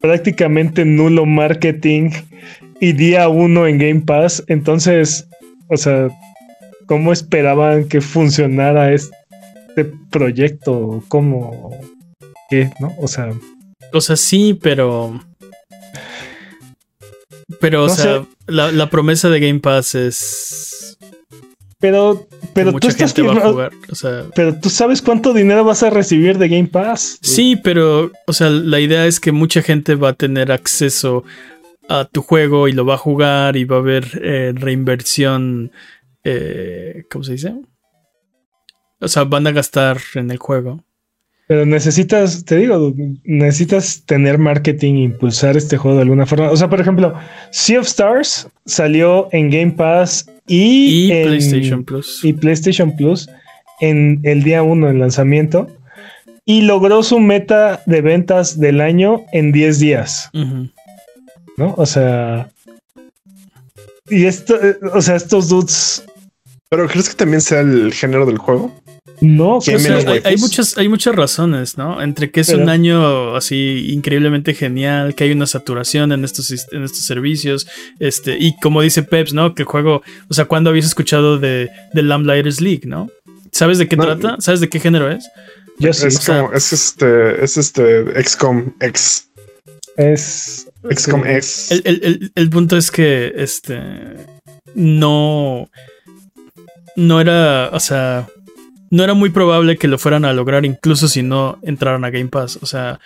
[0.00, 2.10] prácticamente nulo marketing
[2.80, 4.44] y día uno en Game Pass.
[4.48, 5.28] Entonces,
[5.68, 6.08] o sea,
[6.86, 11.02] ¿cómo esperaban que funcionara este proyecto?
[11.08, 11.70] ¿Cómo?
[12.50, 12.70] ¿Qué?
[12.80, 12.94] ¿No?
[12.98, 13.30] O sea,
[13.92, 15.20] O sea, sí, pero.
[17.60, 20.98] Pero, o No sea, la promesa de Game Pass es.
[21.78, 23.72] Pero, pero tú estás gente va a jugar.
[23.90, 27.18] O sea, pero tú sabes cuánto dinero vas a recibir de Game Pass.
[27.20, 31.24] sí, pero, o sea, la idea es que mucha gente va a tener acceso
[31.88, 35.70] a tu juego y lo va a jugar y va a haber eh, reinversión.
[36.24, 37.54] eh, ¿Cómo se dice?
[39.00, 40.82] O sea, van a gastar en el juego.
[41.48, 42.92] Pero necesitas, te digo,
[43.24, 46.50] necesitas tener marketing e impulsar este juego de alguna forma.
[46.50, 47.14] O sea, por ejemplo,
[47.50, 52.20] Sea of Stars salió en Game Pass y, Y, en- PlayStation Plus.
[52.24, 53.28] y PlayStation Plus
[53.80, 55.68] en el día 1 en lanzamiento
[56.44, 60.30] y logró su meta de ventas del año en 10 días.
[60.32, 61.74] ¿no?
[61.76, 62.48] O sea,
[64.10, 66.04] y esto, eh, o sea, estos dudes,
[66.68, 68.74] Pero ¿crees que también sea el género del juego?
[69.22, 72.02] no, ¿Qué pues, menos hay, muchas, hay muchas razones, ¿no?
[72.02, 76.50] Entre que es Pero- un año así increíblemente genial, que hay una saturación en estos,
[76.72, 77.66] en estos servicios,
[77.98, 79.54] este, y como dice Peps, ¿no?
[79.54, 83.08] Que el juego, o sea, ¿cuándo habías escuchado de, de Lamplighters League, ¿no?
[83.52, 84.04] ¿Sabes de qué No.
[84.04, 84.36] trata?
[84.40, 85.24] ¿Sabes de qué género es?
[85.78, 89.28] yo sí, es sea- como, es este, es este XCOM X.
[89.96, 90.66] es...
[90.90, 91.30] XCOM sí.
[91.30, 91.70] X.
[91.70, 93.80] El, el- el- el punto es que, este,
[94.74, 95.70] no,
[96.96, 98.26] no era, o sea,
[98.90, 102.28] no era muy probable que lo fueran a lograr incluso si no entraran a Game
[102.28, 102.58] Pass.
[102.62, 103.00] O sea,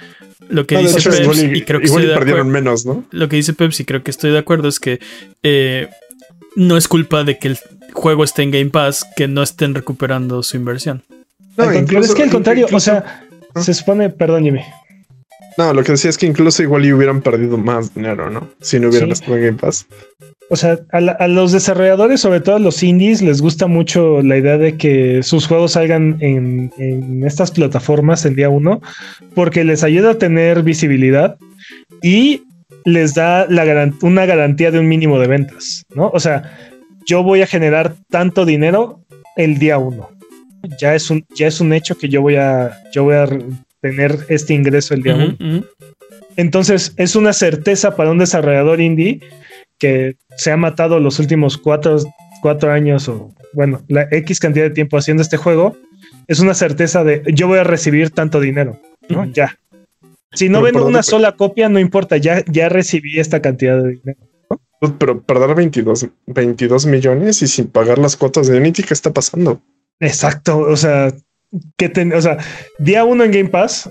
[0.48, 2.06] lo que No, de dice hecho, Peps, igual y, y creo que igual estoy y
[2.08, 3.04] de perdieron menos, ¿no?
[3.10, 5.00] lo que dice Pepsi, creo que estoy de acuerdo, es que
[5.42, 5.88] eh,
[6.56, 7.58] no es culpa de que el
[7.92, 11.02] juego esté en Game Pass que no estén recuperando su inversión.
[11.56, 13.62] No, contrario, es que al contrario, o sea, Ah.
[13.62, 14.60] se supone, perdón, Jimmy.
[15.58, 18.48] No, lo que decía es que incluso igual y hubieran perdido más dinero, ¿no?
[18.60, 19.12] Si no hubieran Sí.
[19.14, 19.86] estado en Game Pass.
[20.48, 24.20] O sea, a, la- a los desarrolladores, sobre todo a los indies, les gusta mucho
[24.22, 28.80] la idea de que sus juegos salgan en, en estas plataformas en día uno,
[29.34, 31.36] porque les ayuda a tener visibilidad
[32.02, 32.42] y
[32.84, 36.08] les da la garan- una garantía de un mínimo de ventas, ¿no?
[36.12, 36.56] O sea,
[37.06, 39.00] yo voy a generar tanto dinero
[39.36, 40.10] el día uno.
[40.80, 43.28] Ya es un, ya es un hecho que yo voy a, yo voy a
[43.80, 45.64] tener este ingreso el día uno.
[46.36, 49.20] Entonces es una certeza para un desarrollador indie
[49.78, 51.96] que se ha matado los últimos cuatro,
[52.42, 55.76] cuatro años o bueno, la X cantidad de tiempo haciendo este juego,
[56.28, 59.24] es una certeza de yo voy a recibir tanto dinero, ¿no?
[59.32, 59.58] Ya.
[60.32, 63.82] Si no vendo ¿por una dónde- sola copia, no importa, ya, ya recibí esta cantidad
[63.82, 64.20] de dinero.
[64.98, 69.60] Pero perder 22, 22 millones y sin pagar las cuotas de Unity, ¿qué está pasando?
[69.98, 71.12] Exacto, o sea,
[71.76, 72.38] que ten- o sea,
[72.78, 73.90] día uno en Game Pass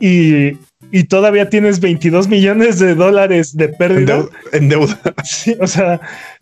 [0.00, 0.58] y,
[0.90, 4.24] y todavía tienes 22 millones de dólares de En, pérdida.
[4.52, 4.98] en deuda.
[5.24, 6.00] Sí, o sea,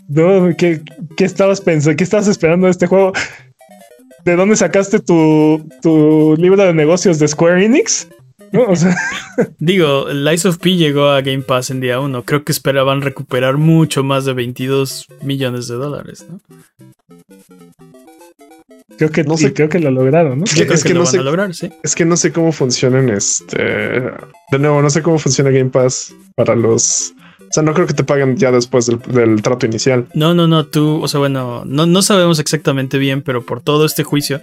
[0.08, 0.80] no, ¿qué,
[1.16, 1.96] qué estabas pensando?
[1.96, 3.12] ¿Qué estabas esperando de este juego?
[4.24, 8.08] ¿De dónde sacaste tu, tu libro de negocios de Square Enix?
[8.52, 8.62] ¿No?
[8.64, 8.96] O sea,
[9.58, 12.22] Digo, Lies of P llegó a Game Pass en día 1.
[12.24, 16.40] Creo que esperaban recuperar mucho más de 22 millones de dólares, ¿no?
[18.98, 19.52] Creo que, No sé.
[19.52, 20.44] creo que lo lograron, ¿no?
[20.46, 21.70] Yo creo es que, que lo no van sé- a lograr, sí.
[21.82, 23.56] Es que no sé cómo funcionan este.
[24.50, 27.12] De nuevo, no sé cómo funciona Game Pass para los.
[27.40, 30.06] O sea, no creo que te paguen ya después del, del trato inicial.
[30.14, 33.84] No, no, no, tú, o sea, bueno, no, no sabemos exactamente bien, pero por todo
[33.86, 34.40] este juicio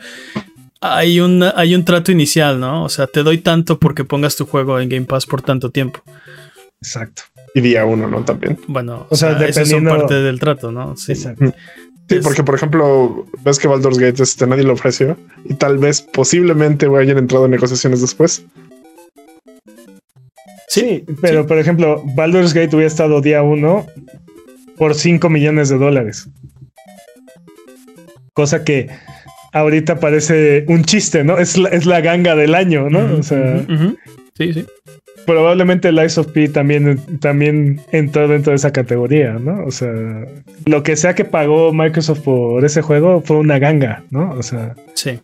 [0.79, 2.83] hay un, hay un trato inicial, ¿no?
[2.85, 6.01] O sea, te doy tanto porque pongas tu juego en Game Pass por tanto tiempo.
[6.81, 7.23] Exacto.
[7.53, 8.23] Y día uno, ¿no?
[8.23, 8.57] También.
[8.67, 10.95] Bueno, O sea, son dependiendo- parte del trato, ¿no?
[10.95, 11.11] Sí.
[11.11, 11.53] Exacto.
[12.11, 15.15] Sí, porque por ejemplo, ves que Baldur's Gate este, nadie lo ofreció
[15.45, 18.43] y tal vez posiblemente hayan entrado en negociaciones después.
[20.67, 23.87] Sí, pero por ejemplo, Baldur's Gate hubiera estado día uno
[24.77, 26.27] por 5 millones de dólares.
[28.33, 28.89] Cosa que
[29.53, 31.37] ahorita parece un chiste, ¿no?
[31.37, 33.17] Es la, es la ganga del año, ¿no?
[33.19, 33.65] O sea.
[34.37, 34.65] Sí, sí.
[35.25, 39.63] Probablemente el Lies of P también, también entró dentro de esa categoría, ¿no?
[39.65, 39.91] O sea,
[40.65, 44.31] lo que sea que pagó Microsoft por ese juego fue una ganga, ¿no?
[44.31, 45.19] O sea, Sí.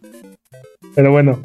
[0.96, 1.42] pero bueno.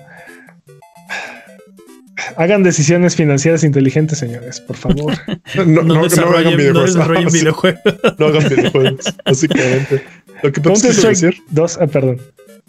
[2.37, 5.13] Hagan decisiones financieras inteligentes, señores, por favor.
[5.55, 6.95] No, No, no, no hagan no videojuegos.
[6.95, 7.81] desarrollen Sí, videojuegos.
[8.19, 10.03] no hagan videojuegos, básicamente.
[10.43, 11.35] Lo que Counter Strike decir.
[11.51, 12.21] 2, ah, perdón.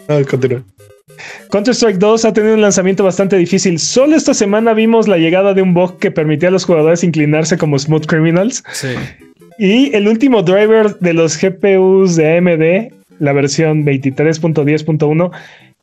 [0.07, 0.63] Ah, continúa.
[1.51, 3.77] Counter-Strike 2 ha tenido un lanzamiento bastante difícil.
[3.79, 7.57] Solo esta semana vimos la llegada de un bug que permitía a los jugadores inclinarse
[7.57, 8.63] como smooth criminals.
[8.71, 8.89] Sí.
[9.59, 15.31] Y el último driver de los GPUs de AMD, la versión 23.10.1,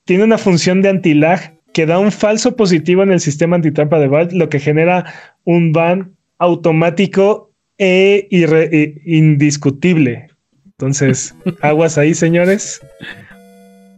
[0.04, 4.08] tiene una función de anti-lag que da un falso positivo en el sistema antitrampa de
[4.08, 5.04] Valve, lo que genera
[5.44, 10.28] un ban automático e e indiscutible.
[10.64, 12.80] Entonces, aguas ahí, señores.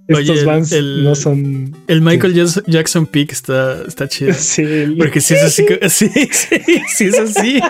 [0.09, 1.77] Estos Oye, el- bans el- no son.
[1.87, 2.35] El Michael
[2.67, 4.33] Jackson Peak está, está chido.
[4.39, 6.61] Sí, el- Porque si es así, sí, sí,
[6.95, 7.61] sí es así.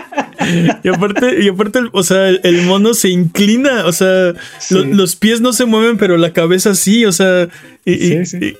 [0.82, 4.74] Y aparte, y aparte, el- o sea, el, el mono se inclina, o sea, Sí.
[4.74, 7.48] lo- los pies no se mueven, pero la cabeza sí, o sea,
[7.84, 8.38] y, Sí, sí.
[8.40, 8.56] y-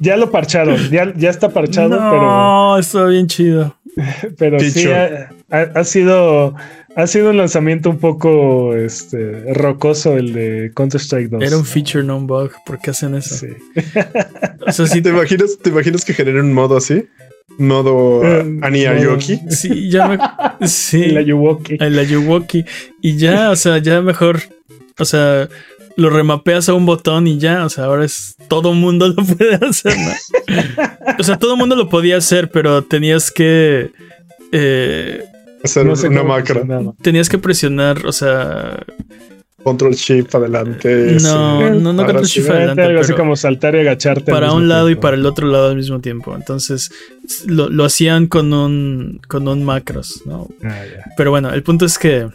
[0.00, 3.76] Ya lo parcharon, ya, ya está parchado, no, está bien chido.
[4.38, 4.84] pero, pero sí.
[5.50, 6.54] Ha, sido
[6.96, 11.42] ha sido un lanzamiento un poco este, rocoso el de Counter Strike 2.
[11.42, 12.50] Era un feature, no un bug.
[12.66, 13.34] ¿Por qué hacen eso?
[13.36, 13.48] Sí.
[14.66, 17.06] O sea, sí, ¿Te imaginas, ¿Te imaginas que generen un modo así?
[17.56, 19.40] Modo Eh, uh, Ani modo- Ayoki.
[19.48, 20.18] sí, ya me.
[20.68, 21.06] Sí.
[21.06, 21.78] La Yuwoki.
[21.80, 22.64] El Ayuwoki.
[23.00, 24.40] Y ya, o sea, ya mejor.
[24.98, 25.48] O sea,
[25.96, 27.64] lo remapeas a un botón y ya.
[27.64, 28.36] O sea, ahora es.
[28.48, 31.14] Todo mundo lo puede hacer, ¿no?
[31.18, 33.90] O sea, todo mundo lo podía hacer, pero tenías que.
[34.52, 35.24] eh,
[35.64, 36.60] Hacer No sé una macro.
[36.60, 36.94] funcionaba.
[37.02, 38.84] tenías que presionar, o sea.
[39.62, 41.16] Control Shift adelante.
[41.20, 41.80] No, sí.
[41.80, 44.30] no, no control shift adelante, algo así como saltar y agacharte.
[44.30, 46.34] para un lado y para el otro lado al mismo tiempo.
[46.36, 46.90] Entonces
[47.44, 50.48] lo, lo hacían con un con un macros, ¿no?
[50.62, 50.80] Ah.
[51.16, 52.28] Pero bueno, el punto es que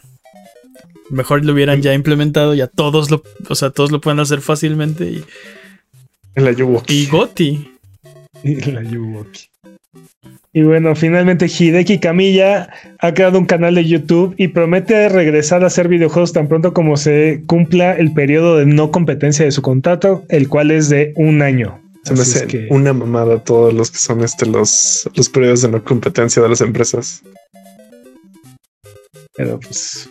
[1.09, 5.05] mejor lo hubieran ya implementado, ya todos lo, o sea, todos lo pueden hacer fácilmente
[5.05, 5.23] y,
[6.35, 6.93] El Ayuwoki.
[6.93, 7.71] y Goti.
[8.43, 9.45] Y la Yuwoki.
[10.55, 12.69] Y bueno, finalmente Hideki Kamiya
[12.99, 16.95] ha creado un canal de YouTube y promete regresar a hacer videojuegos tan pronto como
[16.95, 21.41] se cumpla el periodo de no competencia de su contrato, el cual es de un
[21.41, 21.81] año.
[22.03, 25.69] Se me hace que- una mamada todos los que son este, los, los periodos de
[25.69, 27.23] no competencia de las empresas.
[29.35, 30.07] Pero pues.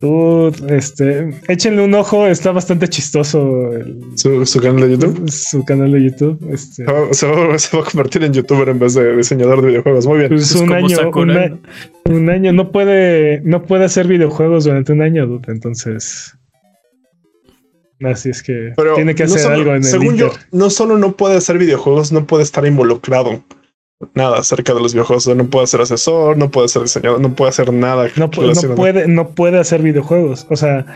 [0.00, 5.30] Tú, este, échenle un ojo, está bastante chistoso el- Su, su canal de YouTube.
[5.30, 6.38] su canal de YouTube.
[6.50, 9.60] Este, Se va, se va- se va a convertir en youtuber en vez de diseñador
[9.60, 10.06] de videojuegos.
[10.06, 10.30] Muy bien.
[10.30, 11.58] pues Es un año, un, a- ¿no?
[12.06, 16.34] un año, no puede, no puede hacer videojuegos durante un año, dude, entonces.
[18.02, 20.70] Así es que Pero tiene que no hacer solo- algo en el según yo, no
[20.70, 23.44] solo no puede hacer videojuegos, no puede estar involucrado
[24.14, 25.26] nada acerca de los videojuegos.
[25.26, 28.08] O sea, no puede ser asesor, no puede ser diseñador, no puede hacer nada.
[28.16, 30.46] no, puede, no puede hacer videojuegos.
[30.50, 30.86] O sea,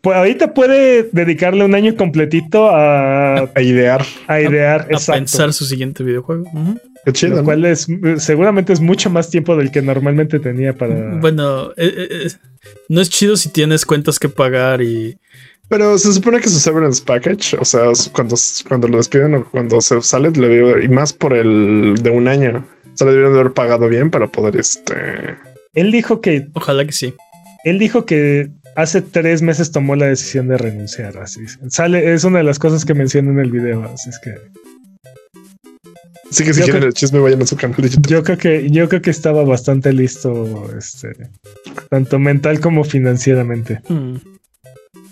[0.00, 4.04] pues ahorita puede dedicarle un año completito a, A idear.
[4.28, 5.18] a idear, a exacto.
[5.20, 6.44] pensar su siguiente videojuego.
[6.52, 6.78] Ujú.
[7.04, 7.30] Qué chido.
[7.30, 7.44] Lo ¿no?
[7.44, 11.16] cual es seguramente es mucho más tiempo del que normalmente tenía para.
[11.16, 12.28] Bueno, eh, eh, eh,
[12.88, 15.18] no es chido si tienes cuentas que pagar y.
[15.68, 17.82] Pero se supone que su severance package, o sea,
[18.12, 18.36] cuando,
[18.68, 22.64] cuando lo despiden o cuando se sale, le y más por el de un año,
[22.86, 24.94] o sea, le debieron de haber pagado bien para poder este.
[25.74, 27.14] Él dijo que Ojalá que sí.
[27.64, 31.18] él dijo que hace tres meses tomó la decisión de renunciar.
[31.18, 33.82] Así sale, es una de las cosas que menciona en el video.
[33.92, 34.34] Así es que
[36.30, 38.06] Así que si Yo quieren creo- el chisme, vayan a su canal de YouTube.
[38.06, 41.12] yo creo que yo creo que estaba bastante listo, este,
[41.88, 43.80] tanto mental como financieramente.
[43.88, 44.16] Hmm.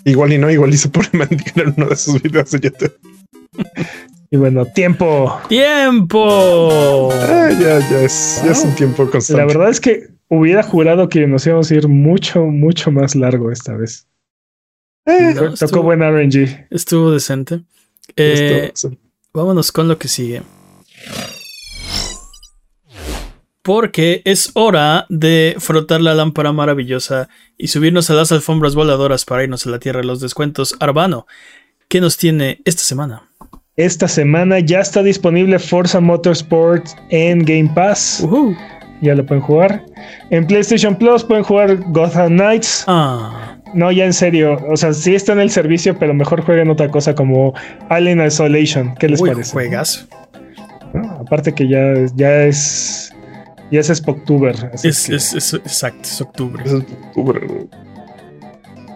[0.07, 1.27] Igual y no, igual y se pone a
[1.61, 2.97] en uno de sus videos de YouTube.
[4.31, 5.37] Y bueno, tiempo.
[5.49, 7.09] ¡Tiempo!
[7.11, 9.41] Ah, ya, ya es, ya es un tiempo constante.
[9.41, 13.51] La verdad es que hubiera jurado que nos íbamos a ir mucho, mucho más largo
[13.51, 14.07] esta vez.
[15.05, 16.67] Eh, No, Tocó estuvo, buen RNG.
[16.69, 17.63] estuvo decente.
[18.15, 18.91] Eh, esto-
[19.33, 20.41] Vámonos con lo que sigue.
[23.67, 27.27] Porque es hora de frotar la lámpara maravillosa
[27.57, 30.73] y subirnos a las alfombras voladoras para irnos a la tierra de los descuentos.
[30.79, 31.27] Arbano,
[31.89, 33.23] ¿qué nos tiene esta semana?
[33.75, 38.25] Esta semana ya está disponible Forza Motorsport en Game Pass.
[39.01, 39.83] Ya lo pueden jugar.
[40.29, 42.85] En PlayStation Plus pueden jugar Gotham Knights.
[42.87, 44.63] Ah, No, ya en serio.
[44.69, 47.53] O sea, sí está en el servicio, pero mejor jueguen otra cosa como
[47.89, 48.95] Alien Isolation.
[48.95, 49.51] ¿Qué les uy, parece?
[49.51, 50.07] juegazo.
[50.93, 51.17] ¿No?
[51.19, 51.81] Aparte que ya,
[52.15, 53.06] ya es.
[53.71, 54.71] Ya es Spocktuber.
[54.73, 56.63] así Es, es- es- exacto, es octubre.
[56.65, 57.67] es octubre.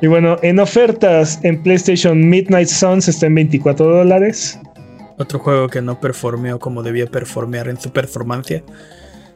[0.01, 4.57] Y bueno, en ofertas en PlayStation Midnight Suns está en 24 dólares.
[5.19, 8.63] Otro juego que no performeó como debía performear en su performancia.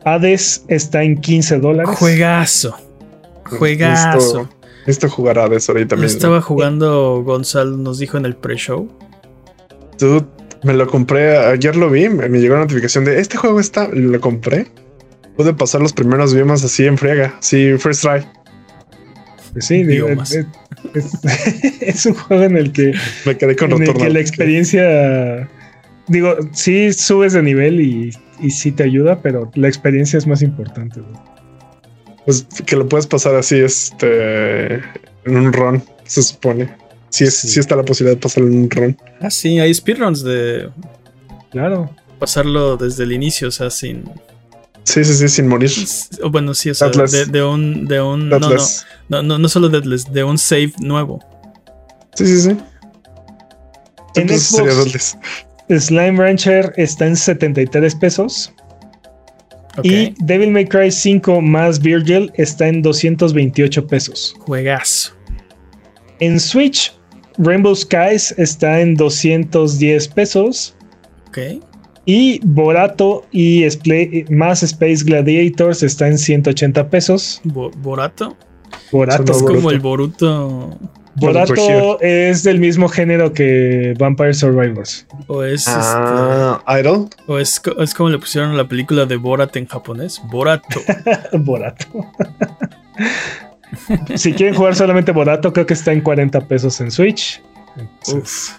[0.04, 1.96] Hades está en 15 dólares.
[1.98, 2.76] Juegazo.
[3.44, 4.18] Juegazo.
[4.18, 4.50] Necesito,
[4.88, 6.08] necesito jugar a eso ahorita mismo.
[6.08, 8.88] estaba jugando Gonzalo, nos dijo en el pre-show.
[10.00, 10.26] Dude,
[10.64, 14.20] me lo compré, ayer lo vi, me llegó la notificación de este juego está, lo
[14.20, 14.68] compré.
[15.36, 18.26] Pude pasar los primeros biomas así en friega, sí, first try.
[19.54, 20.32] Pues sí, digo, Biomas.
[20.34, 20.46] es,
[20.94, 21.24] es-
[21.82, 22.94] es un juego en el que,
[23.26, 25.50] Me quedé con en el que la experiencia.
[26.08, 30.42] Digo, sí subes de nivel y, y sí te ayuda, pero la experiencia es más
[30.42, 31.02] importante.
[32.26, 36.70] Pues que lo puedes pasar así, este, en un run, se supone.
[37.10, 37.48] Sí, es, Sí.
[37.50, 38.98] sí está la posibilidad de pasarlo en un run.
[39.22, 40.70] Ah, sí, hay speedruns de
[41.52, 41.90] Claro.
[42.20, 44.04] pasarlo desde el inicio, o sea, sin.
[44.86, 45.72] Sí, sí, sí, sin morir.
[46.22, 47.86] o bueno, sí, o sea, de, de un.
[47.86, 48.50] De un no, no,
[49.10, 51.20] no, no, no solo Deadless, de un save nuevo.
[52.14, 52.50] Sí, sí, sí.
[52.50, 55.18] En Entonces sería Xbox-.
[55.70, 58.54] Slime Rancher está en 73 pesos.
[59.78, 59.86] Ok.
[59.86, 64.36] Y Devil May Cry 5 más Virgil está en 228 pesos.
[64.40, 65.12] Juegazo.
[66.20, 66.96] En Switch,
[67.40, 70.76] Rainbow Skies está en 210 pesos.
[71.28, 71.40] Ok.
[72.06, 73.66] Y Borato y
[74.30, 77.42] más Space Gladiators está en 180 pesos.
[77.44, 78.36] Bo- Borato.
[78.92, 79.24] Borato.
[79.32, 79.54] Es Boruto.
[79.56, 80.78] como el Boruto.
[81.18, 85.08] Borato es del mismo género que Vampire Survivors.
[85.28, 85.64] O es.
[85.68, 87.08] Ah, Idol.
[87.10, 90.22] este, o es, es como le pusieron a la película de Borat en japonés.
[90.30, 90.80] Borato.
[91.40, 91.88] Borato.
[94.16, 97.42] si quieren jugar solamente Borato, creo que está en 40 pesos en Switch.
[98.14, 98.52] Uf.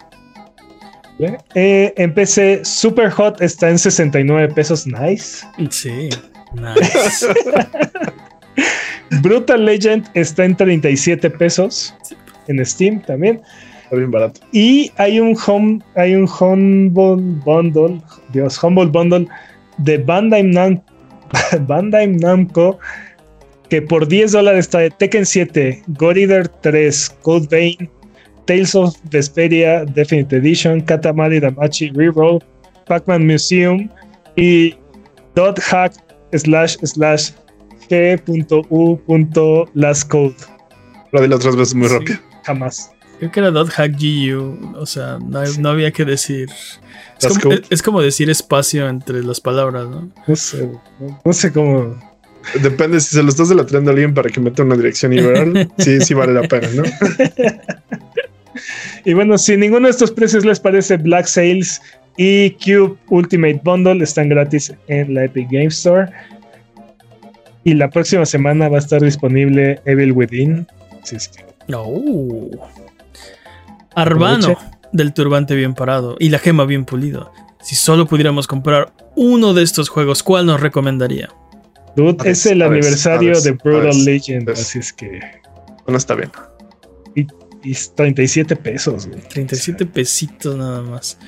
[1.55, 4.87] Eh, en PC, Super Hot está en 69 pesos.
[4.87, 5.47] Nice.
[5.71, 6.11] Sí.
[6.55, 7.27] Nice.
[9.23, 11.95] Brutal Legend está en 37 pesos.
[12.49, 13.41] En Steam también.
[13.85, 14.41] Está bien barato.
[14.53, 18.01] Y hay un home, hay un Humble Bundle,
[18.33, 19.27] Dios, Humble Bundle
[19.79, 20.83] de Bandai, Nam-
[21.67, 22.79] Bandai Namco
[23.69, 27.91] que por 10 dólares está de Tekken 7, God Eater 3, Code Vein,
[28.47, 32.43] Tales of Vesperia Definitive Edition, Katamari Damachi Reroll,
[32.87, 33.89] Pac-Man Museum
[34.37, 34.75] y
[35.35, 35.93] dot hack
[36.33, 37.33] slash slash
[38.67, 40.35] g.u.last code.
[41.13, 41.95] Lo di las tres veces muy Sí.
[41.95, 42.19] rápido.
[42.45, 42.91] Jamás.
[43.19, 44.77] Creo que era .hack GU.
[44.77, 46.49] O sea, no, había que decir.
[47.21, 47.53] Es como, cool.
[47.55, 50.11] es- es como decir espacio entre las palabras, ¿no?
[50.27, 50.69] No sé,
[51.01, 51.99] no, no sé cómo.
[52.63, 55.69] Depende si se lo estás deletreando a alguien para que meta una dirección URL.
[55.79, 56.83] sí, sí vale la pena, ¿no?
[59.07, 61.81] Y bueno, si ninguno de estos precios les parece, Black Sales
[62.17, 66.11] y Cube Ultimate Bundle están gratis en la Epic Game Store.
[67.63, 70.67] Y la próxima semana va a estar disponible Evil Within.
[71.03, 72.51] Así es que Oh.
[73.95, 74.77] Arbano Aproveche.
[74.93, 77.33] del turbante bien parado y la gema bien pulido.
[77.63, 81.29] Si solo pudiéramos comprar uno de estos juegos, ¿cuál nos recomendaría?
[81.97, 84.49] Dude, es el aniversario de Brutal Legend.
[84.49, 84.61] Hades.
[84.63, 85.21] Así es que.
[85.87, 86.31] No está bien.
[87.67, 89.21] Y es 37 pesos, güey.
[89.29, 91.19] 37 pesitos nada más.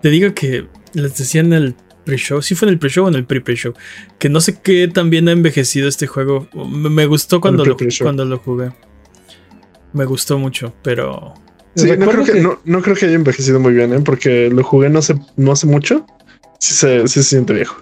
[0.00, 2.40] Te digo que les decía en el pre-show.
[2.40, 3.74] Sí fue en el pre-show o en el pre-pre-show.
[4.20, 6.46] Que no sé qué también ha envejecido este juego.
[6.54, 8.70] Me, me gustó cuando lo, cuando lo jugué.
[9.92, 11.34] Me gustó mucho, pero...
[11.74, 14.00] Sí, no creo que, No, no, creo que haya envejecido muy bien, ¿eh?
[14.04, 16.06] porque lo jugué no hace, no hace mucho.
[16.60, 17.76] Sí se, sí se siente viejo.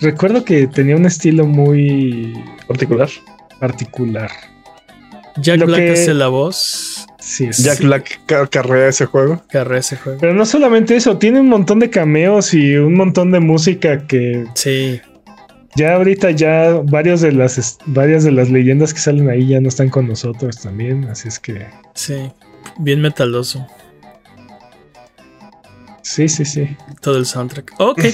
[0.00, 2.34] Recuerdo que tenía un estilo muy
[2.66, 3.08] particular.
[3.60, 4.30] Particular.
[5.36, 7.06] Jack Black hace la voz.
[7.18, 8.20] Sí, Jack Black
[8.50, 9.42] carrea ese juego.
[9.48, 10.18] Carrea ese juego.
[10.20, 14.46] Pero no solamente eso, tiene un montón de cameos y un montón de música que.
[14.54, 15.00] Sí.
[15.76, 19.68] Ya ahorita ya varios de las varias de las leyendas que salen ahí ya no
[19.68, 21.66] están con nosotros también, así es que.
[21.94, 22.32] Sí,
[22.78, 23.66] bien metaloso.
[26.02, 26.76] Sí, sí, sí.
[27.00, 27.74] Todo el soundtrack.
[27.78, 28.04] Ok,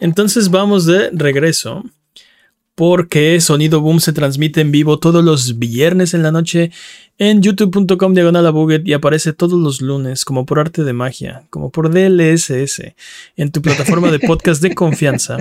[0.00, 1.84] entonces vamos de regreso
[2.78, 6.70] porque Sonido Boom se transmite en vivo todos los viernes en la noche
[7.18, 11.90] en youtube.com diagonal y aparece todos los lunes como por arte de magia, como por
[11.92, 12.94] DLSS
[13.36, 15.38] en tu plataforma de podcast de confianza.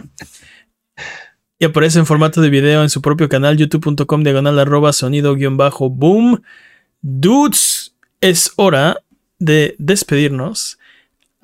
[1.59, 5.57] Y aparece en formato de video en su propio canal youtube.com diagonal arroba sonido guion
[5.57, 6.41] bajo boom.
[7.03, 8.97] Dudes, es hora
[9.37, 10.76] de despedirnos.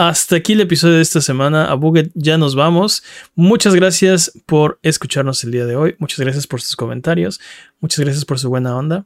[0.10, 1.72] Hasta aquí el episodio de esta semana.
[1.72, 3.04] A Buget ya nos vamos.
[3.36, 5.96] Muchas gracias por escucharnos el día de hoy.
[5.98, 7.40] Muchas gracias por sus comentarios.
[7.80, 9.06] Muchas gracias por su buena onda.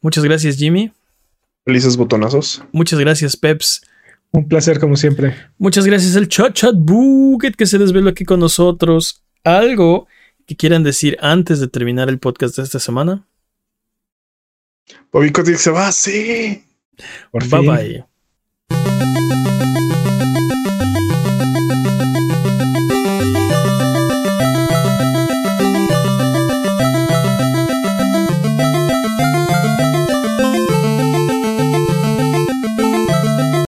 [0.00, 0.92] Muchas gracias, Jimmy.
[1.64, 2.62] Felices botonazos.
[2.70, 3.82] Muchas gracias, Peps.
[4.30, 5.34] Un placer, como siempre.
[5.58, 9.24] Muchas gracias al Chat Chat Buget que se desveló aquí con nosotros.
[9.42, 10.06] ¿Algo
[10.46, 13.26] que quieran decir antes de terminar el podcast de esta semana?
[15.10, 16.64] Bobby Kotick se va, sí.
[17.32, 18.04] Por bye
[18.70, 19.75] bye.